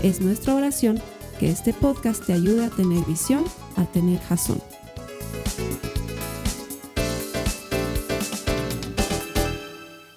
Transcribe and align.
Es 0.00 0.20
nuestra 0.20 0.54
oración 0.54 1.00
que 1.40 1.50
este 1.50 1.74
podcast 1.74 2.24
te 2.24 2.32
ayude 2.32 2.66
a 2.66 2.70
tener 2.70 3.04
visión, 3.04 3.42
a 3.74 3.84
tener 3.84 4.20
jazón. 4.20 4.62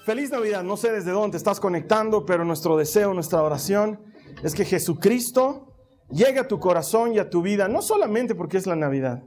Feliz 0.04 0.30
Navidad, 0.30 0.62
no 0.62 0.76
sé 0.76 0.92
desde 0.92 1.10
dónde 1.10 1.36
estás 1.36 1.58
conectando, 1.58 2.24
pero 2.24 2.44
nuestro 2.44 2.76
deseo, 2.76 3.12
nuestra 3.12 3.42
oración 3.42 4.00
es 4.44 4.54
que 4.54 4.64
Jesucristo 4.64 5.74
llegue 6.10 6.38
a 6.38 6.46
tu 6.46 6.60
corazón 6.60 7.14
y 7.14 7.18
a 7.18 7.28
tu 7.28 7.42
vida, 7.42 7.66
no 7.66 7.82
solamente 7.82 8.36
porque 8.36 8.58
es 8.58 8.68
la 8.68 8.76
Navidad, 8.76 9.24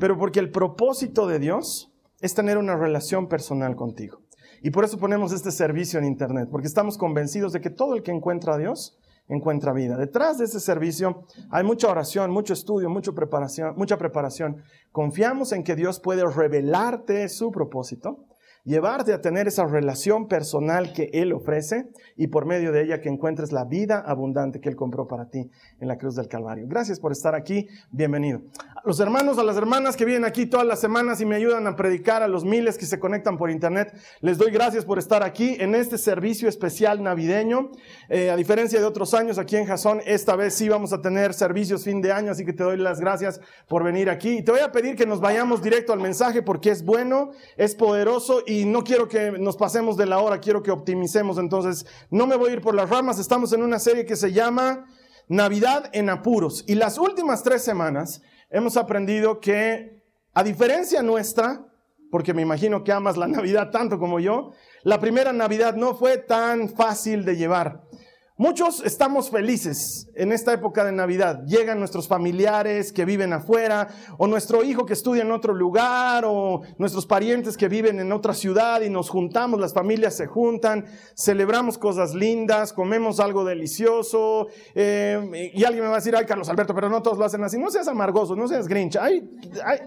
pero 0.00 0.18
porque 0.18 0.40
el 0.40 0.50
propósito 0.50 1.28
de 1.28 1.38
Dios 1.38 1.92
es 2.20 2.34
tener 2.34 2.58
una 2.58 2.76
relación 2.76 3.28
personal 3.28 3.76
contigo. 3.76 4.22
Y 4.60 4.70
por 4.72 4.84
eso 4.84 4.98
ponemos 4.98 5.32
este 5.32 5.52
servicio 5.52 6.00
en 6.00 6.04
Internet, 6.04 6.48
porque 6.50 6.66
estamos 6.66 6.98
convencidos 6.98 7.52
de 7.52 7.60
que 7.60 7.70
todo 7.70 7.94
el 7.94 8.02
que 8.02 8.10
encuentra 8.10 8.54
a 8.54 8.58
Dios 8.58 8.98
encuentra 9.28 9.72
vida. 9.72 9.96
Detrás 9.96 10.38
de 10.38 10.44
ese 10.44 10.60
servicio 10.60 11.24
hay 11.50 11.64
mucha 11.64 11.88
oración, 11.88 12.30
mucho 12.30 12.52
estudio, 12.52 12.88
mucha 12.88 13.12
preparación, 13.12 13.74
mucha 13.76 13.98
preparación. 13.98 14.62
Confiamos 14.92 15.52
en 15.52 15.64
que 15.64 15.76
Dios 15.76 16.00
puede 16.00 16.24
revelarte 16.26 17.28
su 17.28 17.50
propósito 17.50 18.27
llevarte 18.68 19.14
a 19.14 19.22
tener 19.22 19.48
esa 19.48 19.64
relación 19.64 20.28
personal 20.28 20.92
que 20.92 21.08
Él 21.14 21.32
ofrece 21.32 21.88
y 22.16 22.26
por 22.26 22.44
medio 22.44 22.70
de 22.70 22.82
ella 22.82 23.00
que 23.00 23.08
encuentres 23.08 23.50
la 23.50 23.64
vida 23.64 24.04
abundante 24.06 24.60
que 24.60 24.68
Él 24.68 24.76
compró 24.76 25.08
para 25.08 25.30
ti 25.30 25.50
en 25.80 25.88
la 25.88 25.96
cruz 25.96 26.16
del 26.16 26.28
Calvario. 26.28 26.66
Gracias 26.68 27.00
por 27.00 27.10
estar 27.10 27.34
aquí, 27.34 27.66
bienvenido. 27.90 28.42
A 28.76 28.82
los 28.84 29.00
hermanos, 29.00 29.38
a 29.38 29.42
las 29.42 29.56
hermanas 29.56 29.96
que 29.96 30.04
vienen 30.04 30.26
aquí 30.26 30.44
todas 30.44 30.66
las 30.66 30.80
semanas 30.80 31.22
y 31.22 31.24
me 31.24 31.36
ayudan 31.36 31.66
a 31.66 31.76
predicar, 31.76 32.22
a 32.22 32.28
los 32.28 32.44
miles 32.44 32.76
que 32.76 32.84
se 32.84 32.98
conectan 32.98 33.38
por 33.38 33.50
internet, 33.50 33.96
les 34.20 34.36
doy 34.36 34.50
gracias 34.50 34.84
por 34.84 34.98
estar 34.98 35.22
aquí 35.22 35.56
en 35.58 35.74
este 35.74 35.96
servicio 35.96 36.46
especial 36.46 37.02
navideño. 37.02 37.70
Eh, 38.10 38.30
a 38.30 38.36
diferencia 38.36 38.78
de 38.78 38.84
otros 38.84 39.14
años 39.14 39.38
aquí 39.38 39.56
en 39.56 39.64
Jason, 39.64 40.02
esta 40.04 40.36
vez 40.36 40.52
sí 40.52 40.68
vamos 40.68 40.92
a 40.92 41.00
tener 41.00 41.32
servicios 41.32 41.84
fin 41.84 42.02
de 42.02 42.12
año, 42.12 42.32
así 42.32 42.44
que 42.44 42.52
te 42.52 42.64
doy 42.64 42.76
las 42.76 43.00
gracias 43.00 43.40
por 43.66 43.82
venir 43.82 44.10
aquí. 44.10 44.38
Y 44.38 44.42
te 44.42 44.52
voy 44.52 44.60
a 44.60 44.70
pedir 44.70 44.94
que 44.94 45.06
nos 45.06 45.20
vayamos 45.20 45.62
directo 45.62 45.94
al 45.94 46.00
mensaje 46.00 46.42
porque 46.42 46.70
es 46.70 46.84
bueno, 46.84 47.30
es 47.56 47.74
poderoso 47.74 48.42
y 48.46 48.57
no 48.64 48.84
quiero 48.84 49.08
que 49.08 49.32
nos 49.32 49.56
pasemos 49.56 49.96
de 49.96 50.06
la 50.06 50.18
hora, 50.18 50.40
quiero 50.40 50.62
que 50.62 50.70
optimicemos. 50.70 51.38
Entonces, 51.38 51.86
no 52.10 52.26
me 52.26 52.36
voy 52.36 52.50
a 52.50 52.52
ir 52.54 52.60
por 52.60 52.74
las 52.74 52.88
ramas. 52.88 53.18
Estamos 53.18 53.52
en 53.52 53.62
una 53.62 53.78
serie 53.78 54.04
que 54.04 54.16
se 54.16 54.32
llama 54.32 54.86
Navidad 55.28 55.90
en 55.92 56.10
apuros. 56.10 56.64
Y 56.66 56.74
las 56.74 56.98
últimas 56.98 57.42
tres 57.42 57.62
semanas 57.62 58.22
hemos 58.50 58.76
aprendido 58.76 59.40
que, 59.40 60.02
a 60.34 60.42
diferencia 60.42 61.02
nuestra, 61.02 61.66
porque 62.10 62.34
me 62.34 62.42
imagino 62.42 62.84
que 62.84 62.92
amas 62.92 63.16
la 63.16 63.28
Navidad 63.28 63.70
tanto 63.70 63.98
como 63.98 64.20
yo, 64.20 64.52
la 64.82 65.00
primera 65.00 65.32
Navidad 65.32 65.74
no 65.74 65.94
fue 65.94 66.18
tan 66.18 66.68
fácil 66.68 67.24
de 67.24 67.36
llevar. 67.36 67.87
Muchos 68.40 68.84
estamos 68.84 69.30
felices 69.30 70.08
en 70.14 70.30
esta 70.30 70.52
época 70.52 70.84
de 70.84 70.92
Navidad. 70.92 71.42
Llegan 71.44 71.80
nuestros 71.80 72.06
familiares 72.06 72.92
que 72.92 73.04
viven 73.04 73.32
afuera, 73.32 73.88
o 74.16 74.28
nuestro 74.28 74.62
hijo 74.62 74.86
que 74.86 74.92
estudia 74.92 75.22
en 75.22 75.32
otro 75.32 75.52
lugar, 75.52 76.22
o 76.24 76.62
nuestros 76.78 77.04
parientes 77.04 77.56
que 77.56 77.66
viven 77.66 77.98
en 77.98 78.12
otra 78.12 78.34
ciudad 78.34 78.82
y 78.82 78.90
nos 78.90 79.10
juntamos, 79.10 79.58
las 79.58 79.74
familias 79.74 80.14
se 80.14 80.28
juntan, 80.28 80.84
celebramos 81.16 81.78
cosas 81.78 82.14
lindas, 82.14 82.72
comemos 82.72 83.18
algo 83.18 83.44
delicioso. 83.44 84.46
Eh, 84.72 85.50
y 85.52 85.64
alguien 85.64 85.82
me 85.82 85.88
va 85.88 85.96
a 85.96 85.98
decir, 85.98 86.14
ay 86.14 86.24
Carlos 86.24 86.48
Alberto, 86.48 86.76
pero 86.76 86.88
no 86.88 87.02
todos 87.02 87.18
lo 87.18 87.24
hacen 87.24 87.42
así. 87.42 87.58
No 87.58 87.72
seas 87.72 87.88
amargoso, 87.88 88.36
no 88.36 88.46
seas 88.46 88.68
grinch. 88.68 88.96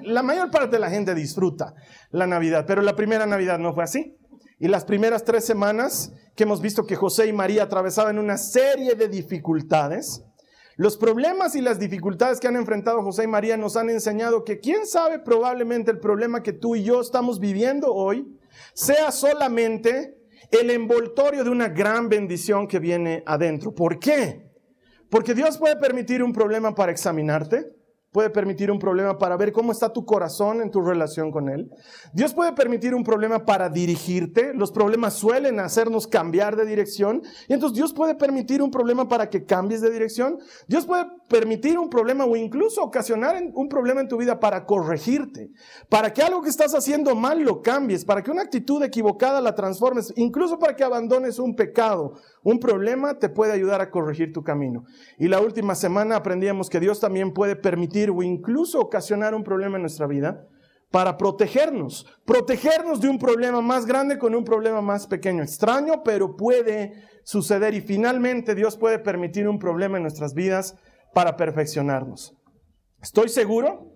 la 0.01 0.23
mayor 0.23 0.51
parte 0.51 0.75
de 0.75 0.79
la 0.79 0.89
gente 0.89 1.15
disfruta 1.15 1.73
la 2.09 2.27
Navidad, 2.27 2.65
pero 2.67 2.81
la 2.81 2.97
primera 2.97 3.25
Navidad 3.25 3.59
no 3.59 3.73
fue 3.73 3.85
así. 3.85 4.17
Y 4.61 4.67
las 4.67 4.85
primeras 4.85 5.23
tres 5.23 5.43
semanas 5.43 6.13
que 6.35 6.43
hemos 6.43 6.61
visto 6.61 6.85
que 6.85 6.95
José 6.95 7.25
y 7.25 7.33
María 7.33 7.63
atravesaban 7.63 8.19
una 8.19 8.37
serie 8.37 8.93
de 8.93 9.07
dificultades, 9.07 10.23
los 10.75 10.97
problemas 10.97 11.55
y 11.55 11.61
las 11.61 11.79
dificultades 11.79 12.39
que 12.39 12.47
han 12.47 12.55
enfrentado 12.55 13.01
José 13.01 13.23
y 13.23 13.27
María 13.27 13.57
nos 13.57 13.75
han 13.75 13.89
enseñado 13.89 14.43
que 14.43 14.59
quién 14.59 14.85
sabe 14.85 15.17
probablemente 15.17 15.89
el 15.89 15.97
problema 15.97 16.43
que 16.43 16.53
tú 16.53 16.75
y 16.75 16.83
yo 16.83 17.01
estamos 17.01 17.39
viviendo 17.39 17.91
hoy 17.91 18.37
sea 18.75 19.11
solamente 19.11 20.15
el 20.51 20.69
envoltorio 20.69 21.43
de 21.43 21.49
una 21.49 21.69
gran 21.69 22.07
bendición 22.07 22.67
que 22.67 22.77
viene 22.77 23.23
adentro. 23.25 23.73
¿Por 23.73 23.97
qué? 23.97 24.47
Porque 25.09 25.33
Dios 25.33 25.57
puede 25.57 25.75
permitir 25.77 26.21
un 26.21 26.33
problema 26.33 26.75
para 26.75 26.91
examinarte 26.91 27.65
puede 28.11 28.29
permitir 28.29 28.69
un 28.69 28.79
problema 28.79 29.17
para 29.17 29.37
ver 29.37 29.51
cómo 29.53 29.71
está 29.71 29.91
tu 29.93 30.05
corazón 30.05 30.61
en 30.61 30.69
tu 30.69 30.81
relación 30.81 31.31
con 31.31 31.47
Él. 31.47 31.71
Dios 32.13 32.33
puede 32.33 32.51
permitir 32.53 32.93
un 32.93 33.03
problema 33.03 33.45
para 33.45 33.69
dirigirte. 33.69 34.53
Los 34.53 34.71
problemas 34.71 35.13
suelen 35.13 35.59
hacernos 35.59 36.07
cambiar 36.07 36.57
de 36.57 36.65
dirección. 36.65 37.21
Y 37.47 37.53
entonces 37.53 37.75
Dios 37.75 37.93
puede 37.93 38.15
permitir 38.15 38.61
un 38.61 38.69
problema 38.69 39.07
para 39.07 39.29
que 39.29 39.45
cambies 39.45 39.81
de 39.81 39.89
dirección. 39.89 40.39
Dios 40.67 40.85
puede 40.85 41.05
permitir 41.29 41.79
un 41.79 41.89
problema 41.89 42.25
o 42.25 42.35
incluso 42.35 42.83
ocasionar 42.83 43.41
un 43.53 43.69
problema 43.69 44.01
en 44.01 44.09
tu 44.09 44.17
vida 44.17 44.39
para 44.39 44.65
corregirte. 44.65 45.51
Para 45.87 46.11
que 46.11 46.21
algo 46.21 46.41
que 46.41 46.49
estás 46.49 46.75
haciendo 46.75 47.15
mal 47.15 47.41
lo 47.41 47.61
cambies. 47.61 48.03
Para 48.03 48.21
que 48.21 48.31
una 48.31 48.41
actitud 48.41 48.83
equivocada 48.83 49.39
la 49.39 49.55
transformes. 49.55 50.13
Incluso 50.17 50.59
para 50.59 50.75
que 50.75 50.83
abandones 50.83 51.39
un 51.39 51.55
pecado. 51.55 52.15
Un 52.43 52.59
problema 52.59 53.19
te 53.19 53.29
puede 53.29 53.53
ayudar 53.53 53.81
a 53.81 53.91
corregir 53.91 54.33
tu 54.33 54.43
camino. 54.43 54.83
Y 55.19 55.27
la 55.27 55.39
última 55.39 55.75
semana 55.75 56.15
aprendíamos 56.15 56.69
que 56.69 56.79
Dios 56.79 56.99
también 56.99 57.33
puede 57.33 57.55
permitir 57.55 58.09
o 58.09 58.23
incluso 58.23 58.79
ocasionar 58.79 59.35
un 59.35 59.43
problema 59.43 59.75
en 59.77 59.83
nuestra 59.83 60.07
vida 60.07 60.47
para 60.89 61.17
protegernos, 61.17 62.05
protegernos 62.25 62.99
de 62.99 63.09
un 63.09 63.17
problema 63.17 63.61
más 63.61 63.85
grande 63.85 64.17
con 64.17 64.35
un 64.35 64.43
problema 64.43 64.81
más 64.81 65.07
pequeño, 65.07 65.41
extraño, 65.41 66.03
pero 66.03 66.35
puede 66.35 66.93
suceder 67.23 67.73
y 67.73 67.81
finalmente 67.81 68.55
Dios 68.55 68.75
puede 68.75 68.99
permitir 68.99 69.47
un 69.47 69.57
problema 69.57 69.97
en 69.97 70.03
nuestras 70.03 70.33
vidas 70.33 70.75
para 71.13 71.37
perfeccionarnos. 71.37 72.35
Estoy 73.01 73.29
seguro 73.29 73.93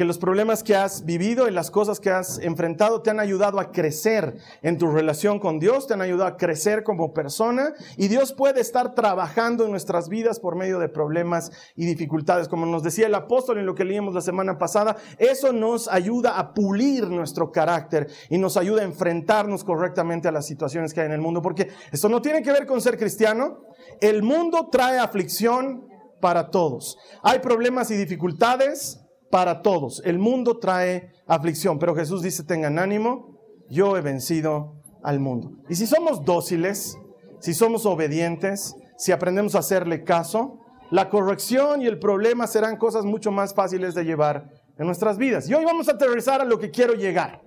que 0.00 0.06
los 0.06 0.16
problemas 0.16 0.62
que 0.62 0.74
has 0.74 1.04
vivido 1.04 1.46
y 1.46 1.50
las 1.50 1.70
cosas 1.70 2.00
que 2.00 2.08
has 2.08 2.38
enfrentado 2.38 3.02
te 3.02 3.10
han 3.10 3.20
ayudado 3.20 3.60
a 3.60 3.70
crecer 3.70 4.38
en 4.62 4.78
tu 4.78 4.90
relación 4.90 5.38
con 5.38 5.58
Dios, 5.58 5.86
te 5.86 5.92
han 5.92 6.00
ayudado 6.00 6.24
a 6.24 6.38
crecer 6.38 6.84
como 6.84 7.12
persona 7.12 7.74
y 7.98 8.08
Dios 8.08 8.32
puede 8.32 8.62
estar 8.62 8.94
trabajando 8.94 9.66
en 9.66 9.72
nuestras 9.72 10.08
vidas 10.08 10.40
por 10.40 10.56
medio 10.56 10.78
de 10.78 10.88
problemas 10.88 11.52
y 11.76 11.84
dificultades. 11.84 12.48
Como 12.48 12.64
nos 12.64 12.82
decía 12.82 13.08
el 13.08 13.14
apóstol 13.14 13.58
en 13.58 13.66
lo 13.66 13.74
que 13.74 13.84
leímos 13.84 14.14
la 14.14 14.22
semana 14.22 14.56
pasada, 14.56 14.96
eso 15.18 15.52
nos 15.52 15.86
ayuda 15.86 16.38
a 16.38 16.54
pulir 16.54 17.10
nuestro 17.10 17.52
carácter 17.52 18.08
y 18.30 18.38
nos 18.38 18.56
ayuda 18.56 18.80
a 18.80 18.86
enfrentarnos 18.86 19.64
correctamente 19.64 20.28
a 20.28 20.32
las 20.32 20.46
situaciones 20.46 20.94
que 20.94 21.00
hay 21.02 21.08
en 21.08 21.12
el 21.12 21.20
mundo, 21.20 21.42
porque 21.42 21.68
esto 21.92 22.08
no 22.08 22.22
tiene 22.22 22.42
que 22.42 22.52
ver 22.52 22.64
con 22.64 22.80
ser 22.80 22.96
cristiano. 22.96 23.66
El 24.00 24.22
mundo 24.22 24.70
trae 24.72 24.98
aflicción 24.98 25.90
para 26.22 26.48
todos. 26.48 26.96
Hay 27.22 27.40
problemas 27.40 27.90
y 27.90 27.96
dificultades 27.96 28.99
para 29.30 29.62
todos. 29.62 30.02
El 30.04 30.18
mundo 30.18 30.58
trae 30.58 31.12
aflicción, 31.26 31.78
pero 31.78 31.94
Jesús 31.94 32.22
dice, 32.22 32.42
tengan 32.42 32.78
ánimo, 32.78 33.38
yo 33.68 33.96
he 33.96 34.00
vencido 34.00 34.74
al 35.02 35.20
mundo. 35.20 35.52
Y 35.68 35.76
si 35.76 35.86
somos 35.86 36.24
dóciles, 36.24 36.98
si 37.38 37.54
somos 37.54 37.86
obedientes, 37.86 38.74
si 38.98 39.12
aprendemos 39.12 39.54
a 39.54 39.60
hacerle 39.60 40.04
caso, 40.04 40.58
la 40.90 41.08
corrección 41.08 41.82
y 41.82 41.86
el 41.86 41.98
problema 41.98 42.46
serán 42.46 42.76
cosas 42.76 43.04
mucho 43.04 43.30
más 43.30 43.54
fáciles 43.54 43.94
de 43.94 44.04
llevar 44.04 44.50
en 44.76 44.86
nuestras 44.86 45.16
vidas. 45.16 45.48
Y 45.48 45.54
hoy 45.54 45.64
vamos 45.64 45.88
a 45.88 45.92
aterrizar 45.92 46.40
a 46.40 46.44
lo 46.44 46.58
que 46.58 46.70
quiero 46.70 46.94
llegar. 46.94 47.42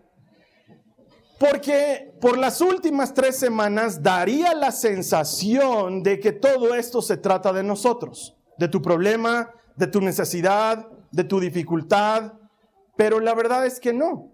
Porque 1.40 2.14
por 2.22 2.38
las 2.38 2.62
últimas 2.62 3.14
tres 3.14 3.38
semanas 3.38 4.02
daría 4.02 4.54
la 4.54 4.72
sensación 4.72 6.02
de 6.02 6.20
que 6.20 6.32
todo 6.32 6.74
esto 6.74 7.02
se 7.02 7.18
trata 7.18 7.52
de 7.52 7.64
nosotros, 7.64 8.38
de 8.58 8.70
tu 8.70 8.82
problema, 8.82 9.52
de 9.76 9.88
tu 9.88 10.00
necesidad, 10.00 10.88
de 11.14 11.24
tu 11.24 11.40
dificultad, 11.40 12.34
pero 12.98 13.20
la 13.20 13.34
verdad 13.34 13.66
es 13.66 13.80
que 13.80 13.94
no. 13.94 14.34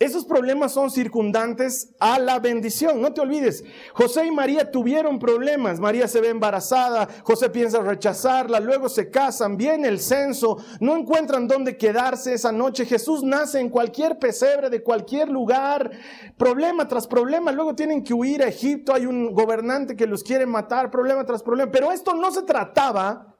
Esos 0.00 0.24
problemas 0.24 0.72
son 0.72 0.92
circundantes 0.92 1.92
a 1.98 2.20
la 2.20 2.38
bendición. 2.38 3.00
No 3.02 3.12
te 3.12 3.20
olvides, 3.20 3.64
José 3.94 4.26
y 4.26 4.30
María 4.30 4.70
tuvieron 4.70 5.18
problemas. 5.18 5.80
María 5.80 6.06
se 6.06 6.20
ve 6.20 6.28
embarazada, 6.28 7.08
José 7.24 7.50
piensa 7.50 7.80
rechazarla, 7.80 8.60
luego 8.60 8.88
se 8.88 9.10
casan, 9.10 9.56
viene 9.56 9.88
el 9.88 9.98
censo, 9.98 10.58
no 10.78 10.96
encuentran 10.96 11.48
dónde 11.48 11.76
quedarse 11.76 12.32
esa 12.32 12.52
noche. 12.52 12.86
Jesús 12.86 13.24
nace 13.24 13.58
en 13.58 13.70
cualquier 13.70 14.20
pesebre 14.20 14.70
de 14.70 14.84
cualquier 14.84 15.28
lugar, 15.28 15.90
problema 16.36 16.86
tras 16.86 17.08
problema. 17.08 17.50
Luego 17.50 17.74
tienen 17.74 18.04
que 18.04 18.14
huir 18.14 18.44
a 18.44 18.48
Egipto, 18.48 18.94
hay 18.94 19.04
un 19.04 19.32
gobernante 19.32 19.96
que 19.96 20.06
los 20.06 20.22
quiere 20.22 20.46
matar, 20.46 20.92
problema 20.92 21.24
tras 21.24 21.42
problema. 21.42 21.72
Pero 21.72 21.90
esto 21.90 22.14
no 22.14 22.30
se 22.30 22.42
trataba 22.42 23.34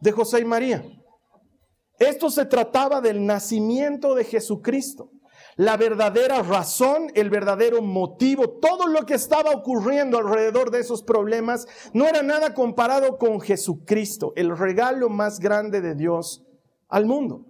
de 0.00 0.12
José 0.12 0.40
y 0.40 0.44
María. 0.44 0.84
Esto 2.02 2.30
se 2.30 2.46
trataba 2.46 3.00
del 3.00 3.24
nacimiento 3.24 4.14
de 4.14 4.24
Jesucristo, 4.24 5.12
la 5.56 5.76
verdadera 5.76 6.42
razón, 6.42 7.08
el 7.14 7.30
verdadero 7.30 7.80
motivo, 7.80 8.58
todo 8.58 8.88
lo 8.88 9.06
que 9.06 9.14
estaba 9.14 9.52
ocurriendo 9.52 10.18
alrededor 10.18 10.70
de 10.70 10.80
esos 10.80 11.02
problemas 11.02 11.66
no 11.92 12.06
era 12.06 12.22
nada 12.22 12.54
comparado 12.54 13.18
con 13.18 13.40
Jesucristo, 13.40 14.32
el 14.34 14.56
regalo 14.56 15.10
más 15.10 15.38
grande 15.38 15.80
de 15.80 15.94
Dios 15.94 16.44
al 16.88 17.06
mundo. 17.06 17.46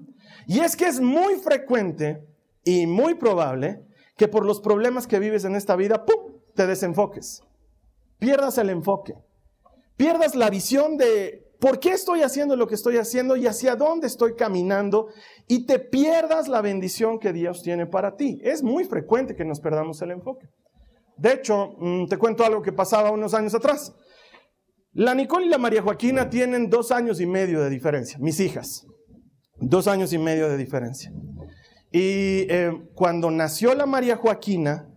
Y 0.47 0.61
es 0.61 0.77
que 0.77 0.87
es 0.87 1.01
muy 1.01 1.37
frecuente 1.37 2.27
y 2.65 2.87
muy 2.87 3.15
probable 3.15 3.87
que 4.17 4.29
por 4.29 4.45
los 4.45 4.61
problemas 4.61 5.07
que 5.07 5.19
vives 5.19 5.45
en 5.45 5.55
esta 5.55 5.77
vida, 5.77 6.05
¡pum!, 6.05 6.41
te 6.55 6.67
desenfoques, 6.67 7.43
pierdas 8.19 8.59
el 8.59 8.69
enfoque, 8.69 9.15
pierdas 9.97 10.35
la 10.35 10.51
visión 10.51 10.97
de 10.99 11.52
por 11.63 11.79
qué 11.79 11.91
estoy 11.91 12.23
haciendo 12.23 12.57
lo 12.57 12.67
que 12.67 12.75
estoy 12.75 12.97
haciendo 12.97 13.37
y 13.37 13.47
hacia 13.47 13.77
dónde 13.77 14.09
estoy 14.09 14.35
caminando 14.35 15.11
y 15.47 15.65
te 15.65 15.79
pierdas 15.79 16.49
la 16.49 16.61
bendición 16.61 17.21
que 17.21 17.33
Dios 17.33 17.63
tiene 17.63 17.87
para 17.87 18.17
ti. 18.17 18.41
Es 18.43 18.65
muy 18.65 18.85
frecuente 18.85 19.37
que 19.37 19.45
nos 19.45 19.61
perdamos 19.61 20.03
el 20.03 20.11
enfoque. 20.11 20.49
De 21.17 21.35
hecho, 21.35 21.77
mm, 21.79 22.07
te 22.09 22.17
cuento 22.17 22.45
algo 22.45 22.63
que 22.63 22.73
pasaba 22.73 23.13
unos 23.13 23.33
años 23.33 23.55
atrás. 23.55 23.95
La 24.91 25.15
Nicole 25.15 25.47
y 25.47 25.51
la 25.51 25.59
María 25.59 25.83
Joaquina 25.83 26.29
tienen 26.29 26.69
dos 26.69 26.91
años 26.91 27.21
y 27.21 27.27
medio 27.27 27.61
de 27.61 27.71
diferencia, 27.71 28.19
mis 28.19 28.41
hijas. 28.41 28.85
Dos 29.61 29.87
años 29.87 30.13
y 30.13 30.19
medio 30.19 30.49
de 30.49 30.57
diferencia. 30.57 31.13
Y 31.93 32.51
eh, 32.51 32.73
cuando 32.97 33.31
nació 33.31 33.73
la 33.77 33.87
María 33.87 34.17
Joaquina, 34.17 34.92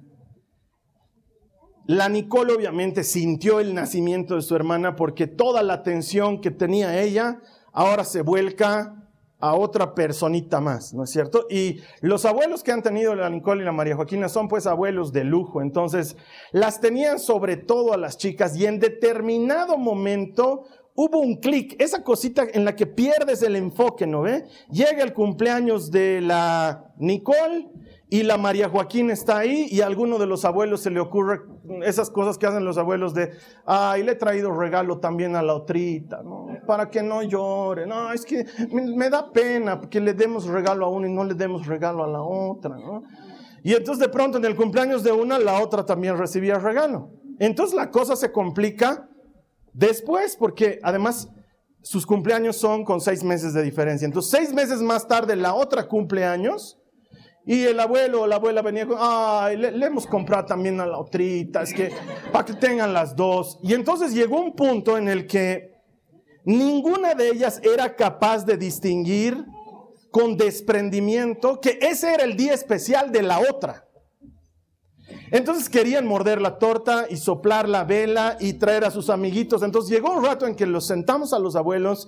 la 1.88 2.10
Nicole 2.10 2.54
obviamente 2.54 3.04
sintió 3.04 3.60
el 3.60 3.74
nacimiento 3.74 4.36
de 4.36 4.42
su 4.42 4.56
hermana 4.56 4.96
porque 4.96 5.28
toda 5.28 5.62
la 5.64 5.74
atención 5.74 6.42
que 6.42 6.52
tenía 6.52 7.02
ella 7.02 7.40
ahora 7.72 8.04
se 8.04 8.22
vuelca 8.22 9.06
a 9.40 9.54
otra 9.54 9.94
personita 9.94 10.62
más, 10.62 10.94
¿no 10.94 11.04
es 11.04 11.12
cierto? 11.12 11.46
Y 11.50 11.82
los 12.02 12.26
abuelos 12.26 12.64
que 12.64 12.72
han 12.72 12.82
tenido 12.82 13.14
la 13.16 13.30
Nicole 13.30 13.62
y 13.62 13.66
la 13.66 13.72
María 13.72 13.96
Joaquina 13.96 14.30
son 14.30 14.48
pues 14.48 14.66
abuelos 14.66 15.12
de 15.12 15.24
lujo, 15.24 15.62
entonces 15.62 16.16
las 16.52 16.80
tenían 16.80 17.20
sobre 17.20 17.58
todo 17.58 17.94
a 17.94 17.98
las 17.98 18.18
chicas 18.18 18.58
y 18.58 18.66
en 18.66 18.80
determinado 18.80 19.78
momento 19.78 20.64
hubo 20.96 21.20
un 21.20 21.36
clic, 21.36 21.76
esa 21.80 22.02
cosita 22.04 22.46
en 22.54 22.66
la 22.66 22.76
que 22.76 22.88
pierdes 22.88 23.44
el 23.44 23.58
enfoque, 23.58 24.08
¿no 24.08 24.22
ve? 24.22 24.46
Llega 24.72 25.04
el 25.04 25.14
cumpleaños 25.14 25.92
de 25.92 26.22
la 26.22 26.94
Nicole 26.98 27.68
y 28.10 28.22
la 28.24 28.38
María 28.38 28.70
Joaquín 28.70 29.10
está 29.10 29.40
ahí 29.40 29.68
y 29.70 29.82
a 29.82 29.88
alguno 29.88 30.20
de 30.20 30.28
los 30.28 30.46
abuelos 30.46 30.82
se 30.82 30.92
le 30.92 31.00
ocurre 31.00 31.42
esas 31.84 32.12
cosas 32.12 32.38
que 32.38 32.46
hacen 32.46 32.64
los 32.64 32.78
abuelos 32.78 33.16
de, 33.16 33.32
ay, 33.66 34.04
le 34.04 34.12
he 34.12 34.16
traído 34.16 34.52
regalo 34.52 35.00
también 35.00 35.36
a 35.36 35.42
la 35.42 35.56
otrita. 35.56 36.22
Para 36.68 36.90
que 36.92 37.02
no 37.02 37.24
llore, 37.24 37.88
no, 37.88 38.14
es 38.14 38.24
que 38.24 38.46
me, 38.72 39.10
da 39.10 39.32
pena 39.32 39.82
que 39.90 40.00
le 40.00 40.14
demos 40.14 40.46
regalo 40.46 40.86
a 40.86 40.90
uno 40.90 41.08
y 41.08 41.12
no 41.12 41.24
le 41.24 41.34
demos 41.34 41.66
regalo 41.66 42.04
a 42.04 42.08
la 42.08 42.22
otra. 42.22 42.78
Y 43.64 43.74
entonces 43.74 44.00
de 44.00 44.10
pronto 44.10 44.38
en 44.38 44.46
el 44.46 44.56
cumpleaños 44.56 45.04
de 45.04 45.12
una, 45.12 45.40
la 45.40 45.60
otra 45.60 45.84
también 45.84 46.16
recibía 46.18 46.60
regalo. 46.60 47.10
Entonces 47.40 47.76
la 47.76 47.90
cosa 47.90 48.16
se 48.16 48.32
complica 48.32 49.10
después 49.74 50.38
porque 50.38 50.80
además 50.84 51.30
sus 51.82 52.06
cumpleaños 52.06 52.56
son 52.56 52.86
con 52.86 53.02
seis 53.02 53.24
meses 53.24 53.54
de 53.54 53.64
diferencia. 53.64 54.06
Entonces 54.06 54.30
seis 54.30 54.54
meses 54.54 54.82
más 54.84 55.08
tarde 55.08 55.36
la 55.36 55.56
otra 55.56 55.88
cumpleaños 55.88 56.80
y 57.46 57.64
el 57.64 57.80
abuelo 57.80 58.24
o 58.24 58.28
la 58.28 58.38
abuela 58.38 58.64
venía 58.64 58.88
con, 58.88 58.98
ay, 59.00 59.56
le, 59.58 59.86
hemos 59.86 60.08
comprado 60.08 60.46
también 60.46 60.80
a 60.82 60.86
la 60.88 60.98
otrita, 60.98 61.62
es 61.62 61.74
que 61.74 61.92
para 62.32 62.44
que 62.44 62.54
tengan 62.54 62.92
las 62.92 63.16
dos. 63.16 63.60
Y 63.62 63.74
entonces 63.74 64.14
llegó 64.14 64.42
un 64.42 64.56
punto 64.56 64.98
en 64.98 65.08
el 65.08 65.28
que 65.28 65.76
ninguna 66.44 67.14
de 67.14 67.30
ellas 67.30 67.62
era 67.64 67.96
capaz 67.96 68.46
de 68.46 68.58
distinguir 68.58 69.46
con 70.10 70.38
desprendimiento 70.38 71.60
que 71.62 71.78
ese 71.82 72.16
era 72.16 72.24
el 72.24 72.36
día 72.36 72.54
especial 72.54 73.12
de 73.12 73.22
la 73.22 73.40
otra. 73.40 73.88
Entonces 75.30 75.70
querían 75.70 76.08
morder 76.08 76.42
la 76.42 76.58
torta 76.58 77.06
y 77.10 77.18
soplar 77.18 77.70
la 77.70 77.84
vela 77.84 78.38
y 78.40 78.54
traer 78.54 78.86
a 78.86 78.92
sus 78.92 79.12
amiguitos. 79.12 79.62
Entonces 79.62 79.92
llegó 79.92 80.12
un 80.14 80.26
rato 80.26 80.48
en 80.48 80.56
que 80.56 80.66
los 80.66 80.88
sentamos 80.88 81.32
a 81.32 81.40
los 81.40 81.56
abuelos 81.56 82.08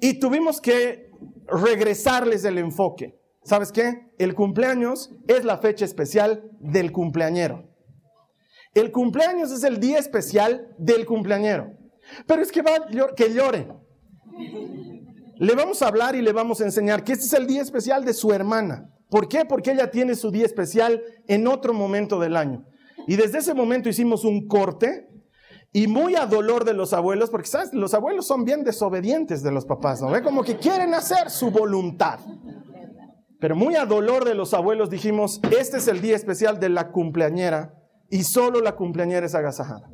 y 0.00 0.18
tuvimos 0.18 0.60
que 0.60 1.10
regresarles 1.46 2.44
el 2.44 2.58
enfoque. 2.58 3.21
¿Sabes 3.44 3.72
qué? 3.72 4.06
El 4.18 4.34
cumpleaños 4.34 5.12
es 5.26 5.44
la 5.44 5.58
fecha 5.58 5.84
especial 5.84 6.50
del 6.60 6.92
cumpleañero. 6.92 7.68
El 8.74 8.90
cumpleaños 8.92 9.50
es 9.50 9.64
el 9.64 9.80
día 9.80 9.98
especial 9.98 10.74
del 10.78 11.04
cumpleañero. 11.04 11.72
Pero 12.26 12.42
es 12.42 12.52
que 12.52 12.62
va 12.62 12.86
que 13.16 13.34
llore. 13.34 13.68
Le 15.36 15.54
vamos 15.54 15.82
a 15.82 15.88
hablar 15.88 16.14
y 16.14 16.22
le 16.22 16.32
vamos 16.32 16.60
a 16.60 16.64
enseñar 16.64 17.04
que 17.04 17.12
este 17.12 17.24
es 17.24 17.32
el 17.32 17.46
día 17.46 17.62
especial 17.62 18.04
de 18.04 18.14
su 18.14 18.32
hermana. 18.32 18.90
¿Por 19.10 19.28
qué? 19.28 19.44
Porque 19.44 19.72
ella 19.72 19.90
tiene 19.90 20.14
su 20.14 20.30
día 20.30 20.46
especial 20.46 21.02
en 21.26 21.46
otro 21.46 21.74
momento 21.74 22.18
del 22.18 22.36
año. 22.36 22.64
Y 23.06 23.16
desde 23.16 23.38
ese 23.38 23.52
momento 23.52 23.88
hicimos 23.88 24.24
un 24.24 24.46
corte 24.46 25.08
y 25.72 25.86
muy 25.86 26.16
a 26.16 26.26
dolor 26.26 26.64
de 26.64 26.74
los 26.74 26.92
abuelos, 26.92 27.28
porque 27.30 27.48
sabes, 27.48 27.72
los 27.72 27.94
abuelos 27.94 28.26
son 28.26 28.44
bien 28.44 28.62
desobedientes 28.62 29.42
de 29.42 29.50
los 29.50 29.64
papás, 29.64 30.00
¿no? 30.00 30.10
ve? 30.10 30.22
Como 30.22 30.44
que 30.44 30.56
quieren 30.56 30.94
hacer 30.94 31.30
su 31.30 31.50
voluntad. 31.50 32.20
Pero 33.42 33.56
muy 33.56 33.74
a 33.74 33.86
dolor 33.86 34.24
de 34.24 34.36
los 34.36 34.54
abuelos 34.54 34.88
dijimos, 34.88 35.40
este 35.58 35.78
es 35.78 35.88
el 35.88 36.00
día 36.00 36.14
especial 36.14 36.60
de 36.60 36.68
la 36.68 36.92
cumpleañera 36.92 37.74
y 38.08 38.22
solo 38.22 38.60
la 38.60 38.76
cumpleañera 38.76 39.26
es 39.26 39.34
agasajada. 39.34 39.90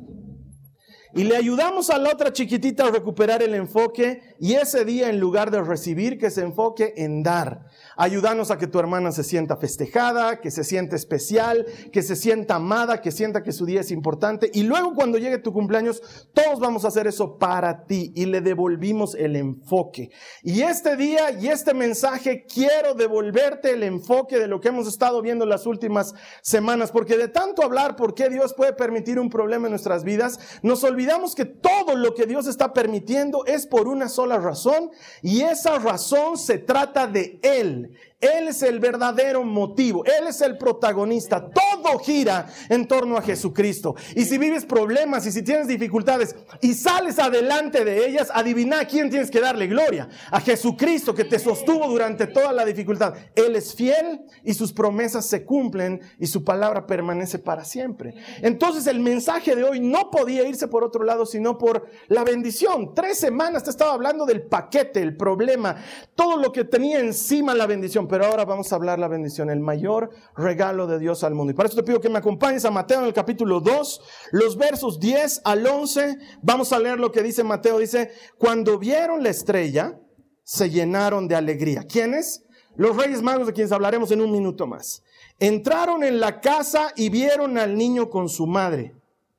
Y 1.11 1.23
le 1.23 1.35
ayudamos 1.35 1.89
a 1.89 1.97
la 1.97 2.11
otra 2.11 2.31
chiquitita 2.31 2.85
a 2.85 2.91
recuperar 2.91 3.41
el 3.41 3.55
enfoque 3.55 4.21
y 4.39 4.53
ese 4.53 4.85
día 4.85 5.09
en 5.09 5.19
lugar 5.19 5.49
de 5.49 5.59
recibir, 5.61 6.19
que 6.19 6.29
se 6.29 6.41
enfoque 6.41 6.93
en 6.97 7.23
dar. 7.23 7.65
Ayúdanos 7.97 8.51
a 8.51 8.59
que 8.59 8.67
tu 8.67 8.77
hermana 8.77 9.11
se 9.11 9.23
sienta 9.23 9.57
festejada, 9.57 10.39
que 10.39 10.51
se 10.51 10.63
sienta 10.63 10.95
especial, 10.95 11.65
que 11.91 12.03
se 12.03 12.15
sienta 12.15 12.55
amada, 12.55 13.01
que 13.01 13.11
sienta 13.11 13.41
que 13.41 13.51
su 13.51 13.65
día 13.65 13.81
es 13.81 13.89
importante. 13.89 14.51
Y 14.53 14.63
luego 14.63 14.93
cuando 14.93 15.17
llegue 15.17 15.39
tu 15.39 15.51
cumpleaños, 15.51 16.01
todos 16.33 16.59
vamos 16.59 16.85
a 16.85 16.89
hacer 16.89 17.07
eso 17.07 17.39
para 17.39 17.85
ti 17.85 18.13
y 18.15 18.25
le 18.25 18.41
devolvimos 18.41 19.15
el 19.15 19.35
enfoque. 19.35 20.11
Y 20.43 20.61
este 20.61 20.95
día 20.95 21.31
y 21.31 21.47
este 21.47 21.73
mensaje 21.73 22.45
quiero 22.45 22.93
devolverte 22.93 23.71
el 23.71 23.81
enfoque 23.81 24.37
de 24.37 24.47
lo 24.47 24.59
que 24.61 24.67
hemos 24.67 24.87
estado 24.87 25.23
viendo 25.23 25.47
las 25.47 25.65
últimas 25.65 26.13
semanas, 26.43 26.91
porque 26.91 27.17
de 27.17 27.29
tanto 27.29 27.63
hablar 27.63 27.95
por 27.95 28.13
qué 28.13 28.29
Dios 28.29 28.53
puede 28.53 28.73
permitir 28.73 29.19
un 29.19 29.31
problema 29.31 29.65
en 29.65 29.71
nuestras 29.71 30.03
vidas, 30.03 30.39
nos 30.61 30.83
olvidamos 30.83 30.98
que 31.35 31.45
todo 31.45 31.95
lo 31.95 32.13
que 32.13 32.25
Dios 32.25 32.47
está 32.47 32.73
permitiendo 32.73 33.45
es 33.45 33.65
por 33.65 33.87
una 33.87 34.09
sola 34.09 34.37
razón 34.37 34.91
y 35.21 35.41
esa 35.41 35.79
razón 35.79 36.37
se 36.37 36.57
trata 36.57 37.07
de 37.07 37.39
Él. 37.41 37.95
Él 38.19 38.49
es 38.49 38.61
el 38.63 38.79
verdadero 38.79 39.43
motivo, 39.43 40.03
Él 40.03 40.27
es 40.27 40.41
el 40.41 40.57
protagonista. 40.57 41.49
Todo 41.49 41.99
gira 41.99 42.47
en 42.67 42.85
torno 42.85 43.15
a 43.15 43.21
Jesucristo. 43.21 43.95
Y 44.13 44.25
si 44.25 44.37
vives 44.37 44.65
problemas 44.65 45.25
y 45.25 45.31
si 45.31 45.41
tienes 45.41 45.67
dificultades 45.67 46.35
y 46.59 46.73
sales 46.73 47.17
adelante 47.17 47.85
de 47.85 48.05
ellas, 48.05 48.29
adivina 48.33 48.81
a 48.81 48.85
quién 48.85 49.09
tienes 49.09 49.31
que 49.31 49.39
darle 49.39 49.67
gloria. 49.67 50.09
A 50.31 50.41
Jesucristo 50.41 51.15
que 51.15 51.23
te 51.23 51.39
sostuvo 51.39 51.87
durante 51.87 52.27
toda 52.27 52.51
la 52.51 52.65
dificultad. 52.65 53.13
Él 53.35 53.55
es 53.55 53.73
fiel 53.73 54.21
y 54.43 54.53
sus 54.53 54.73
promesas 54.73 55.25
se 55.25 55.45
cumplen 55.45 56.01
y 56.19 56.27
su 56.27 56.43
palabra 56.43 56.85
permanece 56.85 57.39
para 57.39 57.63
siempre. 57.63 58.15
Entonces 58.41 58.85
el 58.87 58.99
mensaje 58.99 59.55
de 59.55 59.63
hoy 59.63 59.79
no 59.79 60.11
podía 60.11 60.45
irse 60.45 60.67
por 60.67 60.83
otro 60.83 61.05
lado, 61.05 61.25
sino 61.25 61.57
por 61.57 61.87
la 62.09 62.25
bendición. 62.25 62.93
Tres 62.93 63.17
semanas 63.17 63.63
te 63.63 63.69
estaba 63.69 63.93
hablando 63.93 64.25
del 64.25 64.41
paquete, 64.41 65.01
el 65.01 65.15
problema, 65.15 65.77
todo 66.15 66.35
lo 66.35 66.51
que 66.51 66.65
tenía 66.65 66.99
encima 66.99 67.53
la 67.53 67.65
bendición 67.65 68.08
pero 68.09 68.25
ahora 68.25 68.43
vamos 68.43 68.71
a 68.71 68.75
hablar 68.75 68.99
la 68.99 69.07
bendición, 69.07 69.49
el 69.49 69.59
mayor 69.59 70.09
regalo 70.35 70.87
de 70.87 70.99
Dios 70.99 71.23
al 71.23 71.35
mundo. 71.35 71.51
Y 71.51 71.55
para 71.55 71.69
eso 71.69 71.77
te 71.77 71.83
pido 71.83 72.01
que 72.01 72.09
me 72.09 72.17
acompañes 72.17 72.65
a 72.65 72.71
Mateo 72.71 72.99
en 72.99 73.05
el 73.05 73.13
capítulo 73.13 73.61
2, 73.61 74.01
los 74.31 74.57
versos 74.57 74.99
10 74.99 75.41
al 75.45 75.65
11. 75.65 76.17
Vamos 76.41 76.73
a 76.73 76.79
leer 76.79 76.99
lo 76.99 77.11
que 77.11 77.23
dice 77.23 77.43
Mateo. 77.43 77.77
Dice, 77.77 78.11
cuando 78.37 78.77
vieron 78.77 79.23
la 79.23 79.29
estrella, 79.29 79.97
se 80.43 80.69
llenaron 80.69 81.27
de 81.27 81.35
alegría. 81.35 81.83
¿Quiénes? 81.83 82.43
Los 82.75 82.97
reyes 82.97 83.21
magos 83.21 83.47
de 83.47 83.53
quienes 83.53 83.71
hablaremos 83.71 84.11
en 84.11 84.21
un 84.21 84.31
minuto 84.31 84.65
más. 84.67 85.03
Entraron 85.39 86.03
en 86.03 86.19
la 86.19 86.41
casa 86.41 86.91
y 86.95 87.09
vieron 87.09 87.57
al 87.57 87.77
niño 87.77 88.09
con 88.09 88.27
su 88.27 88.47
madre, 88.47 88.95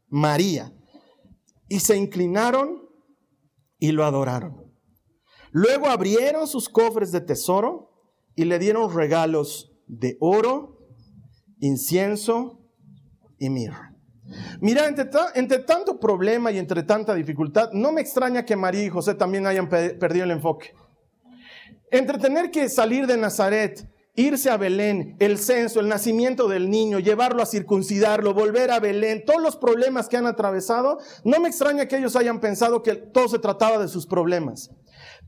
María, 0.09 0.73
y 1.69 1.81
se 1.81 1.97
inclinaron 1.97 2.89
y 3.79 3.93
lo 3.93 4.05
adoraron. 4.05 4.73
Luego 5.53 5.89
abrieron 5.89 6.47
sus 6.47 6.69
cofres 6.69 7.13
de 7.13 7.21
tesoro 7.21 7.90
y 8.41 8.47
le 8.47 8.59
dieron 8.59 8.91
regalos 8.91 9.71
de 9.87 10.17
oro, 10.19 10.79
incienso 11.59 12.59
y 13.39 13.51
mirra. 13.51 13.95
Mira, 14.63 14.87
entre, 14.87 15.59
tanto 15.59 16.01
problema 16.01 16.51
y 16.51 16.57
entre 16.57 16.83
tanta 16.83 17.15
dificultad, 17.15 17.71
no 17.75 17.93
me 17.93 18.01
extraña 18.01 18.47
que 18.47 18.57
María 18.57 18.85
y 18.85 18.89
José 18.89 19.15
también 19.15 19.47
hayan 19.47 19.69
perdido 19.69 20.25
el 20.25 20.31
enfoque. 20.31 20.73
Entre 21.91 22.17
tener 22.17 22.51
que 22.51 22.71
salir 22.71 23.07
de 23.07 23.19
Nazaret, 23.19 23.87
irse 24.15 24.49
a 24.49 24.57
Belén, 24.57 25.17
el 25.19 25.37
censo, 25.37 25.79
el 25.81 25.89
nacimiento 25.89 26.49
del 26.49 26.71
niño, 26.71 26.99
llevarlo 26.99 27.43
a 27.43 27.47
circuncidarlo, 27.47 28.33
volver 28.33 28.71
a 28.71 28.81
Belén, 28.81 29.27
todos 29.27 29.43
los 29.43 29.57
problemas 29.57 30.09
que 30.09 30.17
han 30.17 30.27
atravesado, 30.27 30.97
no 31.25 31.41
me 31.41 31.49
extraña 31.49 31.89
que 31.89 31.99
ellos 31.99 32.17
hayan 32.17 32.41
pensado 32.41 32.83
que 32.83 32.95
todo 32.95 33.29
se 33.29 33.39
trataba 33.39 33.79
de 33.79 33.89
sus 33.89 34.07
problemas. 34.07 34.71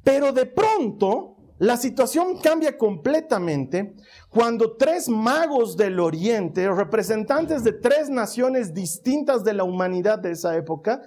Pero 0.03 0.33
de 0.33 0.47
pronto 0.47 1.32
la 1.59 1.77
situación 1.77 2.39
cambia 2.39 2.77
completamente 2.77 3.95
cuando 4.31 4.77
tres 4.77 5.09
magos 5.09 5.77
del 5.77 6.01
Oriente, 6.01 6.69
representantes 6.71 7.63
de 7.63 7.73
tres 7.73 8.09
naciones 8.09 8.75
distintas 8.75 9.45
de 9.45 9.53
la 9.53 9.65
humanidad 9.65 10.19
de 10.19 10.33
esa 10.33 10.57
época, 10.57 11.03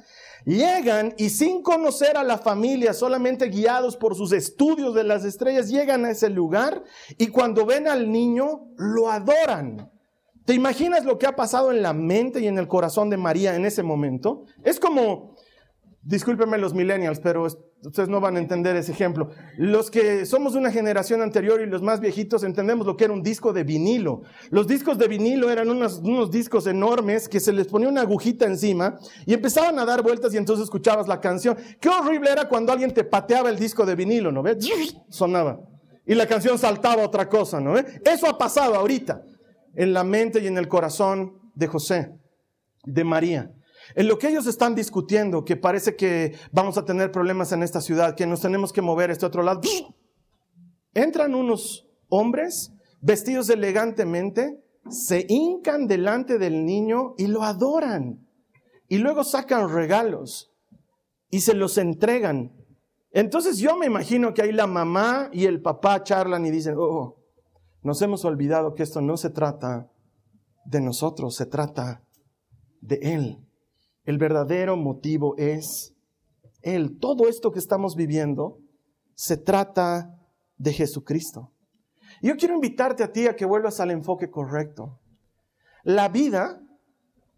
llegan 0.45 1.13
y 1.17 1.29
sin 1.29 1.61
conocer 1.61 2.17
a 2.17 2.23
la 2.23 2.37
familia, 2.37 2.93
solamente 2.93 3.47
guiados 3.47 3.97
por 3.97 4.15
sus 4.15 4.31
estudios 4.31 4.93
de 4.93 5.03
las 5.03 5.25
estrellas, 5.25 5.69
llegan 5.69 6.05
a 6.05 6.11
ese 6.11 6.29
lugar 6.29 6.83
y 7.17 7.27
cuando 7.27 7.65
ven 7.65 7.87
al 7.87 8.11
niño, 8.11 8.67
lo 8.77 9.11
adoran. 9.11 9.91
¿Te 10.45 10.53
imaginas 10.53 11.03
lo 11.03 11.17
que 11.17 11.25
ha 11.25 11.35
pasado 11.35 11.71
en 11.71 11.81
la 11.81 11.93
mente 11.93 12.39
y 12.39 12.47
en 12.47 12.59
el 12.59 12.67
corazón 12.67 13.09
de 13.09 13.17
María 13.17 13.55
en 13.55 13.65
ese 13.65 13.81
momento? 13.81 14.45
Es 14.63 14.79
como 14.79 15.34
Discúlpenme 16.07 16.59
los 16.59 16.75
millennials, 16.75 17.19
pero 17.19 17.47
ustedes 17.81 18.09
no 18.09 18.21
van 18.21 18.35
a 18.35 18.39
entender 18.39 18.75
ese 18.75 18.91
ejemplo. 18.91 19.31
Los 19.57 19.89
que 19.89 20.27
somos 20.27 20.53
de 20.53 20.59
una 20.59 20.69
generación 20.69 21.23
anterior 21.23 21.61
y 21.61 21.65
los 21.65 21.81
más 21.81 21.99
viejitos 21.99 22.43
entendemos 22.43 22.85
lo 22.85 22.95
que 22.95 23.05
era 23.05 23.13
un 23.13 23.23
disco 23.23 23.53
de 23.53 23.63
vinilo. 23.63 24.21
Los 24.51 24.67
discos 24.67 24.99
de 24.99 25.07
vinilo 25.07 25.49
eran 25.49 25.67
unos, 25.67 26.01
unos 26.03 26.29
discos 26.29 26.67
enormes 26.67 27.27
que 27.27 27.39
se 27.39 27.51
les 27.51 27.65
ponía 27.65 27.89
una 27.89 28.01
agujita 28.01 28.45
encima 28.45 28.99
y 29.25 29.33
empezaban 29.33 29.79
a 29.79 29.85
dar 29.85 30.03
vueltas 30.03 30.31
y 30.35 30.37
entonces 30.37 30.65
escuchabas 30.65 31.07
la 31.07 31.19
canción. 31.19 31.57
Qué 31.81 31.89
horrible 31.89 32.29
era 32.29 32.47
cuando 32.47 32.71
alguien 32.71 32.93
te 32.93 33.03
pateaba 33.03 33.49
el 33.49 33.57
disco 33.57 33.83
de 33.83 33.95
vinilo, 33.95 34.31
¿no 34.31 34.43
ves? 34.43 34.57
Sonaba. 35.09 35.59
Y 36.05 36.13
la 36.13 36.27
canción 36.27 36.59
saltaba 36.59 37.03
otra 37.03 37.27
cosa, 37.27 37.59
¿no 37.59 37.73
ves? 37.73 37.85
Eso 38.05 38.29
ha 38.29 38.37
pasado 38.37 38.75
ahorita 38.75 39.23
en 39.73 39.91
la 39.91 40.03
mente 40.03 40.39
y 40.39 40.45
en 40.45 40.59
el 40.59 40.67
corazón 40.67 41.33
de 41.55 41.65
José, 41.65 42.11
de 42.83 43.03
María. 43.03 43.51
En 43.93 44.07
lo 44.07 44.17
que 44.17 44.29
ellos 44.29 44.47
están 44.47 44.73
discutiendo, 44.73 45.45
que 45.45 45.55
parece 45.55 45.95
que 45.95 46.35
vamos 46.51 46.77
a 46.77 46.85
tener 46.85 47.11
problemas 47.11 47.51
en 47.51 47.61
esta 47.61 47.81
ciudad, 47.81 48.15
que 48.15 48.25
nos 48.25 48.41
tenemos 48.41 48.73
que 48.73 48.81
mover 48.81 49.09
a 49.09 49.13
este 49.13 49.25
otro 49.25 49.43
lado, 49.43 49.61
entran 50.93 51.35
unos 51.35 51.87
hombres 52.09 52.71
vestidos 53.01 53.49
elegantemente, 53.49 54.63
se 54.89 55.25
hincan 55.29 55.87
delante 55.87 56.39
del 56.39 56.65
niño 56.65 57.13
y 57.17 57.27
lo 57.27 57.43
adoran. 57.43 58.27
Y 58.87 58.97
luego 58.97 59.23
sacan 59.23 59.69
regalos 59.69 60.51
y 61.29 61.41
se 61.41 61.53
los 61.53 61.77
entregan. 61.77 62.51
Entonces 63.11 63.57
yo 63.57 63.77
me 63.77 63.85
imagino 63.85 64.33
que 64.33 64.41
ahí 64.41 64.51
la 64.51 64.67
mamá 64.67 65.29
y 65.31 65.45
el 65.45 65.61
papá 65.61 66.03
charlan 66.03 66.45
y 66.45 66.51
dicen, 66.51 66.75
oh, 66.77 67.15
nos 67.81 68.01
hemos 68.01 68.25
olvidado 68.25 68.73
que 68.73 68.83
esto 68.83 69.01
no 69.01 69.17
se 69.17 69.29
trata 69.29 69.89
de 70.65 70.81
nosotros, 70.81 71.35
se 71.35 71.45
trata 71.45 72.03
de 72.81 72.95
Él. 73.01 73.45
El 74.05 74.17
verdadero 74.17 74.77
motivo 74.77 75.35
es 75.37 75.95
Él. 76.61 76.99
Todo 76.99 77.27
esto 77.27 77.51
que 77.51 77.59
estamos 77.59 77.95
viviendo 77.95 78.59
se 79.15 79.37
trata 79.37 80.19
de 80.57 80.73
Jesucristo. 80.73 81.51
yo 82.21 82.35
quiero 82.37 82.55
invitarte 82.55 83.03
a 83.03 83.11
ti 83.11 83.27
a 83.27 83.35
que 83.35 83.45
vuelvas 83.45 83.79
al 83.79 83.91
enfoque 83.91 84.29
correcto. 84.29 84.99
La 85.83 86.07
vida 86.07 86.61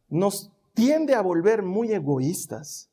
nos 0.09 0.51
tiende 0.73 1.15
a 1.15 1.21
volver 1.21 1.63
muy 1.63 1.91
egoístas. 1.91 2.91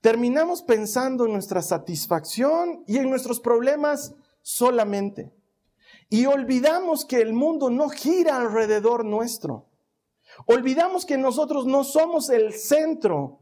Terminamos 0.00 0.62
pensando 0.62 1.26
en 1.26 1.32
nuestra 1.32 1.62
satisfacción 1.62 2.84
y 2.86 2.98
en 2.98 3.10
nuestros 3.10 3.40
problemas 3.40 4.14
solamente. 4.42 5.32
Y 6.08 6.26
olvidamos 6.26 7.04
que 7.04 7.20
el 7.20 7.32
mundo 7.32 7.70
no 7.70 7.88
gira 7.88 8.36
alrededor 8.36 9.04
nuestro. 9.04 9.66
Olvidamos 10.44 11.06
que 11.06 11.16
nosotros 11.16 11.66
no 11.66 11.84
somos 11.84 12.28
el 12.28 12.52
centro 12.52 13.40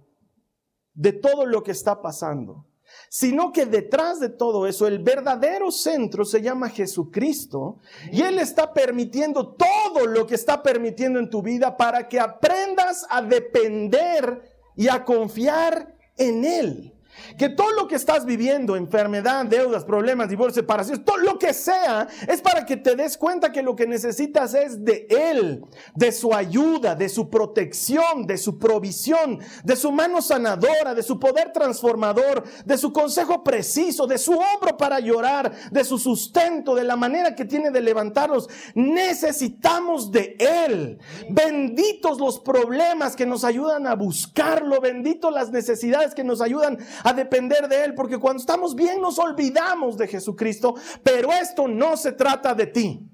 de 0.94 1.12
todo 1.12 1.44
lo 1.44 1.62
que 1.62 1.72
está 1.72 2.00
pasando, 2.00 2.66
sino 3.08 3.50
que 3.52 3.66
detrás 3.66 4.20
de 4.20 4.28
todo 4.28 4.66
eso 4.66 4.86
el 4.86 5.00
verdadero 5.00 5.72
centro 5.72 6.24
se 6.24 6.40
llama 6.40 6.68
Jesucristo 6.68 7.78
y 8.12 8.22
Él 8.22 8.38
está 8.38 8.72
permitiendo 8.72 9.54
todo 9.54 10.06
lo 10.06 10.26
que 10.26 10.36
está 10.36 10.62
permitiendo 10.62 11.18
en 11.18 11.28
tu 11.28 11.42
vida 11.42 11.76
para 11.76 12.08
que 12.08 12.20
aprendas 12.20 13.04
a 13.10 13.20
depender 13.22 14.42
y 14.76 14.88
a 14.88 15.04
confiar 15.04 15.96
en 16.16 16.44
Él. 16.44 16.93
Que 17.38 17.48
todo 17.48 17.72
lo 17.72 17.88
que 17.88 17.96
estás 17.96 18.24
viviendo, 18.24 18.76
enfermedad, 18.76 19.44
deudas, 19.46 19.84
problemas, 19.84 20.28
divorcio, 20.28 20.62
separación, 20.62 21.04
todo 21.04 21.18
lo 21.18 21.38
que 21.38 21.52
sea, 21.52 22.08
es 22.28 22.40
para 22.40 22.64
que 22.64 22.76
te 22.76 22.96
des 22.96 23.16
cuenta 23.16 23.52
que 23.52 23.62
lo 23.62 23.74
que 23.76 23.86
necesitas 23.86 24.54
es 24.54 24.84
de 24.84 25.06
Él, 25.08 25.64
de 25.94 26.12
su 26.12 26.34
ayuda, 26.34 26.94
de 26.94 27.08
su 27.08 27.30
protección, 27.30 28.26
de 28.26 28.38
su 28.38 28.58
provisión, 28.58 29.40
de 29.64 29.76
su 29.76 29.92
mano 29.92 30.22
sanadora, 30.22 30.94
de 30.94 31.02
su 31.02 31.18
poder 31.18 31.52
transformador, 31.52 32.44
de 32.64 32.78
su 32.78 32.92
consejo 32.92 33.42
preciso, 33.42 34.06
de 34.06 34.18
su 34.18 34.32
hombro 34.32 34.76
para 34.76 35.00
llorar, 35.00 35.52
de 35.70 35.84
su 35.84 35.98
sustento, 35.98 36.74
de 36.74 36.84
la 36.84 36.96
manera 36.96 37.34
que 37.34 37.44
tiene 37.44 37.70
de 37.70 37.80
levantarnos. 37.80 38.48
Necesitamos 38.74 40.10
de 40.10 40.36
Él. 40.38 40.98
Benditos 41.30 42.18
los 42.18 42.40
problemas 42.40 43.16
que 43.16 43.26
nos 43.26 43.44
ayudan 43.44 43.86
a 43.86 43.94
buscarlo, 43.94 44.80
benditos 44.80 45.32
las 45.32 45.50
necesidades 45.50 46.14
que 46.14 46.24
nos 46.24 46.40
ayudan 46.40 46.78
a 47.04 47.12
depender 47.12 47.68
de 47.68 47.84
Él, 47.84 47.94
porque 47.94 48.18
cuando 48.18 48.40
estamos 48.40 48.74
bien 48.74 49.00
nos 49.00 49.18
olvidamos 49.18 49.96
de 49.96 50.08
Jesucristo, 50.08 50.74
pero 51.04 51.30
esto 51.32 51.68
no 51.68 51.96
se 51.96 52.12
trata 52.12 52.54
de 52.54 52.66
ti, 52.66 53.08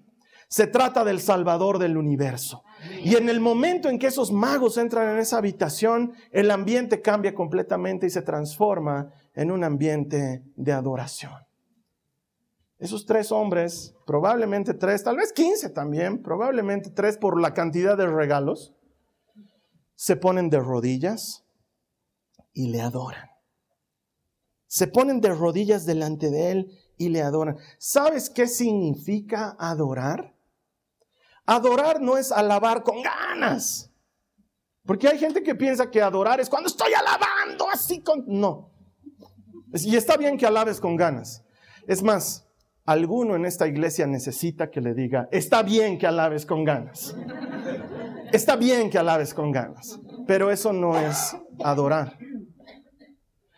se 0.49 0.69
trata 0.69 1.05
del 1.05 1.21
Salvador 1.21 1.79
del 1.79 1.99
universo. 1.99 2.63
Y 3.03 3.17
en 3.17 3.29
el 3.29 3.41
momento 3.41 3.89
en 3.89 3.99
que 3.99 4.07
esos 4.07 4.33
magos 4.33 4.79
entran 4.79 5.11
en 5.11 5.19
esa 5.19 5.39
habitación, 5.39 6.13
el 6.31 6.51
ambiente 6.53 7.03
cambia 7.03 7.35
completamente 7.35 8.07
y 8.07 8.11
se 8.11 8.23
transforma 8.23 9.13
en 9.35 9.51
un 9.51 9.65
ambiente 9.65 10.45
de 10.55 10.73
adoración. 10.73 11.35
Esos 12.79 13.05
tres 13.05 13.33
hombres, 13.33 13.95
probablemente 14.07 14.73
tres, 14.73 15.03
tal 15.03 15.17
vez 15.17 15.33
quince 15.33 15.69
también, 15.69 16.23
probablemente 16.23 16.91
tres 16.91 17.19
por 17.19 17.41
la 17.41 17.53
cantidad 17.55 17.97
de 17.97 18.07
regalos, 18.07 18.73
se 19.97 20.17
ponen 20.17 20.49
de 20.49 20.61
rodillas 20.61 21.45
y 22.55 22.69
le 22.69 22.81
adoran 22.81 23.30
se 24.71 24.87
ponen 24.87 25.21
de 25.21 25.35
rodillas 25.35 25.85
delante 25.85 26.31
de 26.31 26.53
Él 26.53 26.79
y 26.97 27.09
le 27.09 27.23
adoran. 27.23 27.57
¿Sabes 27.77 28.31
qué 28.31 28.47
significa 28.47 29.57
adorar? 29.59 30.37
Adorar 31.45 32.01
no 32.01 32.17
es 32.17 32.31
alabar 32.31 32.85
con 32.85 33.03
ganas. 33.03 33.91
Porque 34.87 35.09
hay 35.09 35.19
gente 35.19 35.43
que 35.43 35.57
piensa 35.57 35.91
que 35.91 36.01
adorar 36.01 36.39
es 36.39 36.49
cuando 36.49 36.69
estoy 36.69 36.93
alabando 36.93 37.69
así 37.69 38.01
con... 38.01 38.23
No. 38.29 38.71
Y 39.75 39.97
está 39.97 40.17
bien 40.17 40.39
que 40.39 40.47
alabes 40.47 40.79
con 40.79 40.95
ganas. 40.95 41.43
Es 41.89 42.01
más, 42.05 42.47
alguno 42.85 43.35
en 43.35 43.47
esta 43.47 43.67
iglesia 43.67 44.07
necesita 44.07 44.71
que 44.71 44.81
le 44.81 44.95
diga, 44.95 45.29
está 45.33 45.65
bien 45.65 45.99
que 45.99 46.07
alabes 46.07 46.47
con 46.47 46.63
ganas. 46.63 47.17
Está 48.33 48.55
bien 48.55 48.89
que 48.89 48.99
alabes 48.99 49.35
con 49.35 49.51
ganas. 49.51 49.99
Pero 50.29 50.53
eso 50.53 50.73
no 50.73 50.97
es 50.97 51.37
adorar. 51.65 52.17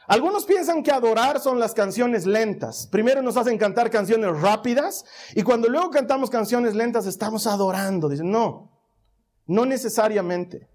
Algunos 0.08 0.44
piensan 0.44 0.82
que 0.82 0.90
adorar 0.90 1.40
son 1.40 1.60
las 1.60 1.74
canciones 1.74 2.26
lentas. 2.26 2.88
Primero 2.90 3.22
nos 3.22 3.36
hacen 3.36 3.56
cantar 3.56 3.90
canciones 3.90 4.40
rápidas 4.40 5.04
y 5.34 5.42
cuando 5.42 5.68
luego 5.68 5.90
cantamos 5.90 6.28
canciones 6.28 6.74
lentas 6.74 7.06
estamos 7.06 7.46
adorando. 7.46 8.08
Dicen, 8.08 8.30
no, 8.30 8.72
no 9.46 9.64
necesariamente. 9.64 10.68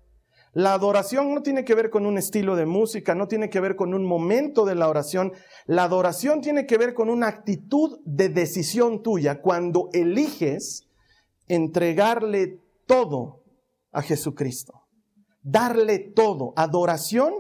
La 0.54 0.74
adoración 0.74 1.36
no 1.36 1.44
tiene 1.44 1.66
que 1.66 1.76
ver 1.76 1.90
con 1.90 2.06
un 2.06 2.18
estilo 2.18 2.56
de 2.56 2.66
música, 2.66 3.14
no 3.14 3.28
tiene 3.28 3.50
que 3.50 3.60
ver 3.60 3.76
con 3.76 3.94
un 3.94 4.06
momento 4.06 4.66
de 4.66 4.76
la 4.76 4.88
oración. 4.88 5.34
La 5.66 5.84
adoración 5.84 6.42
tiene 6.42 6.66
que 6.66 6.78
ver 6.78 6.94
con 6.94 7.10
una 7.10 7.28
actitud 7.28 8.00
de 8.06 8.30
decisión 8.30 9.04
tuya 9.04 9.42
cuando 9.42 9.90
eliges 9.94 10.88
entregarle 11.48 12.62
todo 12.88 13.44
a 13.92 14.02
Jesucristo. 14.02 14.88
Darle 15.44 16.00
todo. 16.00 16.54
Adoración 16.56 17.34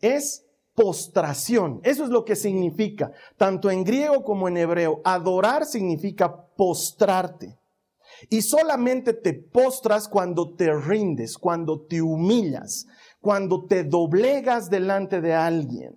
es 0.00 0.46
postración. 0.74 1.80
Eso 1.84 2.04
es 2.04 2.10
lo 2.10 2.24
que 2.24 2.36
significa, 2.36 3.12
tanto 3.36 3.70
en 3.70 3.84
griego 3.84 4.24
como 4.24 4.48
en 4.48 4.56
hebreo. 4.56 5.00
Adorar 5.04 5.66
significa 5.66 6.46
postrarte. 6.56 7.58
Y 8.30 8.42
solamente 8.42 9.12
te 9.12 9.34
postras 9.34 10.08
cuando 10.08 10.54
te 10.54 10.72
rindes, 10.72 11.36
cuando 11.36 11.80
te 11.80 12.00
humillas, 12.00 12.86
cuando 13.20 13.66
te 13.66 13.84
doblegas 13.84 14.70
delante 14.70 15.20
de 15.20 15.34
alguien. 15.34 15.94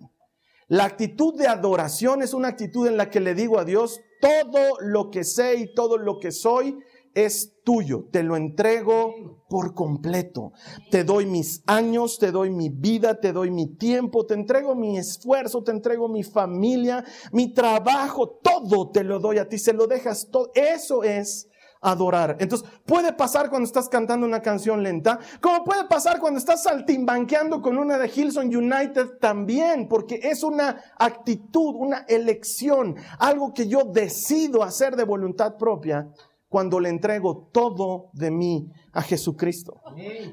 La 0.68 0.84
actitud 0.84 1.38
de 1.38 1.46
adoración 1.46 2.22
es 2.22 2.34
una 2.34 2.48
actitud 2.48 2.88
en 2.88 2.96
la 2.96 3.10
que 3.10 3.20
le 3.20 3.34
digo 3.34 3.58
a 3.58 3.64
Dios, 3.64 4.00
todo 4.20 4.80
lo 4.80 5.10
que 5.10 5.22
sé 5.22 5.56
y 5.56 5.74
todo 5.74 5.98
lo 5.98 6.18
que 6.18 6.32
soy 6.32 6.78
es 7.14 7.55
tuyo, 7.66 8.06
te 8.12 8.22
lo 8.22 8.36
entrego 8.36 9.42
por 9.48 9.74
completo. 9.74 10.52
Te 10.88 11.02
doy 11.02 11.26
mis 11.26 11.64
años, 11.66 12.16
te 12.16 12.30
doy 12.30 12.48
mi 12.48 12.68
vida, 12.68 13.18
te 13.18 13.32
doy 13.32 13.50
mi 13.50 13.66
tiempo, 13.66 14.24
te 14.24 14.34
entrego 14.34 14.76
mi 14.76 14.96
esfuerzo, 14.96 15.64
te 15.64 15.72
entrego 15.72 16.08
mi 16.08 16.22
familia, 16.22 17.04
mi 17.32 17.52
trabajo, 17.52 18.38
todo 18.40 18.92
te 18.92 19.02
lo 19.02 19.18
doy 19.18 19.38
a 19.38 19.48
ti, 19.48 19.58
se 19.58 19.72
lo 19.72 19.88
dejas 19.88 20.28
todo. 20.30 20.52
Eso 20.54 21.02
es 21.02 21.48
adorar. 21.80 22.36
Entonces, 22.38 22.68
puede 22.84 23.12
pasar 23.12 23.50
cuando 23.50 23.66
estás 23.66 23.88
cantando 23.88 24.26
una 24.26 24.42
canción 24.42 24.84
lenta, 24.84 25.18
como 25.40 25.64
puede 25.64 25.86
pasar 25.88 26.20
cuando 26.20 26.38
estás 26.38 26.62
saltimbanqueando 26.62 27.60
con 27.62 27.78
una 27.78 27.98
de 27.98 28.06
Hillsong 28.06 28.56
United 28.56 29.18
también, 29.20 29.88
porque 29.88 30.20
es 30.22 30.44
una 30.44 30.84
actitud, 30.96 31.74
una 31.74 32.04
elección, 32.08 32.94
algo 33.18 33.52
que 33.52 33.66
yo 33.66 33.82
decido 33.82 34.62
hacer 34.62 34.94
de 34.94 35.02
voluntad 35.02 35.56
propia 35.56 36.08
cuando 36.56 36.80
le 36.80 36.88
entrego 36.88 37.50
todo 37.52 38.08
de 38.14 38.30
mí 38.30 38.72
a 38.90 39.02
Jesucristo. 39.02 39.82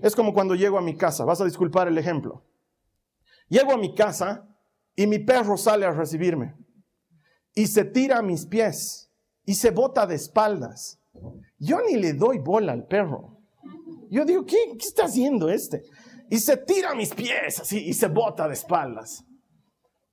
Es 0.01 0.15
como 0.15 0.34
cuando 0.34 0.56
llego 0.56 0.77
a 0.77 0.82
mi 0.82 0.96
casa, 0.96 1.25
vas 1.25 1.42
a 1.42 1.44
disculpar 1.44 1.89
el 1.89 1.98
ejemplo. 1.98 2.46
Llego 3.50 3.74
a 3.74 3.77
mi 3.77 3.94
casa 3.94 4.48
y 4.96 5.06
mi 5.06 5.20
perro 5.20 5.58
sale 5.58 5.86
a 5.86 5.92
recibirme 5.92 6.56
y 7.53 7.68
se 7.68 7.84
tira 7.84 8.20
a 8.20 8.22
mis 8.22 8.46
pies 8.46 9.12
y 9.44 9.56
se 9.56 9.72
bota 9.72 10.08
de 10.08 10.15
espaldas. 10.15 11.01
Yo 11.60 11.82
ni 11.82 11.98
le 11.98 12.13
doy 12.13 12.38
bola 12.39 12.72
al 12.72 12.88
perro. 12.88 13.42
Yo 14.10 14.24
digo, 14.24 14.46
¿qué, 14.46 14.56
qué 14.80 14.88
está 14.88 15.03
haciendo 15.03 15.50
este? 15.50 15.84
Y 16.30 16.38
se 16.38 16.56
tira 16.56 16.92
a 16.92 16.96
mis 16.96 17.13
pies 17.13 17.60
así 17.60 17.80
y 17.86 17.94
se 17.96 18.08
bota 18.08 18.48
de 18.48 18.53
espaldas. 18.53 19.25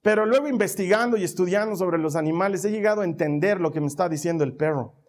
Pero 0.02 0.26
luego 0.26 0.49
investigando 0.49 1.17
y 1.17 1.23
estudiando 1.23 1.76
sobre 1.76 1.99
los 1.99 2.17
animales 2.17 2.64
he 2.64 2.73
llegado 2.73 3.02
a 3.02 3.05
entender 3.05 3.61
lo 3.61 3.71
que 3.71 3.81
me 3.81 3.87
está 3.87 4.09
diciendo 4.09 4.43
el 4.43 4.57
perro. 4.57 5.00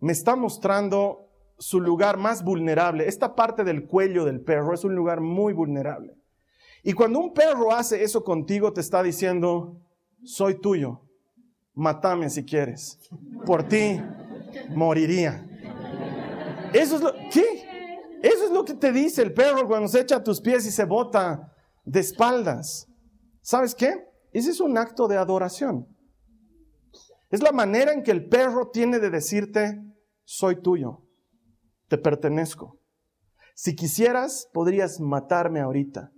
Me 0.00 0.12
está 0.12 0.36
mostrando 0.36 1.28
su 1.58 1.80
lugar 1.80 2.16
más 2.16 2.44
vulnerable. 2.44 3.08
Esta 3.08 3.34
parte 3.34 3.64
del 3.64 3.86
cuello 3.86 4.24
del 4.24 4.40
perro 4.40 4.74
es 4.74 4.84
un 4.84 4.94
lugar 4.94 5.20
muy 5.20 5.52
vulnerable. 5.52 6.14
Y 6.82 6.92
cuando 6.92 7.18
un 7.18 7.34
perro 7.34 7.72
hace 7.72 8.02
eso 8.02 8.22
contigo, 8.22 8.72
te 8.72 8.80
está 8.80 9.02
diciendo, 9.02 9.80
soy 10.24 10.60
tuyo, 10.60 11.02
matame 11.74 12.30
si 12.30 12.44
quieres. 12.44 12.98
Por 13.44 13.64
ti 13.64 14.00
moriría. 14.70 15.44
Eso 16.72 16.96
es 16.96 17.02
lo, 17.02 17.12
¿qué? 17.32 17.66
Eso 18.22 18.44
es 18.44 18.50
lo 18.50 18.64
que 18.64 18.74
te 18.74 18.92
dice 18.92 19.22
el 19.22 19.32
perro 19.32 19.66
cuando 19.66 19.88
se 19.88 20.00
echa 20.00 20.16
a 20.16 20.22
tus 20.22 20.40
pies 20.40 20.66
y 20.66 20.70
se 20.70 20.84
bota 20.84 21.52
de 21.84 22.00
espaldas. 22.00 22.88
¿Sabes 23.40 23.74
qué? 23.74 24.06
Ese 24.32 24.50
es 24.50 24.60
un 24.60 24.76
acto 24.76 25.08
de 25.08 25.16
adoración. 25.16 25.86
Es 27.30 27.42
la 27.42 27.52
manera 27.52 27.92
en 27.92 28.02
que 28.02 28.10
el 28.10 28.28
perro 28.28 28.70
tiene 28.70 28.98
de 28.98 29.10
decirte, 29.10 29.82
soy 30.24 30.62
tuyo, 30.62 31.02
te 31.88 31.98
pertenezco. 31.98 32.78
Si 33.54 33.74
quisieras, 33.74 34.48
podrías 34.52 35.00
matarme 35.00 35.60
ahorita, 35.60 36.12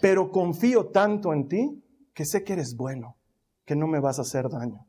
pero 0.00 0.30
confío 0.30 0.90
tanto 0.90 1.32
en 1.32 1.48
ti 1.48 1.84
que 2.12 2.24
sé 2.24 2.44
que 2.44 2.54
eres 2.54 2.76
bueno, 2.76 3.16
que 3.64 3.76
no 3.76 3.86
me 3.86 4.00
vas 4.00 4.18
a 4.18 4.22
hacer 4.22 4.48
daño. 4.48 4.86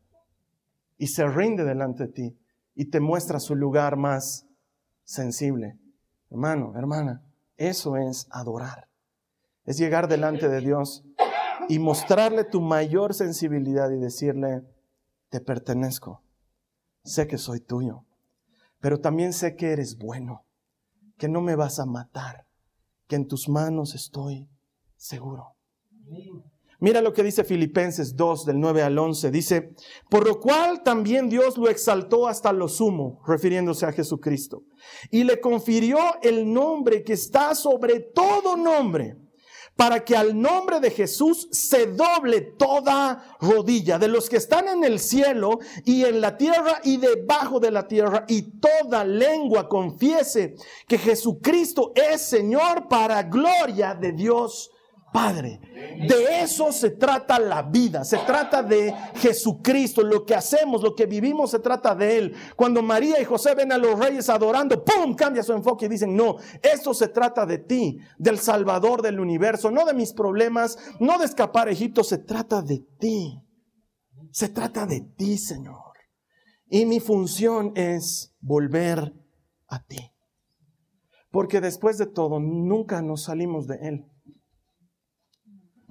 Y 0.98 1.08
se 1.08 1.27
rinde 1.27 1.63
delante 1.63 2.08
de 2.08 2.12
ti 2.12 2.38
y 2.75 2.89
te 2.89 3.00
muestra 3.00 3.39
su 3.39 3.55
lugar 3.55 3.96
más 3.96 4.48
sensible. 5.03 5.77
Hermano, 6.29 6.74
hermana, 6.75 7.24
eso 7.58 7.96
es 7.96 8.27
adorar. 8.32 8.89
Es 9.65 9.77
llegar 9.77 10.08
delante 10.08 10.50
de 10.50 10.60
Dios 10.60 11.05
y 11.70 11.79
mostrarle 11.79 12.43
tu 12.43 12.60
mayor 12.60 13.13
sensibilidad 13.13 13.91
y 13.91 14.00
decirle, 14.00 14.63
te 15.33 15.41
pertenezco, 15.41 16.21
sé 17.03 17.25
que 17.25 17.39
soy 17.39 17.59
tuyo, 17.59 18.05
pero 18.79 18.99
también 18.99 19.33
sé 19.33 19.55
que 19.55 19.71
eres 19.71 19.97
bueno, 19.97 20.45
que 21.17 21.27
no 21.27 21.41
me 21.41 21.55
vas 21.55 21.79
a 21.79 21.87
matar, 21.87 22.45
que 23.07 23.15
en 23.15 23.27
tus 23.27 23.49
manos 23.49 23.95
estoy 23.95 24.47
seguro. 24.95 25.55
Mira 26.79 27.01
lo 27.01 27.13
que 27.13 27.23
dice 27.23 27.43
Filipenses 27.43 28.15
2 28.15 28.45
del 28.45 28.59
9 28.59 28.83
al 28.83 28.95
11. 28.95 29.31
Dice, 29.31 29.73
por 30.07 30.27
lo 30.27 30.39
cual 30.39 30.83
también 30.83 31.29
Dios 31.29 31.57
lo 31.57 31.67
exaltó 31.67 32.27
hasta 32.27 32.53
lo 32.53 32.67
sumo, 32.67 33.19
refiriéndose 33.25 33.87
a 33.87 33.91
Jesucristo, 33.91 34.65
y 35.09 35.23
le 35.23 35.41
confirió 35.41 35.97
el 36.21 36.53
nombre 36.53 37.03
que 37.03 37.13
está 37.13 37.55
sobre 37.55 38.01
todo 38.01 38.55
nombre, 38.55 39.17
para 39.75 40.03
que 40.03 40.15
al 40.15 40.39
nombre 40.39 40.80
de 40.80 40.92
Jesús 40.92 41.48
se 41.51 41.88
doble 41.88 42.42
toda 42.42 43.38
rodilla 43.42 43.98
de 43.98 44.07
los 44.07 44.29
que 44.29 44.38
están 44.38 44.68
en 44.68 44.83
el 44.83 45.00
cielo 45.00 45.59
y 45.83 46.05
en 46.05 46.22
la 46.22 46.38
tierra 46.38 46.79
y 46.83 46.98
debajo 46.98 47.59
de 47.59 47.72
la 47.72 47.88
tierra, 47.88 48.25
y 48.27 48.59
toda 48.59 49.03
lengua 49.03 49.68
confiese 49.68 50.55
que 50.88 50.98
Jesucristo 50.98 51.92
es 51.96 52.22
Señor 52.22 52.88
para 52.88 53.24
gloria 53.24 53.96
de 53.96 54.12
Dios 54.12 54.73
Padre. 55.13 55.61
De 56.07 56.41
eso 56.41 56.71
se 56.71 56.89
trata 56.89 57.39
la 57.39 57.61
vida, 57.61 58.03
se 58.03 58.17
trata 58.17 58.63
de 58.63 58.93
Jesucristo, 59.15 60.01
lo 60.01 60.25
que 60.25 60.33
hacemos, 60.33 60.81
lo 60.81 60.95
que 60.95 61.05
vivimos, 61.05 61.51
se 61.51 61.59
trata 61.59 61.93
de 61.93 62.17
Él. 62.17 62.35
Cuando 62.55 62.81
María 62.81 63.21
y 63.21 63.25
José 63.25 63.53
ven 63.53 63.71
a 63.71 63.77
los 63.77 63.97
reyes 63.99 64.27
adorando, 64.27 64.83
¡pum! 64.83 65.13
cambia 65.15 65.43
su 65.43 65.53
enfoque 65.53 65.85
y 65.85 65.89
dicen, 65.89 66.15
no, 66.15 66.37
esto 66.61 66.95
se 66.95 67.09
trata 67.09 67.45
de 67.45 67.59
ti, 67.59 67.99
del 68.17 68.39
Salvador 68.39 69.03
del 69.03 69.19
universo, 69.19 69.69
no 69.69 69.85
de 69.85 69.93
mis 69.93 70.13
problemas, 70.13 70.79
no 70.99 71.19
de 71.19 71.25
escapar 71.25 71.67
a 71.67 71.71
Egipto, 71.71 72.03
se 72.03 72.17
trata 72.17 72.61
de 72.63 72.83
ti. 72.99 73.39
Se 74.31 74.49
trata 74.49 74.87
de 74.87 75.01
ti, 75.01 75.37
Señor. 75.37 75.93
Y 76.67 76.87
mi 76.87 76.99
función 76.99 77.71
es 77.75 78.35
volver 78.41 79.13
a 79.67 79.83
ti. 79.83 80.11
Porque 81.29 81.61
después 81.61 81.99
de 81.99 82.07
todo, 82.07 82.39
nunca 82.39 83.03
nos 83.03 83.25
salimos 83.25 83.67
de 83.67 83.75
Él. 83.87 84.05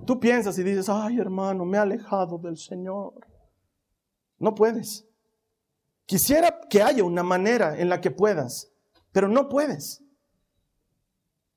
Tú 0.07 0.19
piensas 0.19 0.59
y 0.59 0.63
dices, 0.63 0.89
ay 0.89 1.19
hermano, 1.19 1.65
me 1.65 1.77
he 1.79 1.81
alejado 1.81 2.39
del 2.39 2.57
Señor. 2.57 3.15
No 4.39 4.55
puedes. 4.55 5.07
Quisiera 6.07 6.61
que 6.69 6.83
haya 6.83 7.05
una 7.05 7.23
manera 7.23 7.79
en 7.79 7.89
la 7.89 8.01
que 8.01 8.11
puedas, 8.11 8.73
pero 9.13 9.29
no 9.29 9.49
puedes. 9.49 10.03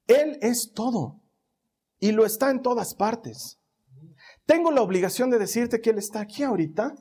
Él 0.08 0.38
es 0.42 0.72
todo 0.74 1.20
y 2.00 2.12
lo 2.12 2.26
está 2.26 2.52
en 2.52 2.62
todas 2.62 2.94
partes. 2.94 3.60
Tengo 4.46 4.72
la 4.72 4.82
obligación 4.82 5.32
de 5.32 5.40
decirte 5.40 5.82
que 5.82 5.90
Él 5.90 5.98
está 5.98 6.20
aquí 6.22 6.44
ahorita, 6.44 6.96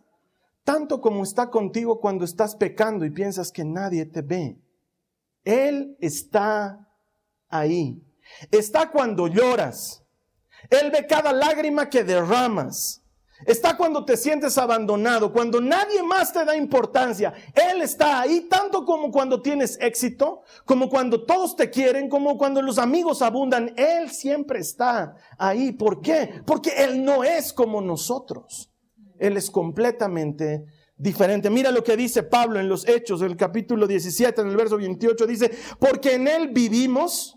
tanto 0.65 1.01
como 1.03 1.23
está 1.23 1.51
contigo 1.51 2.01
cuando 2.01 2.25
estás 2.25 2.57
pecando 2.57 3.05
y 3.05 3.11
piensas 3.11 3.53
que 3.53 3.65
nadie 3.65 4.07
te 4.07 4.23
ve. 4.23 4.59
Él 5.45 5.97
está 6.01 6.89
ahí. 7.49 8.03
Está 8.51 8.91
cuando 8.91 9.27
lloras. 9.27 10.04
Él 10.71 10.91
ve 10.91 11.07
cada 11.07 11.33
lágrima 11.33 11.89
que 11.89 12.05
derramas. 12.05 13.05
Está 13.47 13.77
cuando 13.77 14.05
te 14.05 14.17
sientes 14.17 14.57
abandonado, 14.57 15.33
cuando 15.33 15.61
nadie 15.61 16.03
más 16.03 16.33
te 16.33 16.45
da 16.45 16.57
importancia. 16.57 17.33
Él 17.55 17.83
está 17.83 18.21
ahí 18.21 18.43
tanto 18.49 18.85
como 18.85 19.11
cuando 19.11 19.43
tienes 19.43 19.77
éxito, 19.81 20.43
como 20.65 20.89
cuando 20.89 21.25
todos 21.25 21.57
te 21.57 21.69
quieren, 21.69 22.09
como 22.09 22.39
cuando 22.39 22.63
los 22.63 22.79
amigos 22.79 23.23
abundan. 23.23 23.75
Él 23.77 24.11
siempre 24.11 24.61
está 24.61 25.17
ahí. 25.37 25.73
¿Por 25.73 26.01
qué? 26.01 26.43
Porque 26.47 26.71
Él 26.77 27.05
no 27.05 27.25
es 27.25 27.53
como 27.53 27.81
nosotros. 27.81 28.71
Él 29.19 29.37
es 29.37 29.51
completamente 29.51 30.65
diferente. 30.97 31.51
Mira 31.51 31.71
lo 31.71 31.85
que 31.85 31.97
dice 31.97 32.23
Pablo 32.23 32.61
en 32.61 32.69
los 32.69 32.89
Hechos, 32.89 33.21
en 33.21 33.33
el 33.33 33.37
capítulo 33.37 33.87
17, 33.87 34.41
en 34.41 34.49
el 34.49 34.57
verso 34.57 34.77
28, 34.77 35.27
dice, 35.27 35.51
porque 35.79 36.15
en 36.15 36.29
Él 36.29 36.49
vivimos, 36.49 37.37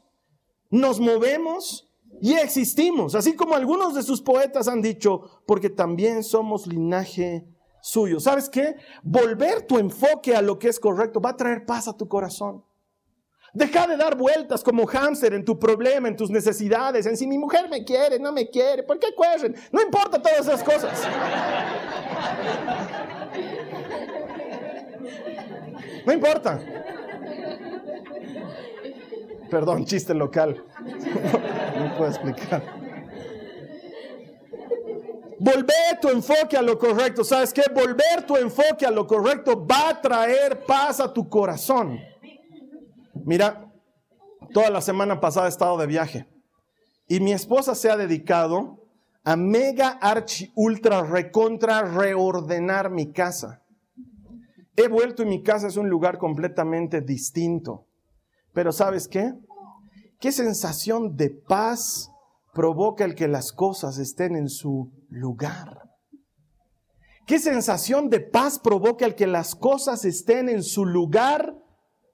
nos 0.70 1.00
movemos 1.00 1.87
y 2.22 2.34
existimos, 2.34 3.16
así 3.16 3.36
como 3.36 3.56
algunos 3.56 3.94
de 3.94 4.04
sus 4.04 4.22
poetas 4.22 4.68
han 4.68 4.82
dicho, 4.82 5.42
porque 5.46 5.70
también 5.70 6.24
somos 6.24 6.68
linaje 6.68 7.48
suyo. 7.82 8.20
¿Sabes 8.20 8.50
qué? 8.50 8.76
Volver 9.04 9.66
tu 9.66 9.78
enfoque 9.78 10.36
a 10.36 10.42
lo 10.42 10.60
que 10.60 10.68
es 10.68 10.80
correcto 10.80 11.22
va 11.22 11.32
a 11.32 11.38
traer 11.38 11.66
paz 11.66 11.88
a 11.88 11.96
tu 11.96 12.08
corazón. 12.08 12.64
Deja 13.54 13.88
de 13.88 13.98
dar 13.98 14.16
vueltas 14.16 14.64
como 14.64 14.86
hámster 14.86 15.34
en 15.34 15.46
tu 15.46 15.58
problema, 15.58 16.08
en 16.08 16.16
tus 16.16 16.30
necesidades, 16.30 17.06
en 17.06 17.18
si 17.18 17.26
mi 17.26 17.38
mujer 17.38 17.70
me 17.70 17.84
quiere, 17.84 18.20
no 18.20 18.32
me 18.32 18.50
quiere, 18.50 18.84
¿por 18.84 19.00
qué 19.00 19.08
corren? 19.16 19.56
No 19.72 19.82
importa 19.82 20.22
todas 20.22 20.42
esas 20.42 20.64
cosas. 20.64 21.08
No 26.06 26.14
importa. 26.14 26.62
Perdón, 29.50 29.86
chiste 29.86 30.14
local. 30.14 30.64
no 31.80 31.98
puedo 31.98 32.10
explicar. 32.10 32.64
Volver 35.40 36.00
tu 36.02 36.10
enfoque 36.10 36.58
a 36.58 36.62
lo 36.62 36.78
correcto. 36.78 37.24
¿Sabes 37.24 37.54
qué? 37.54 37.64
Volver 37.74 38.26
tu 38.26 38.36
enfoque 38.36 38.86
a 38.86 38.92
lo 38.92 39.06
correcto 39.06 39.66
va 39.66 39.90
a 39.90 40.02
traer 40.02 40.66
paz 40.66 41.00
a 41.00 41.14
tu 41.14 41.30
corazón. 41.30 42.00
Mira, 43.14 43.72
toda 44.54 44.70
la 44.70 44.82
semana 44.82 45.20
pasada 45.20 45.46
he 45.46 45.50
estado 45.50 45.78
de 45.78 45.88
viaje 45.88 46.28
y 47.08 47.20
mi 47.20 47.32
esposa 47.34 47.76
se 47.76 47.90
ha 47.90 47.98
dedicado 47.98 48.84
a 49.24 49.36
mega 49.36 49.90
archi 50.02 50.52
ultra 50.56 51.04
recontra 51.04 51.84
reordenar 51.84 52.90
mi 52.90 53.12
casa. 53.12 53.62
He 54.76 54.88
vuelto 54.88 55.24
y 55.24 55.26
mi 55.26 55.44
casa 55.44 55.68
es 55.68 55.78
un 55.78 55.90
lugar 55.90 56.18
completamente 56.18 57.02
distinto. 57.02 57.87
Pero 58.54 58.72
¿sabes 58.72 59.08
qué? 59.08 59.34
¿Qué 60.20 60.32
sensación 60.32 61.16
de 61.16 61.30
paz 61.30 62.10
provoca 62.54 63.06
el 63.06 63.16
que 63.16 63.28
las 63.28 63.52
cosas 63.52 63.98
estén 64.00 64.36
en 64.36 64.50
su 64.50 64.92
lugar? 65.10 65.84
¿Qué 67.26 67.40
sensación 67.40 68.10
de 68.10 68.22
paz 68.22 68.60
provoca 68.60 69.06
el 69.06 69.16
que 69.16 69.28
las 69.28 69.54
cosas 69.54 70.06
estén 70.06 70.50
en 70.50 70.64
su 70.64 70.86
lugar 70.86 71.56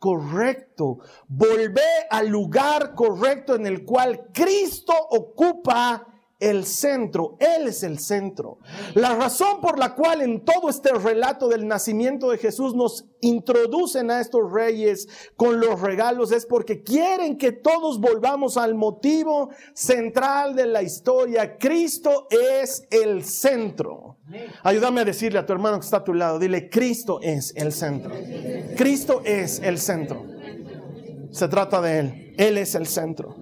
correcto. 0.04 0.98
Volvé 1.30 2.10
al 2.10 2.28
lugar 2.28 2.94
correcto 2.94 3.56
en 3.56 3.66
el 3.66 3.86
cual 3.86 4.32
Cristo 4.34 4.92
ocupa 5.12 6.06
el 6.40 6.66
centro, 6.66 7.38
Él 7.40 7.68
es 7.68 7.84
el 7.84 8.00
centro. 8.00 8.60
La 8.96 9.16
razón 9.16 9.62
por 9.62 9.80
la 9.80 9.96
cual 9.96 10.22
en 10.22 10.44
todo 10.44 10.70
este 10.70 10.92
relato 10.94 11.48
del 11.48 11.68
nacimiento 11.68 12.30
de 12.30 12.38
Jesús 12.38 12.76
nos 12.76 13.06
introducen 13.22 14.12
a 14.12 14.20
estos 14.20 14.52
reyes 14.52 15.08
con 15.38 15.60
los 15.60 15.80
regalos 15.80 16.32
es 16.32 16.46
porque 16.46 16.84
quieren 16.84 17.38
que 17.38 17.54
todos 17.54 18.02
volvamos 18.02 18.58
al 18.58 18.76
motivo 18.76 19.52
central 19.74 20.56
de 20.56 20.66
la 20.66 20.84
historia. 20.84 21.58
Cristo 21.58 22.28
es 22.30 22.86
el 22.92 23.24
centro. 23.24 24.18
Ayúdame 24.64 25.02
a 25.02 25.06
decirle 25.06 25.40
a 25.40 25.46
tu 25.46 25.54
hermano 25.54 25.80
que 25.80 25.86
está 25.86 25.98
a 25.98 26.04
tu 26.04 26.14
lado, 26.14 26.40
dile, 26.40 26.70
Cristo 26.70 27.20
es 27.22 27.54
el 27.56 27.72
centro. 27.72 28.14
Cristo 28.76 29.22
es 29.24 29.60
el 29.60 29.80
centro. 29.80 30.26
Se 31.32 31.48
trata 31.48 31.82
de 31.82 32.00
Él. 32.00 32.34
Él 32.38 32.58
es 32.58 32.76
el 32.76 32.86
centro. 32.86 33.36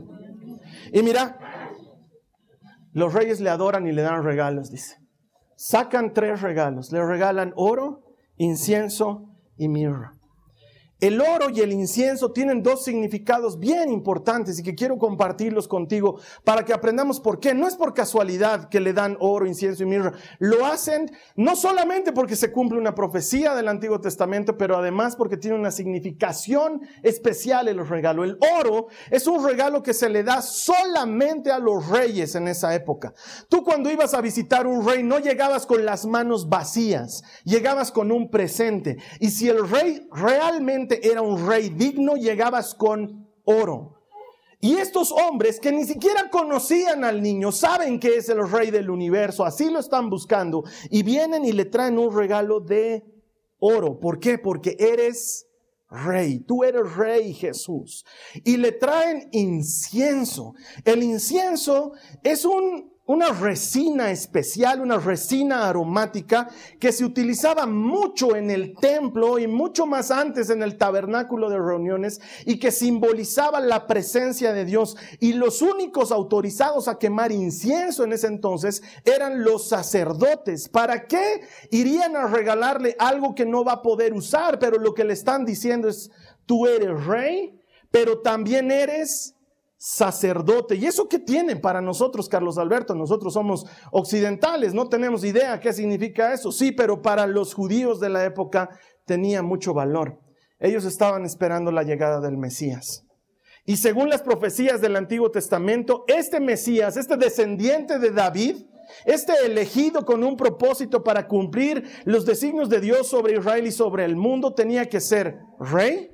Y 0.93 1.01
mira, 1.03 1.39
los 2.93 3.13
reyes 3.13 3.39
le 3.39 3.49
adoran 3.49 3.87
y 3.87 3.91
le 3.91 4.01
dan 4.01 4.23
regalos, 4.23 4.71
dice. 4.71 4.97
Sacan 5.55 6.13
tres 6.13 6.41
regalos. 6.41 6.91
Le 6.91 7.05
regalan 7.05 7.53
oro, 7.55 8.03
incienso 8.37 9.35
y 9.57 9.69
mirra. 9.69 10.13
El 11.01 11.19
oro 11.19 11.49
y 11.49 11.61
el 11.61 11.73
incienso 11.73 12.31
tienen 12.31 12.61
dos 12.61 12.83
significados 12.83 13.57
bien 13.57 13.91
importantes 13.91 14.59
y 14.59 14.63
que 14.63 14.75
quiero 14.75 14.99
compartirlos 14.99 15.67
contigo 15.67 16.19
para 16.43 16.63
que 16.63 16.73
aprendamos 16.73 17.19
por 17.19 17.39
qué. 17.39 17.55
No 17.55 17.67
es 17.67 17.75
por 17.75 17.95
casualidad 17.95 18.69
que 18.69 18.79
le 18.79 18.93
dan 18.93 19.17
oro, 19.19 19.47
incienso 19.47 19.81
y 19.81 19.87
mirra. 19.87 20.13
Lo 20.37 20.63
hacen 20.67 21.11
no 21.35 21.55
solamente 21.55 22.11
porque 22.11 22.35
se 22.35 22.51
cumple 22.51 22.77
una 22.77 22.93
profecía 22.93 23.55
del 23.55 23.67
Antiguo 23.67 23.99
Testamento, 23.99 24.59
pero 24.59 24.77
además 24.77 25.15
porque 25.15 25.37
tiene 25.37 25.57
una 25.57 25.71
significación 25.71 26.81
especial 27.01 27.67
en 27.67 27.77
los 27.77 27.89
regalos. 27.89 28.25
El 28.25 28.37
oro 28.59 28.89
es 29.09 29.25
un 29.25 29.43
regalo 29.43 29.81
que 29.81 29.95
se 29.95 30.07
le 30.07 30.21
da 30.21 30.43
solamente 30.43 31.51
a 31.51 31.57
los 31.57 31.89
reyes 31.89 32.35
en 32.35 32.47
esa 32.47 32.75
época. 32.75 33.11
Tú 33.49 33.63
cuando 33.63 33.89
ibas 33.89 34.13
a 34.13 34.21
visitar 34.21 34.67
un 34.67 34.87
rey 34.87 35.01
no 35.01 35.17
llegabas 35.17 35.65
con 35.65 35.83
las 35.83 36.05
manos 36.05 36.47
vacías, 36.47 37.23
llegabas 37.43 37.91
con 37.91 38.11
un 38.11 38.29
presente. 38.29 38.97
Y 39.19 39.31
si 39.31 39.49
el 39.49 39.67
rey 39.67 40.07
era 41.03 41.21
un 41.21 41.47
rey 41.47 41.69
digno, 41.69 42.15
llegabas 42.15 42.75
con 42.75 43.27
oro. 43.45 43.97
Y 44.59 44.75
estos 44.75 45.11
hombres 45.11 45.59
que 45.59 45.71
ni 45.71 45.85
siquiera 45.85 46.29
conocían 46.29 47.03
al 47.03 47.21
niño, 47.21 47.51
saben 47.51 47.99
que 47.99 48.17
es 48.17 48.29
el 48.29 48.47
rey 48.47 48.69
del 48.69 48.91
universo, 48.91 49.43
así 49.43 49.71
lo 49.71 49.79
están 49.79 50.09
buscando, 50.09 50.63
y 50.91 51.01
vienen 51.01 51.45
y 51.45 51.51
le 51.51 51.65
traen 51.65 51.97
un 51.97 52.15
regalo 52.15 52.59
de 52.59 53.03
oro. 53.59 53.99
¿Por 53.99 54.19
qué? 54.19 54.37
Porque 54.37 54.75
eres 54.77 55.47
rey, 55.89 56.39
tú 56.39 56.63
eres 56.63 56.95
rey 56.95 57.33
Jesús. 57.33 58.05
Y 58.43 58.57
le 58.57 58.71
traen 58.71 59.29
incienso. 59.31 60.53
El 60.85 61.01
incienso 61.03 61.93
es 62.23 62.45
un 62.45 62.90
una 63.11 63.33
resina 63.33 64.09
especial, 64.09 64.79
una 64.79 64.97
resina 64.97 65.67
aromática 65.67 66.47
que 66.79 66.93
se 66.93 67.03
utilizaba 67.03 67.65
mucho 67.65 68.37
en 68.37 68.49
el 68.49 68.73
templo 68.73 69.37
y 69.37 69.47
mucho 69.47 69.85
más 69.85 70.11
antes 70.11 70.49
en 70.49 70.63
el 70.63 70.77
tabernáculo 70.77 71.49
de 71.49 71.59
reuniones 71.59 72.21
y 72.45 72.57
que 72.57 72.71
simbolizaba 72.71 73.59
la 73.59 73.85
presencia 73.85 74.53
de 74.53 74.63
Dios. 74.63 74.95
Y 75.19 75.33
los 75.33 75.61
únicos 75.61 76.13
autorizados 76.13 76.87
a 76.87 76.97
quemar 76.97 77.33
incienso 77.33 78.05
en 78.05 78.13
ese 78.13 78.27
entonces 78.27 78.81
eran 79.03 79.43
los 79.43 79.67
sacerdotes. 79.67 80.69
¿Para 80.69 81.05
qué 81.05 81.41
irían 81.69 82.15
a 82.15 82.27
regalarle 82.27 82.95
algo 82.97 83.35
que 83.35 83.45
no 83.45 83.65
va 83.65 83.73
a 83.73 83.81
poder 83.81 84.13
usar? 84.13 84.57
Pero 84.57 84.77
lo 84.77 84.93
que 84.93 85.03
le 85.03 85.13
están 85.13 85.43
diciendo 85.43 85.89
es, 85.89 86.11
tú 86.45 86.65
eres 86.65 87.05
rey, 87.05 87.59
pero 87.91 88.21
también 88.21 88.71
eres 88.71 89.35
sacerdote. 89.83 90.75
¿Y 90.75 90.85
eso 90.85 91.09
qué 91.09 91.17
tiene 91.17 91.55
para 91.55 91.81
nosotros, 91.81 92.29
Carlos 92.29 92.59
Alberto? 92.59 92.93
Nosotros 92.93 93.33
somos 93.33 93.65
occidentales, 93.91 94.75
no 94.75 94.87
tenemos 94.87 95.23
idea 95.23 95.59
qué 95.59 95.73
significa 95.73 96.33
eso. 96.33 96.51
Sí, 96.51 96.71
pero 96.71 97.01
para 97.01 97.25
los 97.25 97.55
judíos 97.55 97.99
de 97.99 98.09
la 98.09 98.23
época 98.23 98.69
tenía 99.05 99.41
mucho 99.41 99.73
valor. 99.73 100.19
Ellos 100.59 100.85
estaban 100.85 101.25
esperando 101.25 101.71
la 101.71 101.81
llegada 101.81 102.21
del 102.21 102.37
Mesías. 102.37 103.07
Y 103.65 103.77
según 103.77 104.09
las 104.09 104.21
profecías 104.21 104.81
del 104.81 104.95
Antiguo 104.95 105.31
Testamento, 105.31 106.03
este 106.07 106.39
Mesías, 106.39 106.95
este 106.95 107.17
descendiente 107.17 107.97
de 107.97 108.11
David, 108.11 108.57
este 109.05 109.33
elegido 109.43 110.05
con 110.05 110.23
un 110.23 110.37
propósito 110.37 111.03
para 111.03 111.27
cumplir 111.27 111.89
los 112.05 112.27
designios 112.27 112.69
de 112.69 112.81
Dios 112.81 113.07
sobre 113.07 113.33
Israel 113.33 113.65
y 113.65 113.71
sobre 113.71 114.05
el 114.05 114.15
mundo, 114.15 114.53
tenía 114.53 114.87
que 114.87 114.99
ser 114.99 115.39
rey 115.59 116.11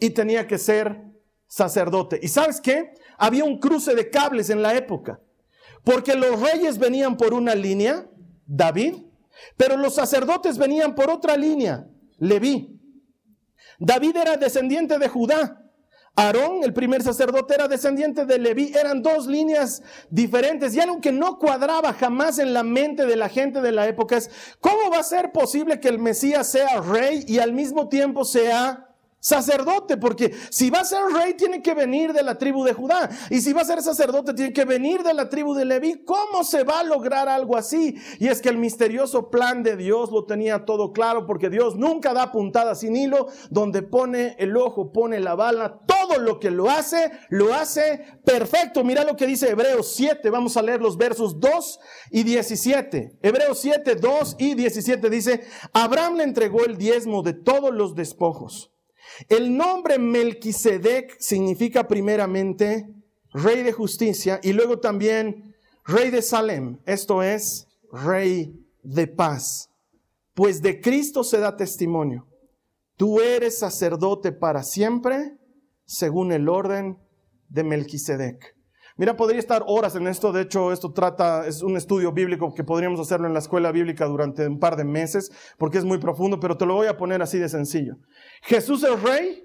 y 0.00 0.10
tenía 0.10 0.48
que 0.48 0.58
ser 0.58 1.07
sacerdote. 1.48 2.20
¿Y 2.22 2.28
sabes 2.28 2.60
qué? 2.60 2.94
Había 3.16 3.44
un 3.44 3.58
cruce 3.58 3.94
de 3.94 4.10
cables 4.10 4.50
en 4.50 4.62
la 4.62 4.76
época, 4.76 5.20
porque 5.82 6.14
los 6.14 6.40
reyes 6.40 6.78
venían 6.78 7.16
por 7.16 7.34
una 7.34 7.54
línea, 7.54 8.06
David, 8.46 8.94
pero 9.56 9.76
los 9.76 9.94
sacerdotes 9.94 10.58
venían 10.58 10.94
por 10.94 11.10
otra 11.10 11.36
línea, 11.36 11.88
Leví. 12.18 12.78
David 13.78 14.16
era 14.16 14.36
descendiente 14.36 14.98
de 14.98 15.08
Judá. 15.08 15.64
Aarón, 16.16 16.64
el 16.64 16.72
primer 16.72 17.00
sacerdote, 17.00 17.54
era 17.54 17.68
descendiente 17.68 18.26
de 18.26 18.40
Leví. 18.40 18.72
Eran 18.74 19.02
dos 19.02 19.28
líneas 19.28 19.82
diferentes. 20.10 20.74
Y 20.74 20.80
algo 20.80 21.00
que 21.00 21.12
no 21.12 21.38
cuadraba 21.38 21.92
jamás 21.92 22.40
en 22.40 22.52
la 22.52 22.64
mente 22.64 23.06
de 23.06 23.14
la 23.14 23.28
gente 23.28 23.60
de 23.60 23.70
la 23.70 23.86
época 23.86 24.16
es, 24.16 24.28
¿cómo 24.60 24.90
va 24.90 24.98
a 24.98 25.04
ser 25.04 25.30
posible 25.30 25.78
que 25.78 25.88
el 25.88 26.00
Mesías 26.00 26.48
sea 26.48 26.80
rey 26.80 27.24
y 27.28 27.38
al 27.38 27.52
mismo 27.52 27.88
tiempo 27.88 28.24
sea 28.24 28.87
sacerdote, 29.20 29.96
porque 29.96 30.34
si 30.50 30.70
va 30.70 30.80
a 30.80 30.84
ser 30.84 31.00
rey 31.12 31.34
tiene 31.34 31.62
que 31.62 31.74
venir 31.74 32.12
de 32.12 32.22
la 32.22 32.38
tribu 32.38 32.64
de 32.64 32.72
Judá, 32.72 33.10
y 33.30 33.40
si 33.40 33.52
va 33.52 33.62
a 33.62 33.64
ser 33.64 33.82
sacerdote 33.82 34.34
tiene 34.34 34.52
que 34.52 34.64
venir 34.64 35.02
de 35.02 35.14
la 35.14 35.28
tribu 35.28 35.54
de 35.54 35.64
Leví. 35.64 36.04
¿Cómo 36.04 36.44
se 36.44 36.64
va 36.64 36.80
a 36.80 36.84
lograr 36.84 37.28
algo 37.28 37.56
así? 37.56 37.96
Y 38.18 38.28
es 38.28 38.40
que 38.40 38.48
el 38.48 38.58
misterioso 38.58 39.30
plan 39.30 39.62
de 39.62 39.76
Dios 39.76 40.10
lo 40.10 40.24
tenía 40.24 40.64
todo 40.64 40.92
claro, 40.92 41.26
porque 41.26 41.50
Dios 41.50 41.76
nunca 41.76 42.12
da 42.12 42.32
puntada 42.32 42.74
sin 42.74 42.96
hilo, 42.96 43.28
donde 43.50 43.82
pone 43.82 44.36
el 44.38 44.56
ojo, 44.56 44.92
pone 44.92 45.20
la 45.20 45.34
bala, 45.34 45.80
todo 45.86 46.18
lo 46.18 46.38
que 46.38 46.50
lo 46.50 46.70
hace, 46.70 47.10
lo 47.28 47.54
hace 47.54 48.04
perfecto. 48.24 48.84
Mira 48.84 49.04
lo 49.04 49.16
que 49.16 49.26
dice 49.26 49.50
Hebreos 49.50 49.94
7, 49.94 50.30
vamos 50.30 50.56
a 50.56 50.62
leer 50.62 50.80
los 50.80 50.96
versos 50.96 51.40
2 51.40 51.80
y 52.10 52.22
17. 52.22 53.18
Hebreos 53.22 53.58
7, 53.60 53.96
2 53.96 54.36
y 54.38 54.54
17 54.54 55.10
dice, 55.10 55.42
Abraham 55.72 56.16
le 56.16 56.24
entregó 56.24 56.64
el 56.64 56.76
diezmo 56.76 57.22
de 57.22 57.34
todos 57.34 57.74
los 57.74 57.94
despojos. 57.94 58.72
El 59.28 59.56
nombre 59.56 59.98
Melquisedec 59.98 61.18
significa 61.18 61.88
primeramente 61.88 62.88
rey 63.32 63.62
de 63.62 63.72
justicia 63.72 64.40
y 64.42 64.52
luego 64.52 64.78
también 64.78 65.54
rey 65.84 66.10
de 66.10 66.22
Salem, 66.22 66.78
esto 66.86 67.22
es 67.22 67.66
rey 67.90 68.54
de 68.82 69.06
paz. 69.06 69.70
Pues 70.34 70.62
de 70.62 70.80
Cristo 70.80 71.24
se 71.24 71.38
da 71.38 71.56
testimonio. 71.56 72.26
Tú 72.96 73.20
eres 73.20 73.58
sacerdote 73.58 74.32
para 74.32 74.62
siempre, 74.62 75.36
según 75.84 76.32
el 76.32 76.48
orden 76.48 76.98
de 77.48 77.64
Melquisedec. 77.64 78.57
Mira, 78.98 79.16
podría 79.16 79.38
estar 79.38 79.62
horas 79.68 79.94
en 79.94 80.08
esto. 80.08 80.32
De 80.32 80.42
hecho, 80.42 80.72
esto 80.72 80.92
trata, 80.92 81.46
es 81.46 81.62
un 81.62 81.76
estudio 81.76 82.10
bíblico 82.10 82.52
que 82.52 82.64
podríamos 82.64 82.98
hacerlo 82.98 83.28
en 83.28 83.32
la 83.32 83.38
escuela 83.38 83.70
bíblica 83.70 84.06
durante 84.06 84.44
un 84.48 84.58
par 84.58 84.74
de 84.74 84.82
meses, 84.82 85.30
porque 85.56 85.78
es 85.78 85.84
muy 85.84 85.98
profundo, 85.98 86.40
pero 86.40 86.56
te 86.56 86.66
lo 86.66 86.74
voy 86.74 86.88
a 86.88 86.96
poner 86.96 87.22
así 87.22 87.38
de 87.38 87.48
sencillo. 87.48 87.94
Jesús 88.42 88.82
es 88.82 89.00
rey 89.00 89.44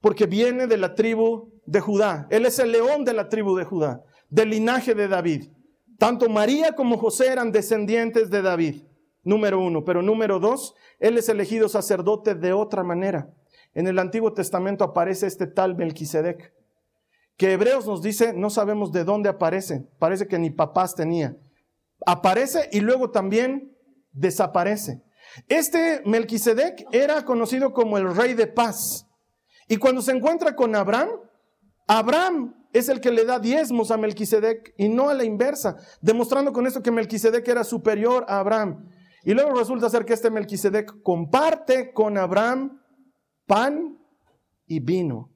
porque 0.00 0.26
viene 0.26 0.66
de 0.66 0.76
la 0.76 0.96
tribu 0.96 1.52
de 1.64 1.80
Judá. 1.80 2.26
Él 2.28 2.44
es 2.44 2.58
el 2.58 2.72
león 2.72 3.04
de 3.04 3.12
la 3.12 3.28
tribu 3.28 3.56
de 3.56 3.64
Judá, 3.64 4.02
del 4.30 4.50
linaje 4.50 4.96
de 4.96 5.06
David. 5.06 5.48
Tanto 5.96 6.28
María 6.28 6.72
como 6.72 6.98
José 6.98 7.28
eran 7.28 7.52
descendientes 7.52 8.30
de 8.30 8.42
David, 8.42 8.82
número 9.22 9.60
uno. 9.60 9.84
Pero 9.84 10.02
número 10.02 10.40
dos, 10.40 10.74
él 10.98 11.18
es 11.18 11.28
elegido 11.28 11.68
sacerdote 11.68 12.34
de 12.34 12.52
otra 12.52 12.82
manera. 12.82 13.30
En 13.74 13.86
el 13.86 14.00
Antiguo 14.00 14.32
Testamento 14.32 14.82
aparece 14.82 15.28
este 15.28 15.46
tal 15.46 15.76
Melquisedec 15.76 16.52
que 17.38 17.52
Hebreos 17.52 17.86
nos 17.86 18.02
dice, 18.02 18.32
no 18.34 18.50
sabemos 18.50 18.90
de 18.90 19.04
dónde 19.04 19.28
aparece, 19.28 19.88
parece 20.00 20.26
que 20.26 20.40
ni 20.40 20.50
papás 20.50 20.96
tenía. 20.96 21.36
Aparece 22.04 22.68
y 22.72 22.80
luego 22.80 23.10
también 23.10 23.76
desaparece. 24.12 25.02
Este 25.46 26.02
Melquisedec 26.04 26.86
era 26.90 27.24
conocido 27.24 27.72
como 27.72 27.96
el 27.96 28.14
rey 28.14 28.34
de 28.34 28.48
paz. 28.48 29.06
Y 29.68 29.76
cuando 29.76 30.02
se 30.02 30.12
encuentra 30.12 30.56
con 30.56 30.74
Abraham, 30.74 31.10
Abraham 31.86 32.56
es 32.72 32.88
el 32.88 33.00
que 33.00 33.12
le 33.12 33.24
da 33.24 33.38
diezmos 33.38 33.92
a 33.92 33.96
Melquisedec 33.96 34.74
y 34.76 34.88
no 34.88 35.08
a 35.08 35.14
la 35.14 35.24
inversa, 35.24 35.76
demostrando 36.00 36.52
con 36.52 36.66
esto 36.66 36.82
que 36.82 36.90
Melquisedec 36.90 37.46
era 37.46 37.62
superior 37.62 38.24
a 38.28 38.40
Abraham. 38.40 38.90
Y 39.22 39.32
luego 39.32 39.54
resulta 39.54 39.88
ser 39.88 40.04
que 40.04 40.14
este 40.14 40.30
Melquisedec 40.30 41.02
comparte 41.02 41.92
con 41.92 42.18
Abraham 42.18 42.82
pan 43.46 43.96
y 44.66 44.80
vino. 44.80 45.30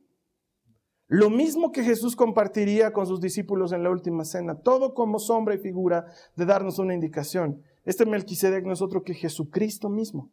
Lo 1.12 1.28
mismo 1.28 1.72
que 1.72 1.84
Jesús 1.84 2.16
compartiría 2.16 2.94
con 2.94 3.06
sus 3.06 3.20
discípulos 3.20 3.72
en 3.72 3.82
la 3.82 3.90
última 3.90 4.24
cena, 4.24 4.54
todo 4.54 4.94
como 4.94 5.18
sombra 5.18 5.54
y 5.54 5.58
figura 5.58 6.06
de 6.36 6.46
darnos 6.46 6.78
una 6.78 6.94
indicación. 6.94 7.62
Este 7.84 8.06
Melquisedec 8.06 8.64
no 8.64 8.72
es 8.72 8.80
otro 8.80 9.02
que 9.02 9.12
Jesucristo 9.12 9.90
mismo. 9.90 10.30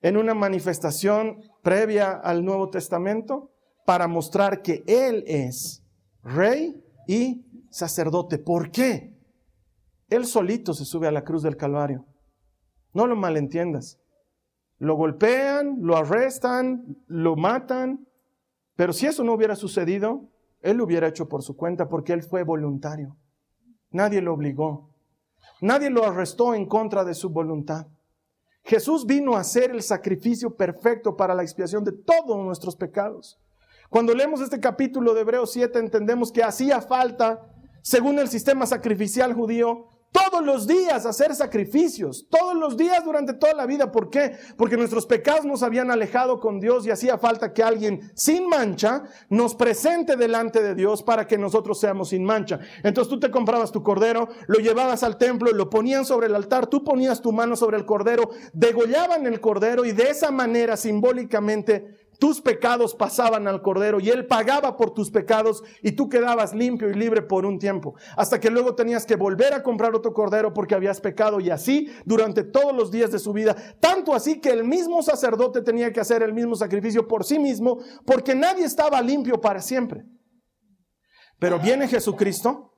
en 0.00 0.16
una 0.16 0.32
manifestación 0.32 1.42
previa 1.62 2.12
al 2.12 2.44
Nuevo 2.44 2.70
Testamento 2.70 3.50
para 3.84 4.06
mostrar 4.06 4.62
que 4.62 4.84
Él 4.86 5.24
es 5.26 5.82
rey 6.22 6.84
y 7.08 7.44
sacerdote. 7.70 8.38
¿Por 8.38 8.70
qué? 8.70 9.12
Él 10.08 10.24
solito 10.24 10.72
se 10.72 10.84
sube 10.84 11.08
a 11.08 11.12
la 11.12 11.24
cruz 11.24 11.42
del 11.42 11.56
Calvario. 11.56 12.06
No 12.94 13.08
lo 13.08 13.16
malentiendas. 13.16 13.98
Lo 14.78 14.94
golpean, 14.94 15.78
lo 15.80 15.96
arrestan, 15.96 16.96
lo 17.08 17.34
matan. 17.34 18.06
Pero 18.80 18.94
si 18.94 19.04
eso 19.04 19.22
no 19.22 19.34
hubiera 19.34 19.56
sucedido, 19.56 20.30
Él 20.62 20.78
lo 20.78 20.84
hubiera 20.84 21.06
hecho 21.06 21.28
por 21.28 21.42
su 21.42 21.54
cuenta 21.54 21.86
porque 21.90 22.14
Él 22.14 22.22
fue 22.22 22.44
voluntario. 22.44 23.14
Nadie 23.90 24.22
lo 24.22 24.32
obligó. 24.32 24.88
Nadie 25.60 25.90
lo 25.90 26.02
arrestó 26.02 26.54
en 26.54 26.64
contra 26.64 27.04
de 27.04 27.12
su 27.12 27.28
voluntad. 27.28 27.88
Jesús 28.64 29.04
vino 29.04 29.36
a 29.36 29.44
ser 29.44 29.72
el 29.72 29.82
sacrificio 29.82 30.56
perfecto 30.56 31.14
para 31.14 31.34
la 31.34 31.42
expiación 31.42 31.84
de 31.84 31.92
todos 31.92 32.42
nuestros 32.42 32.74
pecados. 32.74 33.38
Cuando 33.90 34.14
leemos 34.14 34.40
este 34.40 34.58
capítulo 34.58 35.12
de 35.12 35.20
Hebreos 35.20 35.52
7 35.52 35.78
entendemos 35.78 36.32
que 36.32 36.42
hacía 36.42 36.80
falta, 36.80 37.52
según 37.82 38.18
el 38.18 38.28
sistema 38.28 38.64
sacrificial 38.64 39.34
judío, 39.34 39.88
todos 40.12 40.44
los 40.44 40.66
días 40.66 41.06
hacer 41.06 41.34
sacrificios, 41.34 42.26
todos 42.28 42.54
los 42.54 42.76
días 42.76 43.04
durante 43.04 43.34
toda 43.34 43.54
la 43.54 43.66
vida. 43.66 43.92
¿Por 43.92 44.10
qué? 44.10 44.36
Porque 44.56 44.76
nuestros 44.76 45.06
pecados 45.06 45.44
nos 45.44 45.62
habían 45.62 45.90
alejado 45.90 46.40
con 46.40 46.60
Dios 46.60 46.86
y 46.86 46.90
hacía 46.90 47.18
falta 47.18 47.52
que 47.52 47.62
alguien 47.62 48.10
sin 48.14 48.48
mancha 48.48 49.04
nos 49.28 49.54
presente 49.54 50.16
delante 50.16 50.62
de 50.62 50.74
Dios 50.74 51.02
para 51.02 51.26
que 51.26 51.38
nosotros 51.38 51.78
seamos 51.78 52.10
sin 52.10 52.24
mancha. 52.24 52.58
Entonces 52.82 53.08
tú 53.10 53.20
te 53.20 53.30
comprabas 53.30 53.72
tu 53.72 53.82
cordero, 53.82 54.28
lo 54.46 54.58
llevabas 54.58 55.02
al 55.02 55.16
templo, 55.16 55.50
lo 55.52 55.70
ponían 55.70 56.04
sobre 56.04 56.26
el 56.26 56.34
altar, 56.34 56.66
tú 56.66 56.82
ponías 56.82 57.20
tu 57.20 57.32
mano 57.32 57.56
sobre 57.56 57.76
el 57.76 57.84
cordero, 57.84 58.30
degollaban 58.52 59.26
el 59.26 59.40
cordero 59.40 59.84
y 59.84 59.92
de 59.92 60.10
esa 60.10 60.30
manera 60.30 60.76
simbólicamente 60.76 61.99
tus 62.20 62.42
pecados 62.42 62.94
pasaban 62.94 63.48
al 63.48 63.62
Cordero 63.62 63.98
y 63.98 64.10
Él 64.10 64.26
pagaba 64.26 64.76
por 64.76 64.92
tus 64.92 65.10
pecados 65.10 65.64
y 65.82 65.92
tú 65.92 66.10
quedabas 66.10 66.54
limpio 66.54 66.90
y 66.90 66.94
libre 66.94 67.22
por 67.22 67.46
un 67.46 67.58
tiempo. 67.58 67.94
Hasta 68.14 68.38
que 68.38 68.50
luego 68.50 68.74
tenías 68.74 69.06
que 69.06 69.16
volver 69.16 69.54
a 69.54 69.62
comprar 69.62 69.94
otro 69.94 70.12
Cordero 70.12 70.52
porque 70.52 70.74
habías 70.74 71.00
pecado 71.00 71.40
y 71.40 71.48
así 71.48 71.90
durante 72.04 72.44
todos 72.44 72.76
los 72.76 72.90
días 72.90 73.10
de 73.10 73.18
su 73.18 73.32
vida. 73.32 73.56
Tanto 73.80 74.14
así 74.14 74.38
que 74.38 74.50
el 74.50 74.64
mismo 74.64 75.02
sacerdote 75.02 75.62
tenía 75.62 75.94
que 75.94 76.00
hacer 76.00 76.22
el 76.22 76.34
mismo 76.34 76.54
sacrificio 76.54 77.08
por 77.08 77.24
sí 77.24 77.38
mismo 77.38 77.78
porque 78.04 78.34
nadie 78.34 78.66
estaba 78.66 79.00
limpio 79.00 79.40
para 79.40 79.62
siempre. 79.62 80.04
Pero 81.38 81.58
viene 81.58 81.88
Jesucristo, 81.88 82.74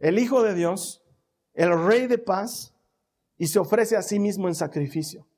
el 0.00 0.18
Hijo 0.18 0.42
de 0.42 0.54
Dios, 0.54 1.04
el 1.54 1.80
Rey 1.86 2.08
de 2.08 2.18
paz, 2.18 2.74
y 3.38 3.46
se 3.46 3.60
ofrece 3.60 3.96
a 3.96 4.02
sí 4.02 4.18
mismo 4.18 4.48
en 4.48 4.56
sacrificio 4.56 5.29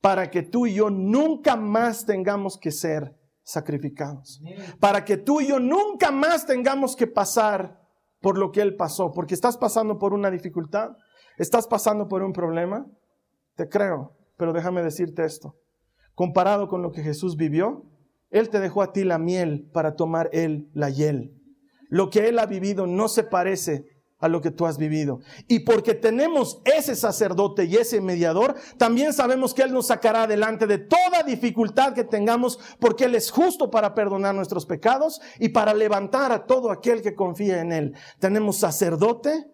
para 0.00 0.30
que 0.30 0.42
tú 0.42 0.66
y 0.66 0.74
yo 0.74 0.90
nunca 0.90 1.56
más 1.56 2.06
tengamos 2.06 2.58
que 2.58 2.70
ser 2.70 3.14
sacrificados. 3.42 4.40
Para 4.78 5.04
que 5.04 5.16
tú 5.16 5.40
y 5.40 5.48
yo 5.48 5.58
nunca 5.58 6.10
más 6.10 6.46
tengamos 6.46 6.96
que 6.96 7.06
pasar 7.06 7.80
por 8.20 8.38
lo 8.38 8.52
que 8.52 8.60
Él 8.62 8.76
pasó. 8.76 9.12
Porque 9.12 9.34
estás 9.34 9.56
pasando 9.56 9.98
por 9.98 10.14
una 10.14 10.30
dificultad, 10.30 10.90
estás 11.36 11.66
pasando 11.66 12.08
por 12.08 12.22
un 12.22 12.32
problema. 12.32 12.86
Te 13.56 13.68
creo, 13.68 14.16
pero 14.36 14.52
déjame 14.52 14.82
decirte 14.82 15.24
esto. 15.24 15.56
Comparado 16.14 16.68
con 16.68 16.82
lo 16.82 16.92
que 16.92 17.02
Jesús 17.02 17.36
vivió, 17.36 17.84
Él 18.30 18.48
te 18.48 18.60
dejó 18.60 18.82
a 18.82 18.92
ti 18.92 19.04
la 19.04 19.18
miel 19.18 19.68
para 19.72 19.96
tomar 19.96 20.30
Él 20.32 20.70
la 20.72 20.90
hiel. 20.90 21.36
Lo 21.88 22.08
que 22.08 22.28
Él 22.28 22.38
ha 22.38 22.46
vivido 22.46 22.86
no 22.86 23.08
se 23.08 23.24
parece 23.24 23.84
a 24.20 24.28
lo 24.28 24.40
que 24.40 24.50
tú 24.50 24.66
has 24.66 24.78
vivido. 24.78 25.20
Y 25.48 25.60
porque 25.60 25.94
tenemos 25.94 26.60
ese 26.64 26.94
sacerdote 26.94 27.64
y 27.64 27.76
ese 27.76 28.00
mediador, 28.00 28.54
también 28.76 29.12
sabemos 29.12 29.54
que 29.54 29.62
Él 29.62 29.72
nos 29.72 29.88
sacará 29.88 30.24
adelante 30.24 30.66
de 30.66 30.78
toda 30.78 31.22
dificultad 31.26 31.94
que 31.94 32.04
tengamos, 32.04 32.58
porque 32.78 33.04
Él 33.04 33.14
es 33.14 33.30
justo 33.30 33.70
para 33.70 33.94
perdonar 33.94 34.34
nuestros 34.34 34.66
pecados 34.66 35.20
y 35.38 35.48
para 35.48 35.74
levantar 35.74 36.32
a 36.32 36.46
todo 36.46 36.70
aquel 36.70 37.02
que 37.02 37.14
confía 37.14 37.60
en 37.60 37.72
Él. 37.72 37.94
Tenemos 38.18 38.58
sacerdote 38.58 39.46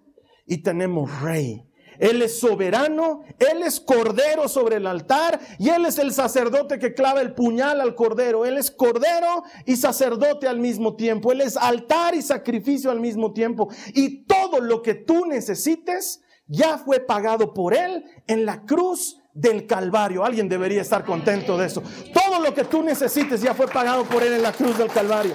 y 0.47 0.63
tenemos 0.63 1.21
rey. 1.21 1.66
Él 1.99 2.23
es 2.23 2.39
soberano, 2.41 3.23
Él 3.39 3.63
es 3.63 3.81
cordero 3.81 4.49
sobre 4.49 4.77
el 4.77 4.87
altar 4.87 5.41
y 5.59 5.71
Él 5.71 5.87
es 5.87 5.99
el 5.99 6.13
sacerdote 6.13 6.79
que 6.79 6.95
clava 6.95 7.21
el 7.21 7.35
puñal 7.35 7.81
al 7.81 7.95
cordero. 7.95 8.45
Él 8.45 8.59
es 8.59 8.71
cordero 8.71 9.45
y 9.65 9.77
sacerdote 9.77 10.49
al 10.49 10.59
mismo 10.59 10.97
tiempo. 10.97 11.33
Él 11.33 11.41
es 11.41 11.57
altar 11.57 12.15
y 12.15 12.23
sacrificio 12.23 12.91
al 12.91 13.01
mismo 13.01 13.33
tiempo. 13.33 13.69
Y 13.95 14.25
todo 14.25 14.61
lo 14.61 14.83
que 14.83 14.95
tú 14.95 15.27
necesites 15.27 16.23
ya 16.47 16.79
fue 16.79 17.01
pagado 17.01 17.53
por 17.53 17.75
Él 17.75 18.05
en 18.27 18.47
la 18.47 18.63
cruz 18.63 19.21
del 19.35 19.67
Calvario. 19.67 20.25
Alguien 20.25 20.49
debería 20.49 20.83
estar 20.83 21.05
contento 21.05 21.59
de 21.59 21.67
eso. 21.67 21.83
Todo 22.13 22.41
lo 22.41 22.55
que 22.55 22.65
tú 22.65 22.83
necesites 22.83 23.41
ya 23.41 23.55
fue 23.55 23.69
pagado 23.69 24.05
por 24.05 24.23
Él 24.23 24.35
en 24.35 24.43
la 24.43 24.53
cruz 24.53 24.79
del 24.79 24.89
Calvario. 24.89 25.35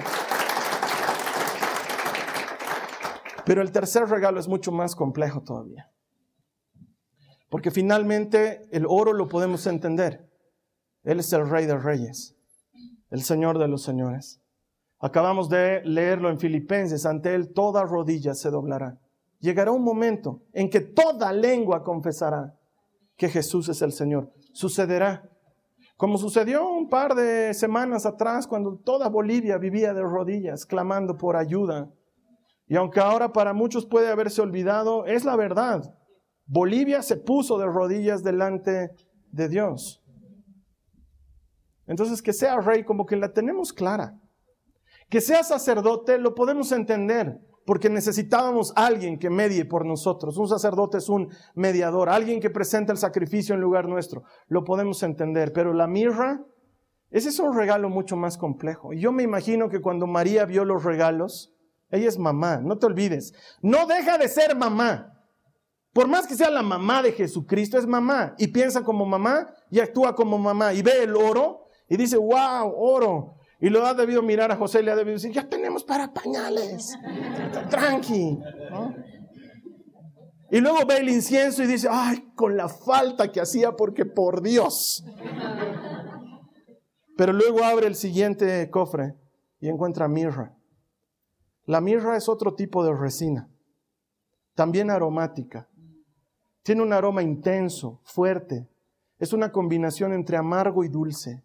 Pero 3.44 3.62
el 3.62 3.72
tercer 3.72 4.08
regalo 4.08 4.38
es 4.38 4.48
mucho 4.48 4.72
más 4.72 4.94
complejo 4.94 5.42
todavía. 5.42 5.91
Porque 7.52 7.70
finalmente 7.70 8.66
el 8.72 8.86
oro 8.88 9.12
lo 9.12 9.28
podemos 9.28 9.66
entender. 9.66 10.26
Él 11.04 11.20
es 11.20 11.30
el 11.34 11.46
rey 11.46 11.66
de 11.66 11.76
reyes, 11.76 12.34
el 13.10 13.20
señor 13.20 13.58
de 13.58 13.68
los 13.68 13.82
señores. 13.82 14.40
Acabamos 14.98 15.50
de 15.50 15.82
leerlo 15.84 16.30
en 16.30 16.38
Filipenses, 16.38 17.04
ante 17.04 17.34
él 17.34 17.52
toda 17.52 17.84
rodilla 17.84 18.32
se 18.32 18.48
doblará. 18.48 18.98
Llegará 19.38 19.70
un 19.70 19.84
momento 19.84 20.40
en 20.54 20.70
que 20.70 20.80
toda 20.80 21.30
lengua 21.34 21.84
confesará 21.84 22.58
que 23.18 23.28
Jesús 23.28 23.68
es 23.68 23.82
el 23.82 23.92
Señor. 23.92 24.32
Sucederá. 24.54 25.28
Como 25.98 26.16
sucedió 26.16 26.66
un 26.66 26.88
par 26.88 27.14
de 27.14 27.52
semanas 27.52 28.06
atrás 28.06 28.46
cuando 28.46 28.78
toda 28.78 29.10
Bolivia 29.10 29.58
vivía 29.58 29.92
de 29.92 30.00
rodillas, 30.00 30.64
clamando 30.64 31.18
por 31.18 31.36
ayuda. 31.36 31.90
Y 32.66 32.76
aunque 32.76 33.00
ahora 33.00 33.30
para 33.34 33.52
muchos 33.52 33.84
puede 33.84 34.10
haberse 34.10 34.40
olvidado, 34.40 35.04
es 35.04 35.26
la 35.26 35.36
verdad. 35.36 35.98
Bolivia 36.46 37.02
se 37.02 37.16
puso 37.16 37.58
de 37.58 37.66
rodillas 37.66 38.22
delante 38.22 38.90
de 39.30 39.48
Dios. 39.48 40.02
Entonces, 41.86 42.22
que 42.22 42.32
sea 42.32 42.60
rey 42.60 42.84
como 42.84 43.06
que 43.06 43.16
la 43.16 43.32
tenemos 43.32 43.72
clara. 43.72 44.18
Que 45.08 45.20
sea 45.20 45.44
sacerdote 45.44 46.18
lo 46.18 46.34
podemos 46.34 46.72
entender, 46.72 47.38
porque 47.66 47.90
necesitábamos 47.90 48.72
alguien 48.76 49.18
que 49.18 49.30
medie 49.30 49.64
por 49.64 49.84
nosotros. 49.84 50.36
Un 50.38 50.48
sacerdote 50.48 50.98
es 50.98 51.08
un 51.08 51.28
mediador, 51.54 52.08
alguien 52.08 52.40
que 52.40 52.50
presenta 52.50 52.92
el 52.92 52.98
sacrificio 52.98 53.54
en 53.54 53.60
lugar 53.60 53.88
nuestro. 53.88 54.22
Lo 54.48 54.64
podemos 54.64 55.02
entender, 55.02 55.52
pero 55.52 55.74
la 55.74 55.86
mirra, 55.86 56.40
ese 57.10 57.28
es 57.28 57.38
un 57.38 57.54
regalo 57.54 57.90
mucho 57.90 58.16
más 58.16 58.38
complejo. 58.38 58.92
Y 58.94 59.00
yo 59.00 59.12
me 59.12 59.22
imagino 59.22 59.68
que 59.68 59.80
cuando 59.80 60.06
María 60.06 60.46
vio 60.46 60.64
los 60.64 60.82
regalos, 60.82 61.54
ella 61.90 62.08
es 62.08 62.18
mamá, 62.18 62.62
no 62.62 62.78
te 62.78 62.86
olvides, 62.86 63.34
no 63.60 63.86
deja 63.86 64.16
de 64.16 64.28
ser 64.28 64.56
mamá. 64.56 65.11
Por 65.92 66.08
más 66.08 66.26
que 66.26 66.34
sea 66.34 66.50
la 66.50 66.62
mamá 66.62 67.02
de 67.02 67.12
Jesucristo, 67.12 67.76
es 67.78 67.86
mamá 67.86 68.34
y 68.38 68.48
piensa 68.48 68.82
como 68.82 69.04
mamá 69.04 69.52
y 69.70 69.80
actúa 69.80 70.14
como 70.14 70.38
mamá 70.38 70.72
y 70.72 70.82
ve 70.82 71.02
el 71.02 71.14
oro 71.14 71.66
y 71.88 71.96
dice, 71.96 72.16
wow, 72.16 72.72
oro. 72.74 73.36
Y 73.60 73.68
lo 73.68 73.84
ha 73.86 73.94
debido 73.94 74.22
mirar 74.22 74.50
a 74.50 74.56
José 74.56 74.80
y 74.80 74.84
le 74.84 74.90
ha 74.90 74.96
debido 74.96 75.14
decir, 75.14 75.32
ya 75.32 75.48
tenemos 75.48 75.84
para 75.84 76.12
pañales, 76.12 76.98
tranqui. 77.70 78.38
Y 80.50 80.60
luego 80.60 80.78
ve 80.86 80.98
el 80.98 81.08
incienso 81.08 81.62
y 81.62 81.66
dice, 81.66 81.88
ay, 81.90 82.32
con 82.34 82.56
la 82.56 82.68
falta 82.68 83.30
que 83.30 83.40
hacía 83.40 83.72
porque 83.76 84.04
por 84.04 84.42
Dios. 84.42 85.04
Pero 87.16 87.32
luego 87.32 87.62
abre 87.62 87.86
el 87.86 87.94
siguiente 87.94 88.68
cofre 88.70 89.14
y 89.60 89.68
encuentra 89.68 90.08
mirra. 90.08 90.56
La 91.66 91.80
mirra 91.80 92.16
es 92.16 92.28
otro 92.28 92.54
tipo 92.54 92.84
de 92.84 92.94
resina, 92.94 93.48
también 94.54 94.90
aromática. 94.90 95.68
Tiene 96.62 96.82
un 96.82 96.92
aroma 96.92 97.22
intenso, 97.22 98.00
fuerte. 98.04 98.68
Es 99.18 99.32
una 99.32 99.50
combinación 99.50 100.12
entre 100.12 100.36
amargo 100.36 100.84
y 100.84 100.88
dulce. 100.88 101.44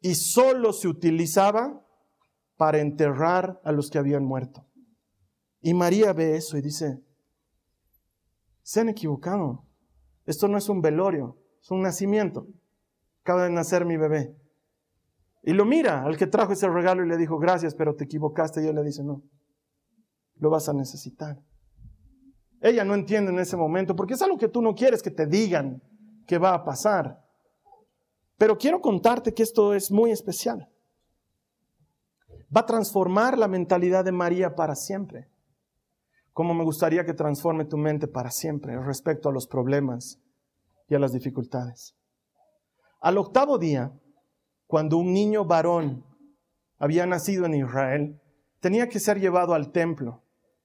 Y 0.00 0.14
solo 0.14 0.72
se 0.72 0.88
utilizaba 0.88 1.84
para 2.56 2.78
enterrar 2.78 3.60
a 3.64 3.72
los 3.72 3.90
que 3.90 3.98
habían 3.98 4.24
muerto. 4.24 4.66
Y 5.60 5.74
María 5.74 6.12
ve 6.12 6.36
eso 6.36 6.56
y 6.56 6.62
dice, 6.62 7.02
se 8.62 8.80
han 8.80 8.88
equivocado. 8.88 9.64
Esto 10.26 10.48
no 10.48 10.58
es 10.58 10.68
un 10.68 10.80
velorio, 10.80 11.38
es 11.60 11.70
un 11.70 11.82
nacimiento. 11.82 12.46
Acaba 13.22 13.44
de 13.44 13.50
nacer 13.50 13.84
mi 13.84 13.96
bebé. 13.96 14.36
Y 15.44 15.52
lo 15.52 15.64
mira 15.64 16.04
al 16.04 16.16
que 16.16 16.26
trajo 16.26 16.52
ese 16.52 16.68
regalo 16.68 17.04
y 17.04 17.08
le 17.08 17.16
dijo, 17.16 17.38
gracias, 17.38 17.74
pero 17.74 17.94
te 17.94 18.04
equivocaste. 18.04 18.62
Y 18.62 18.68
él 18.68 18.76
le 18.76 18.84
dice, 18.84 19.02
no, 19.02 19.22
lo 20.36 20.50
vas 20.50 20.68
a 20.68 20.72
necesitar. 20.72 21.40
Ella 22.62 22.84
no 22.84 22.94
entiende 22.94 23.32
en 23.32 23.40
ese 23.40 23.56
momento 23.56 23.96
porque 23.96 24.14
es 24.14 24.22
algo 24.22 24.38
que 24.38 24.48
tú 24.48 24.62
no 24.62 24.74
quieres 24.74 25.02
que 25.02 25.10
te 25.10 25.26
digan 25.26 25.82
que 26.28 26.38
va 26.38 26.54
a 26.54 26.64
pasar. 26.64 27.20
Pero 28.38 28.56
quiero 28.56 28.80
contarte 28.80 29.34
que 29.34 29.42
esto 29.42 29.74
es 29.74 29.90
muy 29.90 30.12
especial. 30.12 30.70
Va 32.56 32.60
a 32.60 32.66
transformar 32.66 33.36
la 33.36 33.48
mentalidad 33.48 34.04
de 34.04 34.12
María 34.12 34.54
para 34.54 34.76
siempre. 34.76 35.28
Como 36.32 36.54
me 36.54 36.62
gustaría 36.62 37.04
que 37.04 37.14
transforme 37.14 37.64
tu 37.64 37.76
mente 37.76 38.06
para 38.06 38.30
siempre 38.30 38.80
respecto 38.80 39.28
a 39.28 39.32
los 39.32 39.48
problemas 39.48 40.20
y 40.88 40.94
a 40.94 41.00
las 41.00 41.12
dificultades. 41.12 41.96
Al 43.00 43.18
octavo 43.18 43.58
día, 43.58 43.92
cuando 44.68 44.98
un 44.98 45.12
niño 45.12 45.44
varón 45.44 46.04
había 46.78 47.06
nacido 47.06 47.44
en 47.46 47.54
Israel, 47.54 48.20
tenía 48.60 48.88
que 48.88 49.00
ser 49.00 49.18
llevado 49.18 49.54
al 49.54 49.72
templo 49.72 50.21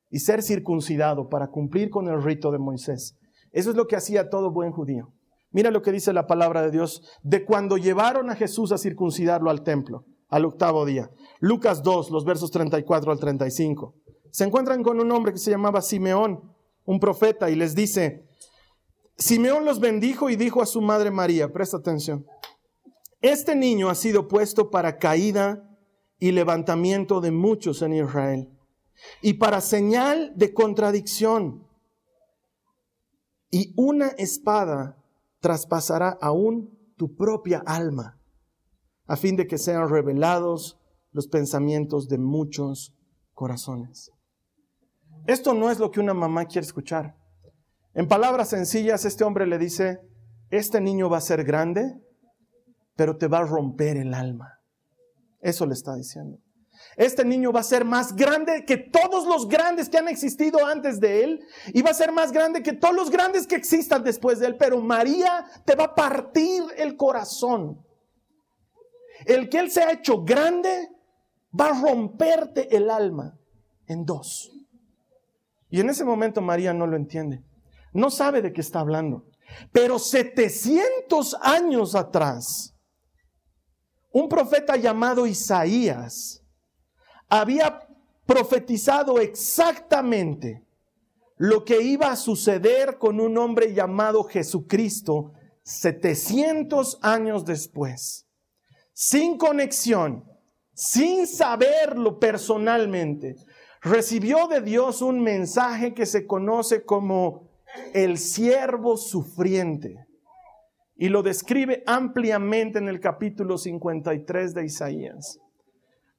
y 0.09 0.19
ser 0.19 0.41
circuncidado 0.41 1.29
para 1.29 1.47
cumplir 1.47 1.89
con 1.89 2.07
el 2.07 2.21
rito 2.21 2.51
de 2.51 2.59
Moisés. 2.59 3.15
Eso 3.51 3.71
es 3.71 3.75
lo 3.75 3.87
que 3.87 3.95
hacía 3.95 4.29
todo 4.29 4.51
buen 4.51 4.71
judío. 4.71 5.13
Mira 5.51 5.71
lo 5.71 5.81
que 5.81 5.91
dice 5.91 6.13
la 6.13 6.27
palabra 6.27 6.61
de 6.61 6.71
Dios 6.71 7.01
de 7.23 7.45
cuando 7.45 7.77
llevaron 7.77 8.29
a 8.29 8.35
Jesús 8.35 8.71
a 8.71 8.77
circuncidarlo 8.77 9.49
al 9.49 9.63
templo, 9.63 10.05
al 10.29 10.45
octavo 10.45 10.85
día. 10.85 11.09
Lucas 11.39 11.81
2, 11.83 12.11
los 12.11 12.25
versos 12.25 12.51
34 12.51 13.11
al 13.11 13.19
35. 13.19 13.95
Se 14.29 14.43
encuentran 14.43 14.83
con 14.83 14.99
un 14.99 15.11
hombre 15.11 15.31
que 15.31 15.39
se 15.39 15.51
llamaba 15.51 15.81
Simeón, 15.81 16.53
un 16.85 16.99
profeta, 16.99 17.49
y 17.49 17.55
les 17.55 17.75
dice, 17.75 18.25
Simeón 19.17 19.65
los 19.65 19.79
bendijo 19.79 20.29
y 20.29 20.35
dijo 20.35 20.61
a 20.61 20.65
su 20.65 20.81
madre 20.81 21.11
María, 21.11 21.51
presta 21.51 21.77
atención, 21.77 22.25
este 23.21 23.55
niño 23.55 23.89
ha 23.89 23.95
sido 23.95 24.27
puesto 24.27 24.69
para 24.69 24.97
caída 24.97 25.63
y 26.19 26.31
levantamiento 26.31 27.19
de 27.19 27.31
muchos 27.31 27.81
en 27.81 27.93
Israel 27.93 28.56
y 29.21 29.33
para 29.33 29.61
señal 29.61 30.33
de 30.35 30.53
contradicción. 30.53 31.67
Y 33.49 33.73
una 33.77 34.07
espada 34.09 34.97
traspasará 35.39 36.17
aún 36.21 36.77
tu 36.97 37.15
propia 37.15 37.63
alma, 37.65 38.19
a 39.05 39.15
fin 39.15 39.35
de 39.35 39.47
que 39.47 39.57
sean 39.57 39.89
revelados 39.89 40.79
los 41.11 41.27
pensamientos 41.27 42.07
de 42.07 42.17
muchos 42.17 42.93
corazones. 43.33 44.11
Esto 45.25 45.53
no 45.53 45.69
es 45.69 45.79
lo 45.79 45.91
que 45.91 45.99
una 45.99 46.13
mamá 46.13 46.45
quiere 46.45 46.65
escuchar. 46.65 47.15
En 47.93 48.07
palabras 48.07 48.49
sencillas, 48.49 49.05
este 49.05 49.23
hombre 49.23 49.47
le 49.47 49.57
dice, 49.57 49.99
este 50.49 50.81
niño 50.81 51.09
va 51.09 51.17
a 51.17 51.21
ser 51.21 51.43
grande, 51.43 51.99
pero 52.95 53.17
te 53.17 53.27
va 53.27 53.39
a 53.39 53.45
romper 53.45 53.97
el 53.97 54.13
alma. 54.13 54.59
Eso 55.41 55.65
le 55.65 55.73
está 55.73 55.95
diciendo. 55.95 56.39
Este 56.97 57.23
niño 57.23 57.51
va 57.51 57.59
a 57.59 57.63
ser 57.63 57.85
más 57.85 58.15
grande 58.15 58.65
que 58.65 58.75
todos 58.75 59.27
los 59.27 59.47
grandes 59.47 59.87
que 59.87 59.99
han 59.99 60.07
existido 60.07 60.65
antes 60.65 60.99
de 60.99 61.23
él 61.23 61.45
y 61.67 61.83
va 61.83 61.91
a 61.91 61.93
ser 61.93 62.11
más 62.11 62.31
grande 62.31 62.63
que 62.63 62.73
todos 62.73 62.95
los 62.95 63.11
grandes 63.11 63.45
que 63.45 63.55
existan 63.55 64.03
después 64.03 64.39
de 64.39 64.47
él. 64.47 64.57
Pero 64.57 64.81
María 64.81 65.45
te 65.63 65.75
va 65.75 65.85
a 65.85 65.95
partir 65.95 66.63
el 66.75 66.97
corazón. 66.97 67.85
El 69.27 69.47
que 69.47 69.59
él 69.59 69.69
se 69.69 69.83
ha 69.83 69.91
hecho 69.91 70.23
grande 70.23 70.89
va 71.57 71.67
a 71.67 71.79
romperte 71.79 72.75
el 72.75 72.89
alma 72.89 73.37
en 73.85 74.03
dos. 74.03 74.51
Y 75.69 75.79
en 75.81 75.91
ese 75.91 76.03
momento 76.03 76.41
María 76.41 76.73
no 76.73 76.87
lo 76.87 76.97
entiende. 76.97 77.43
No 77.93 78.09
sabe 78.09 78.41
de 78.41 78.51
qué 78.51 78.61
está 78.61 78.79
hablando. 78.79 79.23
Pero 79.71 79.99
700 79.99 81.35
años 81.41 81.93
atrás, 81.93 82.73
un 84.11 84.27
profeta 84.27 84.75
llamado 84.77 85.27
Isaías 85.27 86.43
había 87.29 87.87
profetizado 88.25 89.19
exactamente 89.19 90.63
lo 91.37 91.63
que 91.63 91.81
iba 91.81 92.11
a 92.11 92.15
suceder 92.15 92.97
con 92.97 93.19
un 93.19 93.37
hombre 93.37 93.73
llamado 93.73 94.23
Jesucristo 94.23 95.33
700 95.63 96.99
años 97.01 97.45
después, 97.45 98.25
sin 98.93 99.37
conexión, 99.37 100.23
sin 100.73 101.27
saberlo 101.27 102.19
personalmente, 102.19 103.35
recibió 103.81 104.47
de 104.47 104.61
Dios 104.61 105.01
un 105.01 105.21
mensaje 105.21 105.93
que 105.93 106.05
se 106.05 106.25
conoce 106.25 106.83
como 106.83 107.49
el 107.93 108.17
siervo 108.17 108.97
sufriente 108.97 110.07
y 110.95 111.09
lo 111.09 111.21
describe 111.21 111.83
ampliamente 111.85 112.79
en 112.79 112.87
el 112.87 112.99
capítulo 112.99 113.57
53 113.57 114.53
de 114.53 114.65
Isaías. 114.65 115.39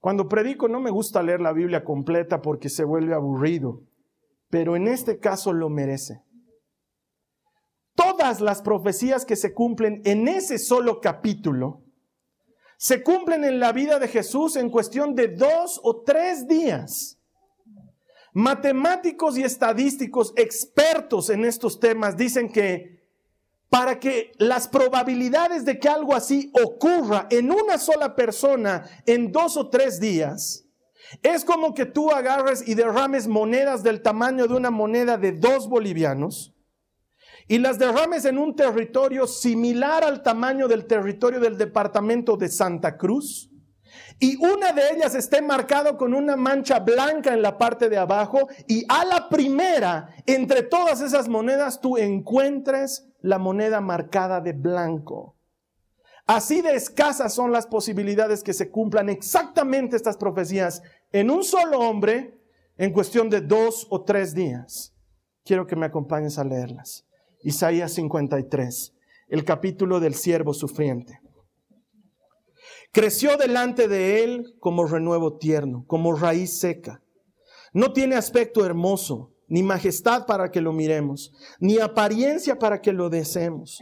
Cuando 0.01 0.29
predico 0.29 0.69
no 0.69 0.81
me 0.81 0.91
gusta 0.91 1.23
leer 1.23 1.41
la 1.41 1.53
Biblia 1.53 1.85
completa 1.85 2.41
porque 2.41 2.69
se 2.69 2.85
vuelve 2.85 3.15
aburrido, 3.15 3.83
pero 4.49 4.77
en 4.77 4.87
este 4.87 5.19
caso 5.19 5.53
lo 5.53 5.69
merece. 5.69 6.23
Todas 7.95 8.41
las 8.41 8.63
profecías 8.63 9.25
que 9.25 9.35
se 9.35 9.53
cumplen 9.53 10.03
en 10.05 10.29
ese 10.29 10.59
solo 10.59 11.01
capítulo 11.01 11.83
se 12.77 13.03
cumplen 13.03 13.43
en 13.43 13.59
la 13.59 13.73
vida 13.73 13.99
de 13.99 14.07
Jesús 14.07 14.55
en 14.55 14.71
cuestión 14.71 15.17
de 15.17 15.29
dos 15.29 15.81
o 15.83 16.03
tres 16.03 16.47
días. 16.47 17.19
Matemáticos 18.33 19.37
y 19.37 19.43
estadísticos 19.43 20.33
expertos 20.37 21.29
en 21.29 21.45
estos 21.45 21.81
temas 21.81 22.17
dicen 22.17 22.53
que 22.53 22.98
para 23.71 24.01
que 24.01 24.33
las 24.39 24.69
probabilidades 24.69 25.65
de 25.65 25.79
que 25.79 25.89
algo 25.89 26.15
así 26.15 26.53
ocurra 26.65 27.27
en 27.31 27.51
una 27.51 27.79
sola 27.79 28.17
persona 28.17 28.89
en 29.07 29.31
dos 29.31 29.57
o 29.57 29.69
tres 29.69 30.01
días, 30.01 30.65
es 31.23 31.45
como 31.45 31.75
que 31.75 31.87
tú 31.87 32.11
agarres 32.11 32.67
y 32.67 32.75
derrames 32.75 33.29
monedas 33.29 33.83
del 33.83 34.03
tamaño 34.03 34.47
de 34.47 34.55
una 34.55 34.71
moneda 34.71 35.17
de 35.17 35.33
dos 35.33 35.69
bolivianos 35.69 36.55
y 37.47 37.59
las 37.59 37.79
derrames 37.79 38.27
en 38.27 38.39
un 38.39 38.55
territorio 38.55 39.27
similar 39.27 40.05
al 40.05 40.23
tamaño 40.23 40.69
del 40.69 40.87
territorio 40.87 41.41
del 41.41 41.57
departamento 41.57 42.37
de 42.37 42.49
Santa 42.49 42.99
Cruz 42.99 43.51
y 44.21 44.37
una 44.37 44.73
de 44.73 44.91
ellas 44.91 45.15
esté 45.15 45.41
marcado 45.41 45.97
con 45.97 46.13
una 46.13 46.37
mancha 46.37 46.81
blanca 46.81 47.33
en 47.33 47.41
la 47.41 47.57
parte 47.57 47.89
de 47.89 47.97
abajo 47.97 48.49
y 48.67 48.85
a 48.89 49.05
la 49.05 49.29
primera 49.29 50.11
entre 50.27 50.63
todas 50.63 51.01
esas 51.01 51.29
monedas 51.29 51.81
tú 51.81 51.97
encuentres 51.97 53.08
la 53.21 53.39
moneda 53.39 53.81
marcada 53.81 54.41
de 54.41 54.53
blanco. 54.53 55.37
Así 56.27 56.61
de 56.61 56.75
escasas 56.75 57.33
son 57.33 57.53
las 57.53 57.67
posibilidades 57.67 58.43
que 58.43 58.53
se 58.53 58.71
cumplan 58.71 59.09
exactamente 59.09 59.97
estas 59.97 60.17
profecías 60.17 60.83
en 61.11 61.31
un 61.31 61.43
solo 61.43 61.81
hombre 61.81 62.39
en 62.77 62.93
cuestión 62.93 63.31
de 63.31 63.41
dos 63.41 63.87
o 63.91 64.05
tres 64.05 64.35
días. 64.35 64.95
Quiero 65.45 65.67
que 65.67 65.77
me 65.77 65.87
acompañes 65.87 66.39
a 66.39 66.45
leerlas. 66.45 67.07
Isaías 67.43 67.93
53, 67.95 68.95
el 69.29 69.45
capítulo 69.45 70.01
del 70.01 70.15
siervo 70.15 70.53
sufriente. 70.53 71.21
Creció 72.93 73.37
delante 73.37 73.89
de 73.89 74.25
él 74.25 74.55
como 74.61 74.87
renuevo 74.87 75.39
tierno, 75.39 75.85
como 75.87 76.15
raíz 76.15 76.59
seca. 76.59 77.03
No 77.73 77.93
tiene 77.93 78.17
aspecto 78.17 78.65
hermoso 78.65 79.33
ni 79.49 79.63
majestad 79.63 80.27
para 80.27 80.51
que 80.51 80.61
lo 80.61 80.73
miremos, 80.73 81.33
ni 81.59 81.79
apariencia 81.79 82.59
para 82.59 82.81
que 82.81 82.93
lo 82.93 83.11
deseemos. 83.11 83.81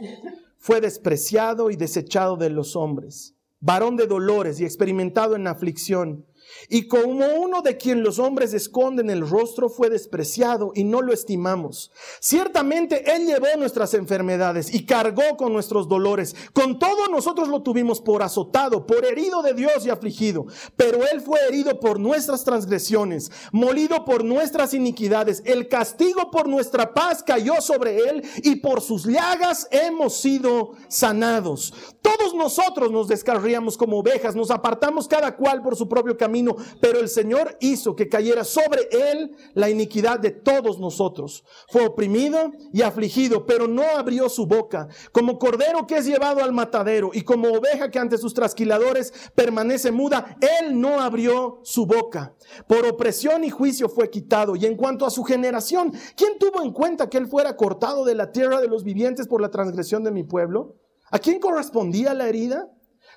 Fue 0.57 0.81
despreciado 0.81 1.69
y 1.69 1.75
desechado 1.75 2.37
de 2.37 2.49
los 2.49 2.75
hombres, 2.75 3.35
varón 3.59 3.95
de 3.95 4.07
dolores 4.07 4.59
y 4.59 4.65
experimentado 4.65 5.35
en 5.35 5.47
aflicción 5.47 6.25
y 6.69 6.87
como 6.87 7.25
uno 7.25 7.61
de 7.61 7.77
quien 7.77 8.03
los 8.03 8.19
hombres 8.19 8.53
esconden 8.53 9.09
el 9.09 9.27
rostro 9.27 9.69
fue 9.69 9.89
despreciado 9.89 10.71
y 10.75 10.83
no 10.83 11.01
lo 11.01 11.13
estimamos. 11.13 11.91
Ciertamente 12.19 13.15
Él 13.15 13.25
llevó 13.25 13.47
nuestras 13.57 13.93
enfermedades 13.93 14.73
y 14.73 14.85
cargó 14.85 15.37
con 15.37 15.53
nuestros 15.53 15.87
dolores. 15.87 16.35
Con 16.53 16.79
todo 16.79 17.07
nosotros 17.07 17.47
lo 17.47 17.61
tuvimos 17.61 18.01
por 18.01 18.23
azotado, 18.23 18.85
por 18.85 19.05
herido 19.05 19.41
de 19.41 19.53
Dios 19.53 19.85
y 19.85 19.89
afligido. 19.89 20.45
Pero 20.75 20.99
Él 21.07 21.21
fue 21.21 21.39
herido 21.47 21.79
por 21.79 21.99
nuestras 21.99 22.43
transgresiones, 22.43 23.31
molido 23.51 24.05
por 24.05 24.23
nuestras 24.23 24.73
iniquidades. 24.73 25.41
El 25.45 25.67
castigo 25.67 26.31
por 26.31 26.47
nuestra 26.47 26.93
paz 26.93 27.23
cayó 27.23 27.61
sobre 27.61 27.97
Él 28.09 28.23
y 28.43 28.57
por 28.57 28.81
sus 28.81 29.05
llagas 29.05 29.67
hemos 29.71 30.17
sido 30.17 30.73
sanados. 30.87 31.73
Todos 32.01 32.33
nosotros 32.33 32.91
nos 32.91 33.07
descarríamos 33.07 33.77
como 33.77 33.99
ovejas, 33.99 34.35
nos 34.35 34.51
apartamos 34.51 35.07
cada 35.07 35.35
cual 35.35 35.61
por 35.61 35.75
su 35.75 35.87
propio 35.87 36.17
camino 36.17 36.36
pero 36.79 36.99
el 36.99 37.09
Señor 37.09 37.57
hizo 37.59 37.95
que 37.95 38.09
cayera 38.09 38.43
sobre 38.43 38.87
él 38.91 39.35
la 39.53 39.69
iniquidad 39.69 40.19
de 40.19 40.31
todos 40.31 40.79
nosotros. 40.79 41.43
Fue 41.69 41.85
oprimido 41.85 42.51
y 42.73 42.81
afligido, 42.81 43.45
pero 43.45 43.67
no 43.67 43.83
abrió 43.97 44.29
su 44.29 44.45
boca. 44.45 44.87
Como 45.11 45.39
cordero 45.39 45.87
que 45.87 45.97
es 45.97 46.05
llevado 46.05 46.43
al 46.43 46.53
matadero 46.53 47.11
y 47.13 47.21
como 47.21 47.49
oveja 47.49 47.89
que 47.89 47.99
ante 47.99 48.17
sus 48.17 48.33
trasquiladores 48.33 49.13
permanece 49.35 49.91
muda, 49.91 50.37
él 50.61 50.79
no 50.79 51.01
abrió 51.01 51.59
su 51.63 51.85
boca. 51.85 52.35
Por 52.67 52.85
opresión 52.85 53.43
y 53.43 53.49
juicio 53.49 53.89
fue 53.89 54.09
quitado. 54.09 54.55
Y 54.55 54.65
en 54.65 54.75
cuanto 54.75 55.05
a 55.05 55.09
su 55.09 55.23
generación, 55.23 55.93
¿quién 56.15 56.37
tuvo 56.39 56.61
en 56.61 56.71
cuenta 56.71 57.09
que 57.09 57.17
él 57.17 57.27
fuera 57.27 57.55
cortado 57.55 58.05
de 58.05 58.15
la 58.15 58.31
tierra 58.31 58.61
de 58.61 58.67
los 58.67 58.83
vivientes 58.83 59.27
por 59.27 59.41
la 59.41 59.49
transgresión 59.49 60.03
de 60.03 60.11
mi 60.11 60.23
pueblo? 60.23 60.75
¿A 61.11 61.19
quién 61.19 61.39
correspondía 61.39 62.13
la 62.13 62.27
herida? 62.27 62.69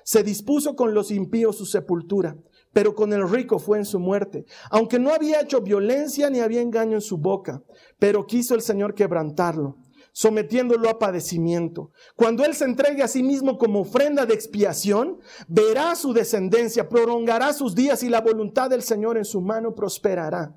Se 0.03 0.23
dispuso 0.23 0.75
con 0.75 0.93
los 0.93 1.11
impíos 1.11 1.57
su 1.57 1.65
sepultura 1.65 2.37
pero 2.73 2.95
con 2.95 3.11
el 3.13 3.29
rico 3.29 3.59
fue 3.59 3.77
en 3.77 3.85
su 3.85 3.99
muerte, 3.99 4.45
aunque 4.69 4.99
no 4.99 5.13
había 5.13 5.41
hecho 5.41 5.61
violencia 5.61 6.29
ni 6.29 6.39
había 6.39 6.61
engaño 6.61 6.95
en 6.95 7.01
su 7.01 7.17
boca, 7.17 7.61
pero 7.99 8.25
quiso 8.25 8.55
el 8.55 8.61
Señor 8.61 8.93
quebrantarlo, 8.93 9.77
sometiéndolo 10.13 10.89
a 10.89 10.99
padecimiento. 10.99 11.91
Cuando 12.15 12.45
Él 12.45 12.53
se 12.55 12.65
entregue 12.65 13.03
a 13.03 13.07
sí 13.07 13.23
mismo 13.23 13.57
como 13.57 13.81
ofrenda 13.81 14.25
de 14.25 14.33
expiación, 14.33 15.19
verá 15.47 15.95
su 15.95 16.13
descendencia, 16.13 16.87
prolongará 16.87 17.53
sus 17.53 17.75
días 17.75 18.03
y 18.03 18.09
la 18.09 18.21
voluntad 18.21 18.69
del 18.69 18.83
Señor 18.83 19.17
en 19.17 19.25
su 19.25 19.41
mano 19.41 19.75
prosperará. 19.75 20.55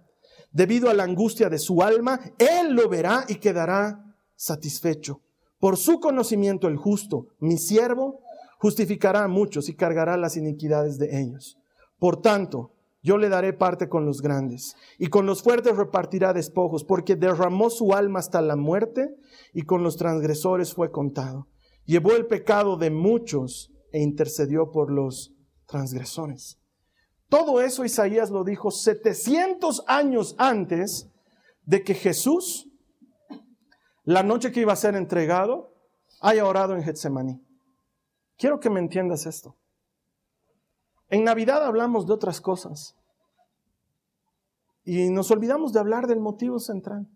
Debido 0.52 0.88
a 0.88 0.94
la 0.94 1.02
angustia 1.02 1.48
de 1.48 1.58
su 1.58 1.82
alma, 1.82 2.20
Él 2.38 2.74
lo 2.74 2.88
verá 2.88 3.24
y 3.28 3.36
quedará 3.36 4.16
satisfecho. 4.36 5.20
Por 5.58 5.76
su 5.76 5.98
conocimiento 5.98 6.68
el 6.68 6.76
justo, 6.76 7.28
mi 7.40 7.58
siervo, 7.58 8.20
justificará 8.58 9.24
a 9.24 9.28
muchos 9.28 9.68
y 9.68 9.74
cargará 9.74 10.16
las 10.16 10.36
iniquidades 10.36 10.98
de 10.98 11.20
ellos. 11.20 11.58
Por 11.99 12.20
tanto, 12.20 12.72
yo 13.03 13.18
le 13.18 13.28
daré 13.28 13.53
parte 13.53 13.88
con 13.88 14.07
los 14.07 14.22
grandes, 14.22 14.76
y 14.99 15.09
con 15.09 15.26
los 15.26 15.42
fuertes 15.42 15.76
repartirá 15.76 16.32
despojos, 16.32 16.84
porque 16.84 17.16
derramó 17.16 17.68
su 17.68 17.92
alma 17.92 18.18
hasta 18.18 18.40
la 18.40 18.57
muerte, 18.57 19.14
y 19.53 19.62
con 19.62 19.82
los 19.82 19.97
transgresores 19.97 20.72
fue 20.72 20.90
contado. 20.90 21.49
Llevó 21.84 22.12
el 22.12 22.26
pecado 22.26 22.78
de 22.78 22.90
muchos 22.90 23.70
e 23.92 24.01
intercedió 24.01 24.70
por 24.70 24.90
los 24.90 25.34
transgresores. 25.66 26.59
Todo 27.28 27.61
eso 27.61 27.84
Isaías 27.84 28.30
lo 28.30 28.42
dijo 28.42 28.70
700 28.70 29.84
años 29.86 30.34
antes 30.38 31.11
de 31.64 31.82
que 31.82 31.95
Jesús, 31.95 32.70
la 34.05 34.22
noche 34.22 34.51
que 34.51 34.61
iba 34.61 34.72
a 34.72 34.76
ser 34.76 34.95
entregado, 34.95 35.74
haya 36.20 36.47
orado 36.47 36.74
en 36.74 36.82
Getsemaní. 36.82 37.40
Quiero 38.38 38.61
que 38.61 38.70
me 38.70 38.80
entiendas 38.80 39.26
esto. 39.26 39.57
En 41.09 41.24
Navidad 41.24 41.64
hablamos 41.64 42.07
de 42.07 42.12
otras 42.12 42.40
cosas 42.40 42.96
y 44.84 45.11
nos 45.11 45.30
olvidamos 45.30 45.72
de 45.72 45.80
hablar 45.80 46.07
del 46.07 46.20
motivo 46.20 46.59
central. 46.59 47.09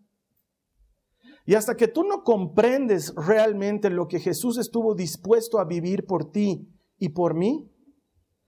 Y 1.45 1.55
hasta 1.55 1.75
que 1.75 1.87
tú 1.87 2.03
no 2.03 2.23
comprendes 2.23 3.13
realmente 3.15 3.89
lo 3.89 4.07
que 4.07 4.19
Jesús 4.19 4.57
estuvo 4.57 4.93
dispuesto 4.93 5.59
a 5.59 5.65
vivir 5.65 6.05
por 6.05 6.31
ti 6.31 6.67
y 6.97 7.09
por 7.09 7.33
mí, 7.33 7.71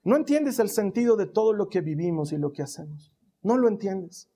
no 0.04 0.16
entiendes 0.16 0.60
el 0.60 0.70
sentido 0.70 1.16
de 1.16 1.28
todo 1.28 1.54
lo 1.54 1.68
que 1.68 1.82
vivimos 1.82 2.32
y 2.32 2.38
lo 2.38 2.52
que 2.52 2.64
hacemos. 2.64 3.12
No 3.42 3.58
lo 3.58 3.68
entiendes. 3.68 4.30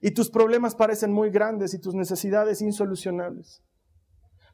Y 0.00 0.12
tus 0.12 0.30
problemas 0.30 0.74
parecen 0.74 1.12
muy 1.12 1.30
grandes 1.30 1.74
y 1.74 1.80
tus 1.80 1.94
necesidades 1.94 2.60
insolucionables. 2.60 3.62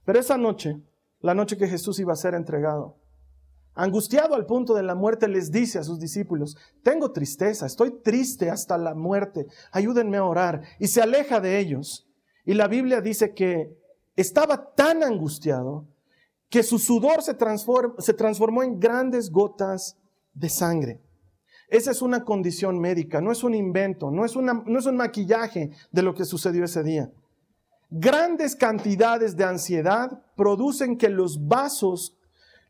Pero 0.05 0.19
esa 0.19 0.37
noche, 0.37 0.83
la 1.21 1.35
noche 1.35 1.57
que 1.57 1.69
Jesús 1.69 1.99
iba 2.01 2.13
a 2.13 2.17
ser 2.17 2.35
entregado, 2.35 2.99
angustiado 3.79 4.35
al 4.35 4.45
punto 4.45 4.75
de 4.75 4.83
la 4.83 4.97
muerte, 4.97 5.29
les 5.29 5.53
dice 5.53 5.79
a 5.79 5.85
sus 5.85 6.01
discípulos, 6.01 6.57
tengo 6.83 7.13
tristeza, 7.13 7.65
estoy 7.65 7.93
triste 8.03 8.51
hasta 8.51 8.77
la 8.77 8.95
muerte, 8.95 9.47
ayúdenme 9.71 10.17
a 10.17 10.25
orar. 10.25 10.63
Y 10.81 10.89
se 10.89 11.01
aleja 11.01 11.41
de 11.41 11.61
ellos. 11.61 12.09
Y 12.45 12.55
la 12.55 12.67
Biblia 12.67 13.01
dice 13.01 13.35
que 13.35 13.79
estaba 14.17 14.75
tan 14.75 15.05
angustiado 15.05 15.87
que 16.51 16.65
su 16.65 16.81
sudor 16.81 17.23
se, 17.23 17.35
transformó 17.35 18.65
en 18.65 18.81
grandes 18.81 19.31
gotas 19.31 19.97
de 20.35 20.49
sangre. 20.49 21.01
Esa 21.69 21.93
es 21.93 22.03
una 22.03 22.25
condición 22.25 22.81
médica, 22.81 23.21
no 23.21 23.31
es 23.31 23.45
un 23.45 23.55
invento, 23.55 24.11
no 24.11 24.25
es 24.25 24.35
un 24.35 24.97
maquillaje 24.97 25.71
de 25.93 26.03
lo 26.03 26.15
que 26.15 26.25
sucedió 26.25 26.65
ese 26.65 26.83
día. 26.83 27.13
Grandes 27.91 28.57
cantidades 28.57 29.37
de 29.37 29.45
ansiedad 29.45 30.21
producen 30.35 30.99
que 30.99 31.11
los 31.11 31.47
vasos 31.47 32.18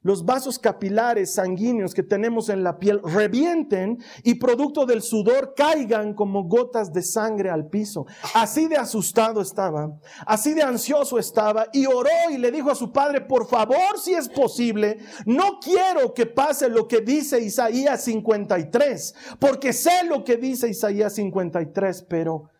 los 0.00 0.24
vasos 0.24 0.58
capilares 0.58 1.34
sanguíneos 1.34 1.92
que 1.92 2.02
tenemos 2.02 2.48
en 2.48 2.62
la 2.62 2.78
piel 2.78 3.00
revienten 3.02 3.98
y 4.22 4.34
producto 4.36 4.86
del 4.86 5.02
sudor 5.02 5.54
caigan 5.56 6.14
como 6.14 6.44
gotas 6.44 6.92
de 6.92 7.02
sangre 7.02 7.50
al 7.50 7.68
piso. 7.68 8.06
Así 8.34 8.68
de 8.68 8.76
asustado 8.76 9.40
estaba, 9.40 9.98
así 10.26 10.54
de 10.54 10.62
ansioso 10.62 11.18
estaba 11.18 11.66
y 11.72 11.86
oró 11.86 12.08
y 12.30 12.38
le 12.38 12.52
dijo 12.52 12.70
a 12.70 12.74
su 12.74 12.92
padre, 12.92 13.22
por 13.22 13.46
favor, 13.48 13.98
si 14.02 14.14
es 14.14 14.28
posible, 14.28 14.98
no 15.26 15.58
quiero 15.60 16.14
que 16.14 16.26
pase 16.26 16.68
lo 16.68 16.86
que 16.86 17.00
dice 17.00 17.40
Isaías 17.40 18.04
53, 18.04 19.14
porque 19.40 19.72
sé 19.72 20.04
lo 20.04 20.24
que 20.24 20.36
dice 20.36 20.68
Isaías 20.68 21.14
53, 21.14 22.06
pero 22.08 22.50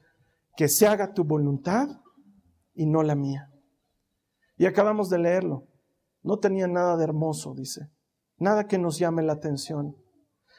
que 0.57 0.68
se 0.68 0.86
haga 0.89 1.14
tu 1.14 1.24
voluntad 1.24 1.89
y 2.74 2.86
no 2.86 3.03
la 3.03 3.14
mía. 3.14 3.49
Y 4.57 4.66
acabamos 4.66 5.09
de 5.09 5.18
leerlo. 5.18 5.68
No 6.22 6.38
tenía 6.38 6.66
nada 6.66 6.96
de 6.96 7.04
hermoso, 7.04 7.54
dice. 7.54 7.90
Nada 8.38 8.66
que 8.66 8.78
nos 8.78 8.98
llame 8.98 9.22
la 9.22 9.34
atención. 9.34 9.96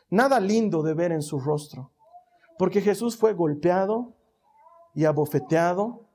Nada 0.09 0.39
lindo 0.39 0.83
de 0.83 0.93
ver 0.93 1.11
en 1.11 1.21
su 1.21 1.39
rostro. 1.39 1.91
Porque 2.57 2.81
Jesús 2.81 3.17
fue 3.17 3.33
golpeado 3.33 4.15
y 4.93 5.05
abofeteado. 5.05 6.09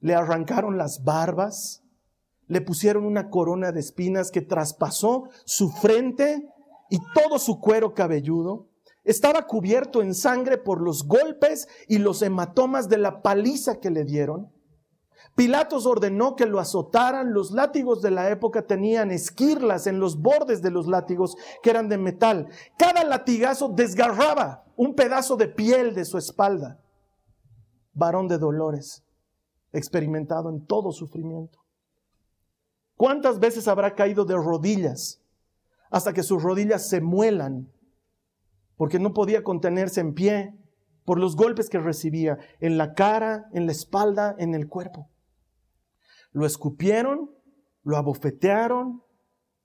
Le 0.00 0.14
arrancaron 0.14 0.76
las 0.76 1.04
barbas. 1.04 1.82
Le 2.46 2.60
pusieron 2.60 3.04
una 3.04 3.30
corona 3.30 3.72
de 3.72 3.80
espinas 3.80 4.30
que 4.30 4.42
traspasó 4.42 5.24
su 5.44 5.70
frente 5.70 6.48
y 6.90 6.98
todo 7.14 7.38
su 7.38 7.60
cuero 7.60 7.94
cabelludo. 7.94 8.68
Estaba 9.04 9.46
cubierto 9.46 10.02
en 10.02 10.14
sangre 10.14 10.58
por 10.58 10.82
los 10.82 11.06
golpes 11.06 11.68
y 11.88 11.98
los 11.98 12.20
hematomas 12.22 12.88
de 12.88 12.98
la 12.98 13.22
paliza 13.22 13.80
que 13.80 13.90
le 13.90 14.04
dieron. 14.04 14.52
Pilatos 15.34 15.86
ordenó 15.86 16.36
que 16.36 16.46
lo 16.46 16.60
azotaran. 16.60 17.32
Los 17.32 17.50
látigos 17.50 18.02
de 18.02 18.10
la 18.10 18.30
época 18.30 18.66
tenían 18.66 19.10
esquirlas 19.10 19.86
en 19.86 20.00
los 20.00 20.20
bordes 20.20 20.62
de 20.62 20.70
los 20.70 20.86
látigos 20.86 21.36
que 21.62 21.70
eran 21.70 21.88
de 21.88 21.98
metal. 21.98 22.48
Cada 22.78 23.04
latigazo 23.04 23.68
desgarraba 23.68 24.64
un 24.76 24.94
pedazo 24.94 25.36
de 25.36 25.48
piel 25.48 25.94
de 25.94 26.04
su 26.04 26.18
espalda. 26.18 26.80
Varón 27.92 28.28
de 28.28 28.38
dolores, 28.38 29.04
experimentado 29.72 30.50
en 30.50 30.66
todo 30.66 30.92
sufrimiento. 30.92 31.58
¿Cuántas 32.96 33.38
veces 33.38 33.66
habrá 33.66 33.94
caído 33.94 34.24
de 34.24 34.34
rodillas 34.34 35.20
hasta 35.90 36.12
que 36.12 36.22
sus 36.22 36.42
rodillas 36.42 36.88
se 36.88 37.00
muelan 37.00 37.72
porque 38.76 38.98
no 38.98 39.12
podía 39.12 39.42
contenerse 39.42 40.00
en 40.00 40.14
pie 40.14 40.59
por 41.10 41.18
los 41.18 41.34
golpes 41.34 41.68
que 41.68 41.80
recibía 41.80 42.38
en 42.60 42.78
la 42.78 42.94
cara, 42.94 43.48
en 43.52 43.66
la 43.66 43.72
espalda, 43.72 44.36
en 44.38 44.54
el 44.54 44.68
cuerpo? 44.68 45.10
Lo 46.30 46.46
escupieron, 46.46 47.32
lo 47.82 47.96
abofetearon, 47.96 49.02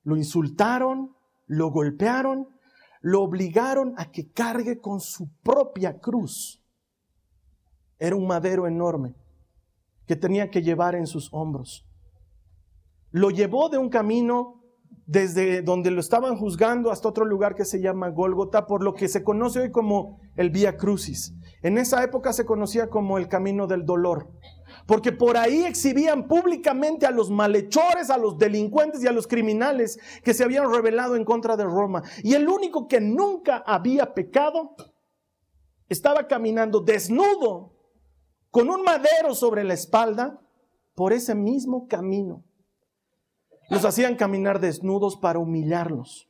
lo 0.01 0.17
insultaron, 0.17 1.15
lo 1.45 1.69
golpearon, 1.69 2.47
lo 2.99 3.21
obligaron 3.21 3.93
a 3.97 4.09
que 4.09 4.31
cargue 4.31 4.79
con 4.79 4.99
su 4.99 5.29
propia 5.43 5.99
cruz. 5.99 6.65
Era 7.99 8.15
un 8.15 8.25
madero 8.25 8.65
enorme 8.65 9.13
que 10.07 10.15
tenía 10.15 10.49
que 10.49 10.63
llevar 10.63 10.95
en 10.95 11.05
sus 11.05 11.31
hombros. 11.31 11.87
Lo 13.11 13.29
llevó 13.29 13.69
de 13.69 13.77
un 13.77 13.89
camino 13.89 14.63
desde 15.05 15.61
donde 15.61 15.91
lo 15.91 15.99
estaban 15.99 16.35
juzgando 16.35 16.91
hasta 16.91 17.09
otro 17.09 17.25
lugar 17.25 17.55
que 17.55 17.65
se 17.65 17.79
llama 17.79 18.09
Gólgota, 18.09 18.65
por 18.65 18.83
lo 18.83 18.93
que 18.93 19.07
se 19.07 19.23
conoce 19.23 19.59
hoy 19.59 19.71
como 19.71 20.19
el 20.35 20.49
Vía 20.49 20.77
Crucis. 20.77 21.33
En 21.61 21.77
esa 21.77 22.03
época 22.03 22.33
se 22.33 22.45
conocía 22.45 22.89
como 22.89 23.17
el 23.17 23.27
camino 23.27 23.67
del 23.67 23.85
dolor 23.85 24.29
porque 24.85 25.11
por 25.11 25.37
ahí 25.37 25.63
exhibían 25.63 26.27
públicamente 26.27 27.05
a 27.05 27.11
los 27.11 27.29
malhechores, 27.29 28.09
a 28.09 28.17
los 28.17 28.37
delincuentes 28.37 29.03
y 29.03 29.07
a 29.07 29.11
los 29.11 29.27
criminales 29.27 29.99
que 30.23 30.33
se 30.33 30.43
habían 30.43 30.71
rebelado 30.71 31.15
en 31.15 31.25
contra 31.25 31.57
de 31.57 31.63
Roma. 31.63 32.03
Y 32.23 32.33
el 32.33 32.47
único 32.47 32.87
que 32.87 33.01
nunca 33.01 33.63
había 33.65 34.13
pecado 34.13 34.75
estaba 35.89 36.27
caminando 36.27 36.81
desnudo, 36.81 37.73
con 38.51 38.69
un 38.69 38.83
madero 38.83 39.33
sobre 39.33 39.63
la 39.63 39.73
espalda, 39.73 40.39
por 40.93 41.13
ese 41.13 41.35
mismo 41.35 41.87
camino. 41.87 42.43
Los 43.69 43.85
hacían 43.85 44.15
caminar 44.15 44.59
desnudos 44.59 45.17
para 45.17 45.39
humillarlos. 45.39 46.27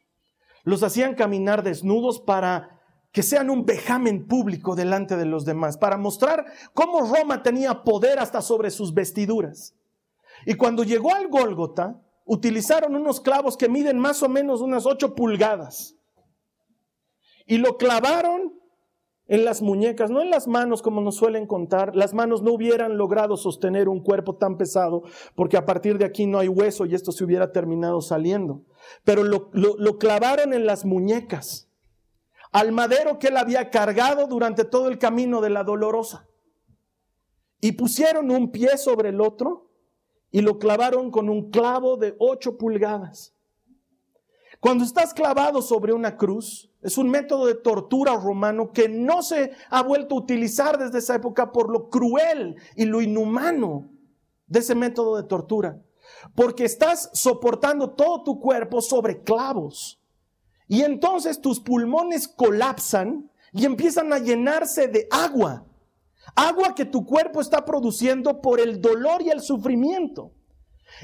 Los 0.64 0.84
hacían 0.84 1.16
caminar 1.16 1.64
desnudos 1.64 2.20
para 2.20 2.82
que 3.12 3.24
sean 3.24 3.50
un 3.50 3.66
vejamen 3.66 4.28
público 4.28 4.76
delante 4.76 5.16
de 5.16 5.26
los 5.26 5.46
demás, 5.46 5.78
para 5.78 5.96
mostrar 5.96 6.46
cómo 6.74 7.00
Roma 7.02 7.44
tenía 7.44 7.84
poder 7.84 8.20
hasta 8.20 8.42
sobre 8.42 8.72
sus 8.72 8.94
vestiduras. 8.94 9.74
Y 10.46 10.56
cuando 10.56 10.84
llegó 10.84 11.16
al 11.16 11.30
Gólgota, 11.30 12.02
utilizaron 12.26 12.96
unos 12.96 13.22
clavos 13.22 13.56
que 13.56 13.70
miden 13.70 14.00
más 14.00 14.22
o 14.22 14.28
menos 14.28 14.60
unas 14.60 14.86
ocho 14.86 15.16
pulgadas. 15.16 15.96
Y 17.46 17.58
lo 17.58 17.78
clavaron 17.78 18.54
en 19.28 19.44
las 19.44 19.62
muñecas, 19.62 20.12
no 20.12 20.22
en 20.22 20.30
las 20.30 20.48
manos 20.48 20.82
como 20.82 21.02
nos 21.02 21.16
suelen 21.16 21.48
contar. 21.48 21.96
Las 21.96 22.14
manos 22.14 22.44
no 22.44 22.54
hubieran 22.54 22.98
logrado 22.98 23.38
sostener 23.38 23.90
un 23.90 24.02
cuerpo 24.02 24.36
tan 24.36 24.58
pesado 24.58 25.04
porque 25.34 25.58
a 25.58 25.66
partir 25.66 25.98
de 25.98 26.06
aquí 26.06 26.28
no 26.28 26.38
hay 26.38 26.48
hueso 26.48 26.86
y 26.86 26.94
esto 26.94 27.12
se 27.12 27.24
hubiera 27.24 27.52
terminado 27.52 28.02
saliendo. 28.02 28.62
Pero 29.04 29.24
lo, 29.24 29.98
clavaron 29.98 30.54
en 30.54 30.66
las 30.66 30.86
muñecas 30.86 31.70
al 32.52 32.72
madero 32.72 33.20
que 33.20 33.28
él 33.28 33.38
había 33.38 33.70
cargado 33.70 34.28
durante 34.28 34.64
todo 34.64 34.88
el 34.88 35.00
camino 35.00 35.42
de 35.42 35.50
la 35.50 35.64
dolorosa. 35.64 36.28
Y 37.60 37.72
pusieron 37.74 38.30
un 38.30 38.52
pie 38.52 38.78
sobre 38.78 39.10
el 39.10 39.22
otro 39.22 39.72
y 40.30 40.42
lo 40.42 40.60
clavaron 40.60 41.10
con 41.10 41.30
un 41.30 41.50
clavo 41.50 41.98
de 41.98 42.16
ocho 42.20 42.58
pulgadas. 42.58 43.35
Cuando 44.60 44.84
estás 44.84 45.14
clavado 45.14 45.62
sobre 45.62 45.94
una 45.94 46.18
cruz, 46.18 46.72
es 46.82 46.98
un 46.98 47.10
método 47.10 47.48
de 47.48 47.56
tortura 47.56 48.16
romano 48.16 48.72
que 48.72 48.88
no 48.88 49.22
se 49.22 49.52
ha 49.70 49.82
vuelto 49.84 50.16
a 50.16 50.20
utilizar 50.20 50.78
desde 50.78 51.00
esa 51.00 51.16
época 51.16 51.52
por 51.52 51.70
lo 51.70 51.90
cruel 51.90 52.56
y 52.76 52.86
lo 52.86 53.02
inhumano 53.02 53.90
de 54.48 54.60
ese 54.60 54.76
método 54.76 55.18
de 55.18 55.24
tortura. 55.24 55.82
Porque 56.36 56.66
estás 56.66 57.10
soportando 57.14 57.92
todo 57.92 58.24
tu 58.24 58.40
cuerpo 58.40 58.82
sobre 58.82 59.24
clavos. 59.24 60.00
Y 60.68 60.82
entonces 60.82 61.42
tus 61.42 61.60
pulmones 61.60 62.28
colapsan 62.28 63.30
y 63.52 63.66
empiezan 63.66 64.14
a 64.14 64.20
llenarse 64.20 64.88
de 64.88 65.08
agua. 65.12 65.66
Agua 66.36 66.74
que 66.76 66.86
tu 66.86 67.06
cuerpo 67.06 67.42
está 67.42 67.66
produciendo 67.66 68.42
por 68.42 68.60
el 68.60 68.82
dolor 68.82 69.22
y 69.22 69.30
el 69.30 69.42
sufrimiento. 69.42 70.35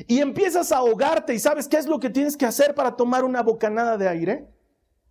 Y 0.08 0.20
empiezas 0.20 0.72
a 0.72 0.78
ahogarte 0.78 1.34
y 1.34 1.40
sabes 1.40 1.68
qué 1.68 1.78
es 1.78 1.88
lo 1.88 2.00
que 2.00 2.10
tienes 2.10 2.38
que 2.38 2.46
hacer 2.46 2.74
para 2.76 2.96
tomar 2.96 3.24
una 3.24 3.42
bocanada 3.42 3.98
de 3.98 4.08
aire. 4.08 4.48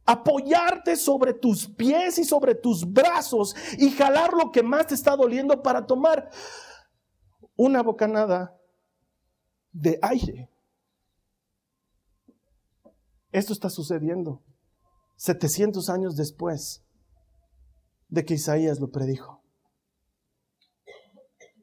Apoyarte 0.07 0.97
sobre 0.97 1.35
tus 1.35 1.69
pies 1.69 2.19
y 2.19 2.25
sobre 2.25 2.55
tus 2.55 2.91
brazos 2.91 3.55
y 3.79 3.91
jalar 3.91 4.33
lo 4.33 4.51
que 4.51 4.63
más 4.63 4.89
te 4.89 4.95
está 4.95 5.15
doliendo 5.15 5.63
para 5.63 5.87
tomar 5.87 6.31
una 7.57 7.83
bocanada 7.83 8.59
de 9.73 9.99
aire. 10.03 10.51
Esto 13.33 13.53
está 13.53 13.71
sucediendo 13.71 14.43
700 15.17 15.89
años 15.91 16.17
después 16.17 16.83
de 18.09 18.25
que 18.25 18.35
Isaías 18.35 18.81
lo 18.81 18.91
predijo. 18.91 19.43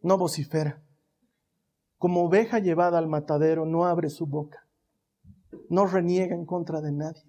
No 0.01 0.17
vocifera. 0.17 0.81
Como 1.97 2.25
oveja 2.25 2.59
llevada 2.59 2.97
al 2.97 3.07
matadero, 3.07 3.65
no 3.65 3.85
abre 3.85 4.09
su 4.09 4.27
boca. 4.27 4.67
No 5.69 5.85
reniega 5.87 6.35
en 6.35 6.45
contra 6.45 6.81
de 6.81 6.91
nadie. 6.91 7.23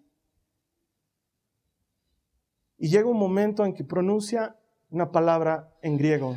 Y 2.77 2.91
llega 2.91 3.09
un 3.09 3.19
momento 3.19 3.65
en 3.65 3.75
que 3.75 3.85
pronuncia 3.85 4.57
una 4.91 5.11
palabra 5.11 5.75
en 5.83 5.97
griego, 5.97 6.37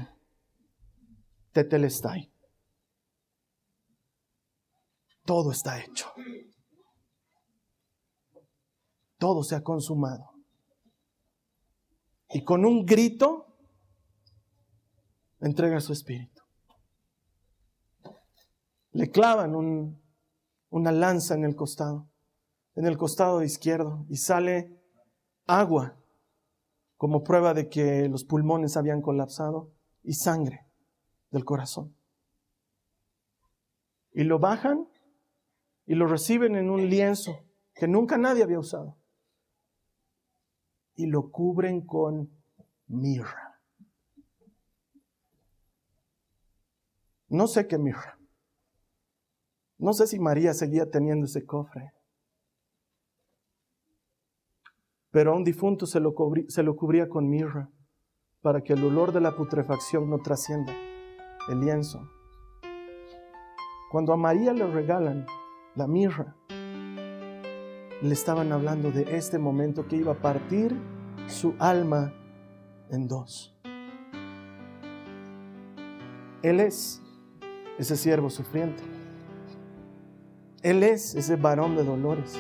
tetelestai. 1.51 2.31
Todo 5.25 5.51
está 5.51 5.83
hecho. 5.83 6.11
Todo 9.17 9.43
se 9.43 9.55
ha 9.55 9.61
consumado. 9.61 10.31
Y 12.29 12.43
con 12.43 12.65
un 12.65 12.85
grito 12.85 13.55
entrega 15.39 15.79
su 15.79 15.93
espíritu. 15.93 16.30
Le 18.91 19.09
clavan 19.09 19.55
una 20.69 20.91
lanza 20.91 21.35
en 21.35 21.45
el 21.45 21.55
costado, 21.55 22.09
en 22.75 22.85
el 22.85 22.97
costado 22.97 23.43
izquierdo, 23.43 24.05
y 24.09 24.17
sale 24.17 24.77
agua 25.47 25.97
como 26.97 27.23
prueba 27.23 27.53
de 27.53 27.67
que 27.67 28.07
los 28.09 28.23
pulmones 28.23 28.77
habían 28.77 29.01
colapsado 29.01 29.71
y 30.03 30.13
sangre 30.13 30.67
del 31.31 31.45
corazón. 31.45 31.95
Y 34.13 34.23
lo 34.23 34.39
bajan 34.39 34.87
y 35.85 35.95
lo 35.95 36.05
reciben 36.05 36.55
en 36.55 36.69
un 36.69 36.89
lienzo 36.89 37.43
que 37.73 37.87
nunca 37.87 38.17
nadie 38.17 38.43
había 38.43 38.59
usado. 38.59 38.97
Y 40.95 41.07
lo 41.07 41.31
cubren 41.31 41.81
con 41.81 42.29
mirra. 42.87 43.59
No 47.29 47.47
sé 47.47 47.65
qué 47.67 47.77
mirra. 47.77 48.20
No 49.81 49.93
sé 49.93 50.05
si 50.05 50.19
María 50.19 50.53
seguía 50.53 50.91
teniendo 50.91 51.25
ese 51.25 51.43
cofre. 51.43 51.91
Pero 55.09 55.33
a 55.33 55.35
un 55.35 55.43
difunto 55.43 55.87
se 55.87 55.99
lo, 55.99 56.13
se 56.49 56.61
lo 56.61 56.75
cubría 56.75 57.09
con 57.09 57.27
mirra 57.27 57.71
para 58.41 58.61
que 58.61 58.73
el 58.73 58.83
olor 58.83 59.11
de 59.11 59.21
la 59.21 59.35
putrefacción 59.35 60.07
no 60.07 60.19
trascienda 60.19 60.71
el 61.49 61.61
lienzo. 61.61 62.07
Cuando 63.91 64.13
a 64.13 64.17
María 64.17 64.53
le 64.53 64.67
regalan 64.67 65.25
la 65.75 65.87
mirra, 65.87 66.35
le 66.47 68.13
estaban 68.13 68.51
hablando 68.51 68.91
de 68.91 69.17
este 69.17 69.39
momento 69.39 69.87
que 69.87 69.95
iba 69.95 70.11
a 70.11 70.21
partir 70.21 70.77
su 71.27 71.55
alma 71.57 72.13
en 72.91 73.07
dos. 73.07 73.57
Él 76.43 76.59
es 76.59 77.01
ese 77.79 77.97
siervo 77.97 78.29
sufriente. 78.29 78.90
Él 80.63 80.83
es 80.83 81.15
ese 81.15 81.35
varón 81.35 81.75
de 81.75 81.83
dolores. 81.83 82.35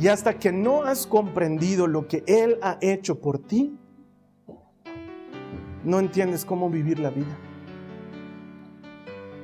Y 0.00 0.08
hasta 0.08 0.38
que 0.38 0.50
no 0.50 0.82
has 0.82 1.06
comprendido 1.06 1.86
lo 1.86 2.08
que 2.08 2.24
Él 2.26 2.58
ha 2.62 2.78
hecho 2.80 3.20
por 3.20 3.38
ti, 3.38 3.76
no 5.84 5.98
entiendes 5.98 6.44
cómo 6.44 6.70
vivir 6.70 6.98
la 6.98 7.10
vida. 7.10 7.36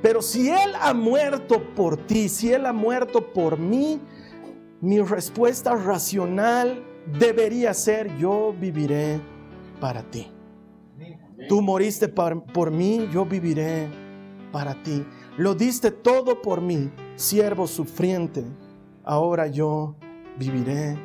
Pero 0.01 0.21
si 0.21 0.49
Él 0.49 0.73
ha 0.79 0.93
muerto 0.93 1.61
por 1.75 1.97
ti, 1.97 2.29
si 2.29 2.51
Él 2.51 2.65
ha 2.65 2.73
muerto 2.73 3.33
por 3.33 3.59
mí, 3.59 3.99
mi 4.81 4.99
respuesta 4.99 5.75
racional 5.75 6.83
debería 7.19 7.73
ser, 7.73 8.15
yo 8.17 8.53
viviré 8.59 9.19
para 9.79 10.03
ti. 10.03 10.31
Tú 11.47 11.61
moriste 11.61 12.07
por, 12.07 12.43
por 12.45 12.71
mí, 12.71 13.07
yo 13.11 13.25
viviré 13.25 13.87
para 14.51 14.81
ti. 14.81 15.05
Lo 15.37 15.53
diste 15.53 15.91
todo 15.91 16.41
por 16.41 16.61
mí, 16.61 16.89
siervo 17.17 17.67
sufriente. 17.67 18.45
Ahora 19.03 19.47
yo 19.47 19.95
viviré 20.37 20.97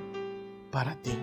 para 0.71 0.95
ti. 0.97 1.19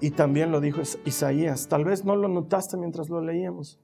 Y 0.00 0.10
también 0.10 0.50
lo 0.50 0.60
dijo 0.60 0.80
Isaías. 1.04 1.68
Tal 1.68 1.84
vez 1.84 2.04
no 2.04 2.16
lo 2.16 2.26
notaste 2.26 2.76
mientras 2.76 3.08
lo 3.08 3.20
leíamos. 3.20 3.78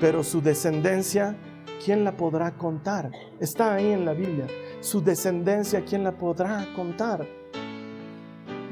Pero 0.00 0.24
su 0.24 0.42
descendencia, 0.42 1.36
¿quién 1.84 2.04
la 2.04 2.16
podrá 2.16 2.56
contar? 2.56 3.12
Está 3.38 3.74
ahí 3.74 3.92
en 3.92 4.04
la 4.04 4.12
Biblia. 4.12 4.48
Su 4.80 5.00
descendencia, 5.00 5.84
¿quién 5.84 6.02
la 6.02 6.18
podrá 6.18 6.66
contar? 6.74 7.26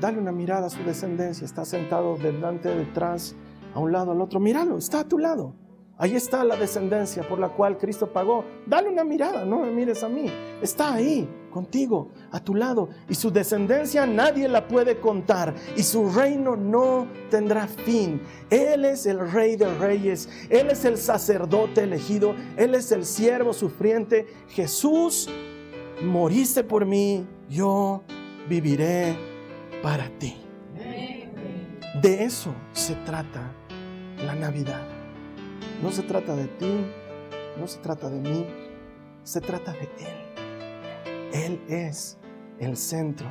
Dale 0.01 0.19
una 0.19 0.33
mirada 0.33 0.67
a 0.67 0.71
su 0.71 0.83
descendencia. 0.83 1.45
Está 1.45 1.65
sentado 1.65 2.17
delante, 2.17 2.75
detrás, 2.75 3.37
a 3.75 3.79
un 3.79 3.93
lado, 3.93 4.11
al 4.11 4.21
otro. 4.21 4.41
Míralo, 4.41 4.79
está 4.79 5.01
a 5.01 5.09
tu 5.09 5.19
lado. 5.19 5.55
Ahí 6.01 6.17
está 6.17 6.43
la 6.45 6.57
descendencia 6.57 7.29
por 7.29 7.39
la 7.39 7.51
cual 7.51 7.77
Cristo 7.77 8.11
pagó. 8.11 8.43
Dale 8.65 8.89
una 8.89 9.05
mirada, 9.05 9.45
no 9.45 9.59
me 9.59 9.71
mires 9.71 10.03
a 10.03 10.09
mí. 10.09 10.33
Está 10.63 10.95
ahí, 10.95 11.29
contigo, 11.51 12.09
a 12.31 12.41
tu 12.43 12.55
lado. 12.55 12.89
Y 13.07 13.15
su 13.15 13.31
descendencia 13.31 14.07
nadie 14.07 14.49
la 14.49 14.67
puede 14.67 14.99
contar. 14.99 15.55
Y 15.77 15.83
su 15.83 16.09
reino 16.11 16.57
no 16.57 17.07
tendrá 17.29 17.67
fin. 17.67 18.23
Él 18.49 18.87
es 18.87 19.05
el 19.05 19.31
rey 19.31 19.57
de 19.57 19.75
reyes. 19.75 20.31
Él 20.49 20.71
es 20.71 20.87
el 20.87 20.97
sacerdote 20.97 21.83
elegido. 21.83 22.35
Él 22.57 22.75
es 22.75 22.91
el 22.93 23.05
siervo 23.05 23.53
sufriente. 23.53 24.27
Jesús, 24.49 25.29
moriste 26.03 26.65
por 26.65 26.87
mí. 26.87 27.27
Yo 27.51 28.05
viviré 28.49 29.15
para 29.83 30.09
ti. 30.19 30.35
De 32.01 32.25
eso 32.25 32.55
se 32.73 32.95
trata 33.05 33.53
la 34.25 34.35
Navidad. 34.35 35.00
No 35.83 35.91
se 35.91 36.03
trata 36.03 36.37
de 36.37 36.47
ti, 36.47 36.85
no 37.59 37.67
se 37.67 37.79
trata 37.79 38.11
de 38.11 38.21
mí, 38.21 38.47
se 39.23 39.41
trata 39.41 39.73
de 39.73 39.89
Él. 39.99 40.21
Él 41.33 41.61
es 41.69 42.19
el 42.59 42.77
centro, 42.77 43.27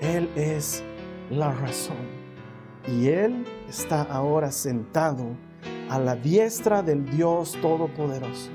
Él 0.00 0.28
es 0.36 0.84
la 1.30 1.50
razón. 1.52 1.96
Y 2.86 3.08
Él 3.08 3.46
está 3.70 4.02
ahora 4.02 4.52
sentado 4.52 5.34
a 5.88 5.98
la 5.98 6.14
diestra 6.14 6.82
del 6.82 7.06
Dios 7.10 7.56
Todopoderoso. 7.62 8.50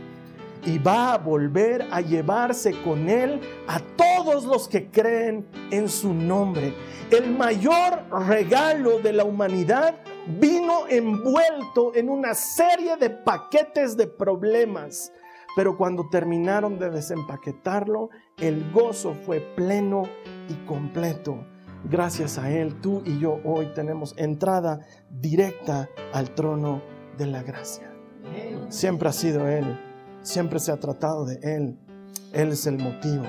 Y 0.63 0.77
va 0.77 1.13
a 1.13 1.17
volver 1.17 1.87
a 1.89 2.01
llevarse 2.01 2.79
con 2.83 3.09
Él 3.09 3.41
a 3.67 3.79
todos 3.95 4.45
los 4.45 4.67
que 4.67 4.91
creen 4.91 5.47
en 5.71 5.89
su 5.89 6.13
nombre. 6.13 6.71
El 7.09 7.35
mayor 7.35 8.03
regalo 8.27 8.99
de 8.99 9.13
la 9.13 9.23
humanidad 9.23 9.95
vino 10.27 10.87
envuelto 10.87 11.95
en 11.95 12.09
una 12.09 12.33
serie 12.33 12.97
de 12.97 13.09
paquetes 13.09 13.95
de 13.95 14.07
problemas. 14.07 15.11
Pero 15.55 15.77
cuando 15.77 16.09
terminaron 16.09 16.77
de 16.77 16.89
desempaquetarlo, 16.89 18.09
el 18.37 18.71
gozo 18.71 19.13
fue 19.13 19.39
pleno 19.55 20.03
y 20.49 20.53
completo. 20.65 21.45
Gracias 21.89 22.37
a 22.37 22.51
Él, 22.51 22.79
tú 22.81 23.01
y 23.05 23.19
yo 23.19 23.39
hoy 23.43 23.67
tenemos 23.73 24.13
entrada 24.17 24.81
directa 25.09 25.89
al 26.13 26.31
trono 26.31 26.81
de 27.17 27.27
la 27.27 27.43
gracia. 27.43 27.91
Siempre 28.69 29.09
ha 29.09 29.13
sido 29.13 29.47
Él, 29.47 29.79
siempre 30.21 30.59
se 30.59 30.71
ha 30.71 30.79
tratado 30.79 31.25
de 31.25 31.39
Él. 31.41 31.79
Él 32.33 32.49
es 32.49 32.67
el 32.67 32.77
motivo, 32.77 33.23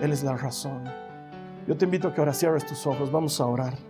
Él 0.00 0.12
es 0.12 0.22
la 0.22 0.36
razón. 0.36 0.84
Yo 1.66 1.76
te 1.76 1.84
invito 1.84 2.08
a 2.08 2.14
que 2.14 2.20
ahora 2.20 2.32
cierres 2.32 2.64
tus 2.64 2.86
ojos, 2.86 3.10
vamos 3.10 3.40
a 3.40 3.46
orar 3.46 3.89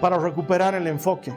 para 0.00 0.18
recuperar 0.18 0.74
el 0.74 0.86
enfoque. 0.86 1.32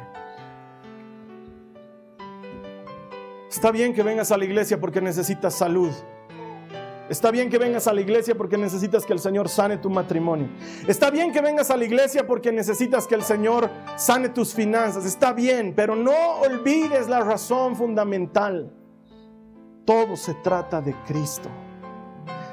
Está 3.49 3.71
bien 3.71 3.93
que 3.93 4.01
vengas 4.01 4.31
a 4.31 4.37
la 4.37 4.45
iglesia 4.45 4.79
porque 4.79 5.01
necesitas 5.01 5.53
salud. 5.53 5.91
Está 7.09 7.29
bien 7.29 7.49
que 7.49 7.57
vengas 7.57 7.87
a 7.87 7.93
la 7.93 7.99
iglesia 7.99 8.35
porque 8.35 8.57
necesitas 8.57 9.05
que 9.05 9.11
el 9.11 9.19
Señor 9.19 9.49
sane 9.49 9.75
tu 9.75 9.89
matrimonio. 9.89 10.47
Está 10.87 11.09
bien 11.09 11.33
que 11.33 11.41
vengas 11.41 11.69
a 11.69 11.75
la 11.75 11.83
iglesia 11.83 12.25
porque 12.25 12.53
necesitas 12.53 13.05
que 13.05 13.15
el 13.15 13.23
Señor 13.23 13.69
sane 13.97 14.29
tus 14.29 14.53
finanzas. 14.53 15.03
Está 15.03 15.33
bien, 15.33 15.73
pero 15.75 15.97
no 15.97 16.39
olvides 16.39 17.09
la 17.09 17.19
razón 17.19 17.75
fundamental. 17.75 18.71
Todo 19.83 20.15
se 20.15 20.35
trata 20.35 20.79
de 20.79 20.95
Cristo. 21.05 21.49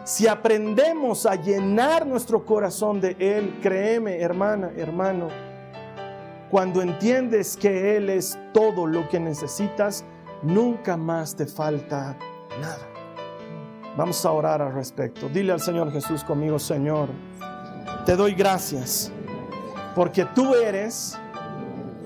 Si 0.02 0.26
aprendemos 0.26 1.24
a 1.26 1.36
llenar 1.36 2.04
nuestro 2.04 2.44
corazón 2.44 3.00
de 3.00 3.14
Él, 3.20 3.60
créeme, 3.62 4.20
hermana, 4.20 4.72
hermano, 4.76 5.28
cuando 6.50 6.82
entiendes 6.82 7.56
que 7.56 7.96
Él 7.96 8.10
es 8.10 8.38
todo 8.52 8.86
lo 8.86 9.08
que 9.08 9.20
necesitas, 9.20 10.04
nunca 10.42 10.96
más 10.96 11.36
te 11.36 11.46
falta 11.46 12.16
Nada. 12.60 12.88
Vamos 13.96 14.24
a 14.24 14.32
orar 14.32 14.62
al 14.62 14.72
respecto. 14.72 15.28
Dile 15.28 15.52
al 15.52 15.60
Señor 15.60 15.92
Jesús 15.92 16.24
conmigo, 16.24 16.58
Señor, 16.58 17.08
te 18.04 18.16
doy 18.16 18.34
gracias 18.34 19.12
porque 19.94 20.24
tú 20.24 20.54
eres 20.54 21.18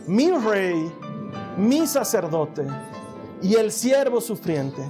mi 0.07 0.30
rey, 0.30 0.93
mi 1.57 1.86
sacerdote 1.86 2.66
y 3.40 3.55
el 3.55 3.72
siervo 3.72 4.20
sufriente 4.20 4.82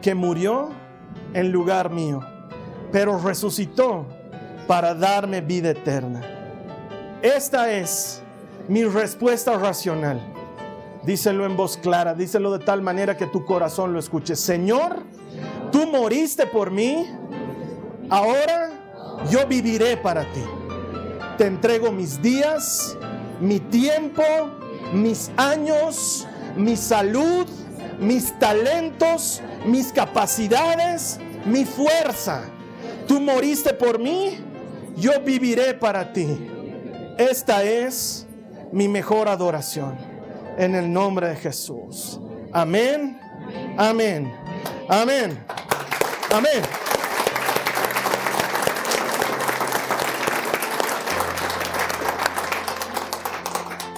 que 0.00 0.14
murió 0.14 0.70
en 1.34 1.50
lugar 1.50 1.90
mío, 1.90 2.20
pero 2.90 3.18
resucitó 3.18 4.06
para 4.66 4.94
darme 4.94 5.40
vida 5.40 5.70
eterna. 5.70 6.31
Esta 7.22 7.70
es 7.70 8.20
mi 8.66 8.82
respuesta 8.82 9.56
racional. 9.56 10.20
Díselo 11.04 11.46
en 11.46 11.56
voz 11.56 11.76
clara, 11.76 12.14
díselo 12.14 12.50
de 12.50 12.64
tal 12.64 12.82
manera 12.82 13.16
que 13.16 13.26
tu 13.26 13.44
corazón 13.44 13.92
lo 13.92 14.00
escuche. 14.00 14.34
Señor, 14.34 14.96
tú 15.70 15.86
moriste 15.86 16.46
por 16.46 16.72
mí, 16.72 17.06
ahora 18.10 18.70
yo 19.30 19.46
viviré 19.46 19.96
para 19.96 20.22
ti. 20.32 20.42
Te 21.38 21.46
entrego 21.46 21.92
mis 21.92 22.20
días, 22.20 22.98
mi 23.40 23.60
tiempo, 23.60 24.24
mis 24.92 25.30
años, 25.36 26.26
mi 26.56 26.76
salud, 26.76 27.46
mis 28.00 28.36
talentos, 28.40 29.40
mis 29.64 29.92
capacidades, 29.92 31.20
mi 31.46 31.64
fuerza. 31.64 32.42
Tú 33.06 33.20
moriste 33.20 33.72
por 33.74 34.00
mí, 34.00 34.38
yo 34.96 35.20
viviré 35.20 35.74
para 35.74 36.12
ti. 36.12 36.51
Esta 37.30 37.62
es 37.62 38.26
mi 38.72 38.88
mejor 38.88 39.28
adoración. 39.28 39.96
En 40.58 40.74
el 40.74 40.92
nombre 40.92 41.28
de 41.28 41.36
Jesús. 41.36 42.18
Amén. 42.52 43.16
Amén. 43.78 44.34
Amén. 44.88 45.38
Amén. 46.32 46.62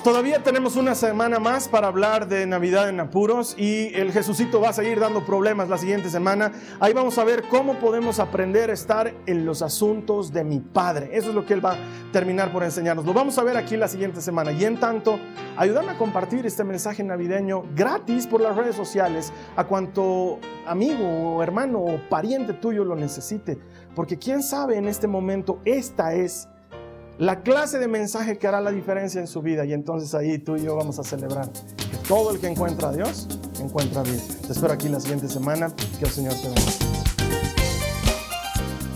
Todavía 0.04 0.42
tenemos 0.42 0.76
una 0.76 0.94
semana 0.94 1.38
más 1.38 1.66
para 1.66 1.86
hablar 1.86 2.28
de 2.28 2.44
Navidad 2.44 2.90
en 2.90 3.00
apuros 3.00 3.54
y 3.56 3.86
el 3.94 4.12
Jesucito 4.12 4.60
va 4.60 4.68
a 4.68 4.72
seguir 4.74 5.00
dando 5.00 5.24
problemas 5.24 5.70
la 5.70 5.78
siguiente 5.78 6.10
semana. 6.10 6.52
Ahí 6.78 6.92
vamos 6.92 7.16
a 7.16 7.24
ver 7.24 7.44
cómo 7.48 7.78
podemos 7.78 8.18
aprender 8.18 8.68
a 8.68 8.74
estar 8.74 9.14
en 9.24 9.46
los 9.46 9.62
asuntos 9.62 10.30
de 10.30 10.44
mi 10.44 10.60
Padre. 10.60 11.08
Eso 11.16 11.30
es 11.30 11.34
lo 11.34 11.46
que 11.46 11.54
Él 11.54 11.64
va 11.64 11.72
a 11.72 11.78
terminar 12.12 12.52
por 12.52 12.64
enseñarnos. 12.64 13.06
Lo 13.06 13.14
vamos 13.14 13.38
a 13.38 13.44
ver 13.44 13.56
aquí 13.56 13.78
la 13.78 13.88
siguiente 13.88 14.20
semana. 14.20 14.52
Y 14.52 14.66
en 14.66 14.78
tanto, 14.78 15.18
ayúdame 15.56 15.92
a 15.92 15.96
compartir 15.96 16.44
este 16.44 16.64
mensaje 16.64 17.02
navideño 17.02 17.64
gratis 17.74 18.26
por 18.26 18.42
las 18.42 18.54
redes 18.54 18.76
sociales 18.76 19.32
a 19.56 19.64
cuanto 19.64 20.38
amigo 20.66 21.36
o 21.36 21.42
hermano 21.42 21.78
o 21.78 21.98
pariente 22.10 22.52
tuyo 22.52 22.84
lo 22.84 22.94
necesite. 22.94 23.58
Porque 23.94 24.18
quién 24.18 24.42
sabe 24.42 24.76
en 24.76 24.86
este 24.86 25.06
momento, 25.06 25.60
esta 25.64 26.12
es 26.12 26.50
la 27.18 27.42
clase 27.42 27.78
de 27.78 27.88
mensaje 27.88 28.38
que 28.38 28.46
hará 28.46 28.60
la 28.60 28.70
diferencia 28.70 29.20
en 29.20 29.26
su 29.26 29.42
vida. 29.42 29.64
Y 29.64 29.72
entonces 29.72 30.14
ahí 30.14 30.38
tú 30.38 30.56
y 30.56 30.62
yo 30.64 30.76
vamos 30.76 30.98
a 30.98 31.04
celebrar 31.04 31.50
que 31.50 31.96
todo 32.08 32.32
el 32.32 32.40
que 32.40 32.48
encuentra 32.48 32.88
a 32.88 32.92
Dios 32.92 33.28
encuentra 33.60 34.00
a 34.02 34.04
Dios. 34.04 34.22
Te 34.46 34.52
espero 34.52 34.72
aquí 34.72 34.88
la 34.88 35.00
siguiente 35.00 35.28
semana. 35.28 35.74
Que 35.98 36.04
el 36.04 36.10
Señor 36.10 36.34
te 36.34 36.48
bendiga. 36.48 36.70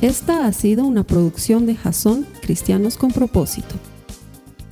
Esta 0.00 0.46
ha 0.46 0.52
sido 0.52 0.84
una 0.84 1.02
producción 1.02 1.66
de 1.66 1.74
Jason 1.74 2.24
Cristianos 2.42 2.96
con 2.96 3.10
Propósito. 3.10 3.74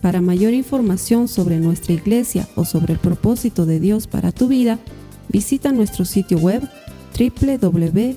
Para 0.01 0.21
mayor 0.21 0.53
información 0.53 1.27
sobre 1.27 1.59
nuestra 1.59 1.95
iglesia 1.95 2.47
o 2.55 2.65
sobre 2.65 2.93
el 2.93 3.01
propósito 3.01 3.67
de 3.67 3.81
Dios 3.81 4.07
para 4.07 4.31
tu 4.31 4.47
vida, 4.47 4.79
visita 5.29 5.73
nuestro 5.73 6.05
sitio 6.05 6.39
web 6.39 6.63
www.jason.info. 7.19 8.17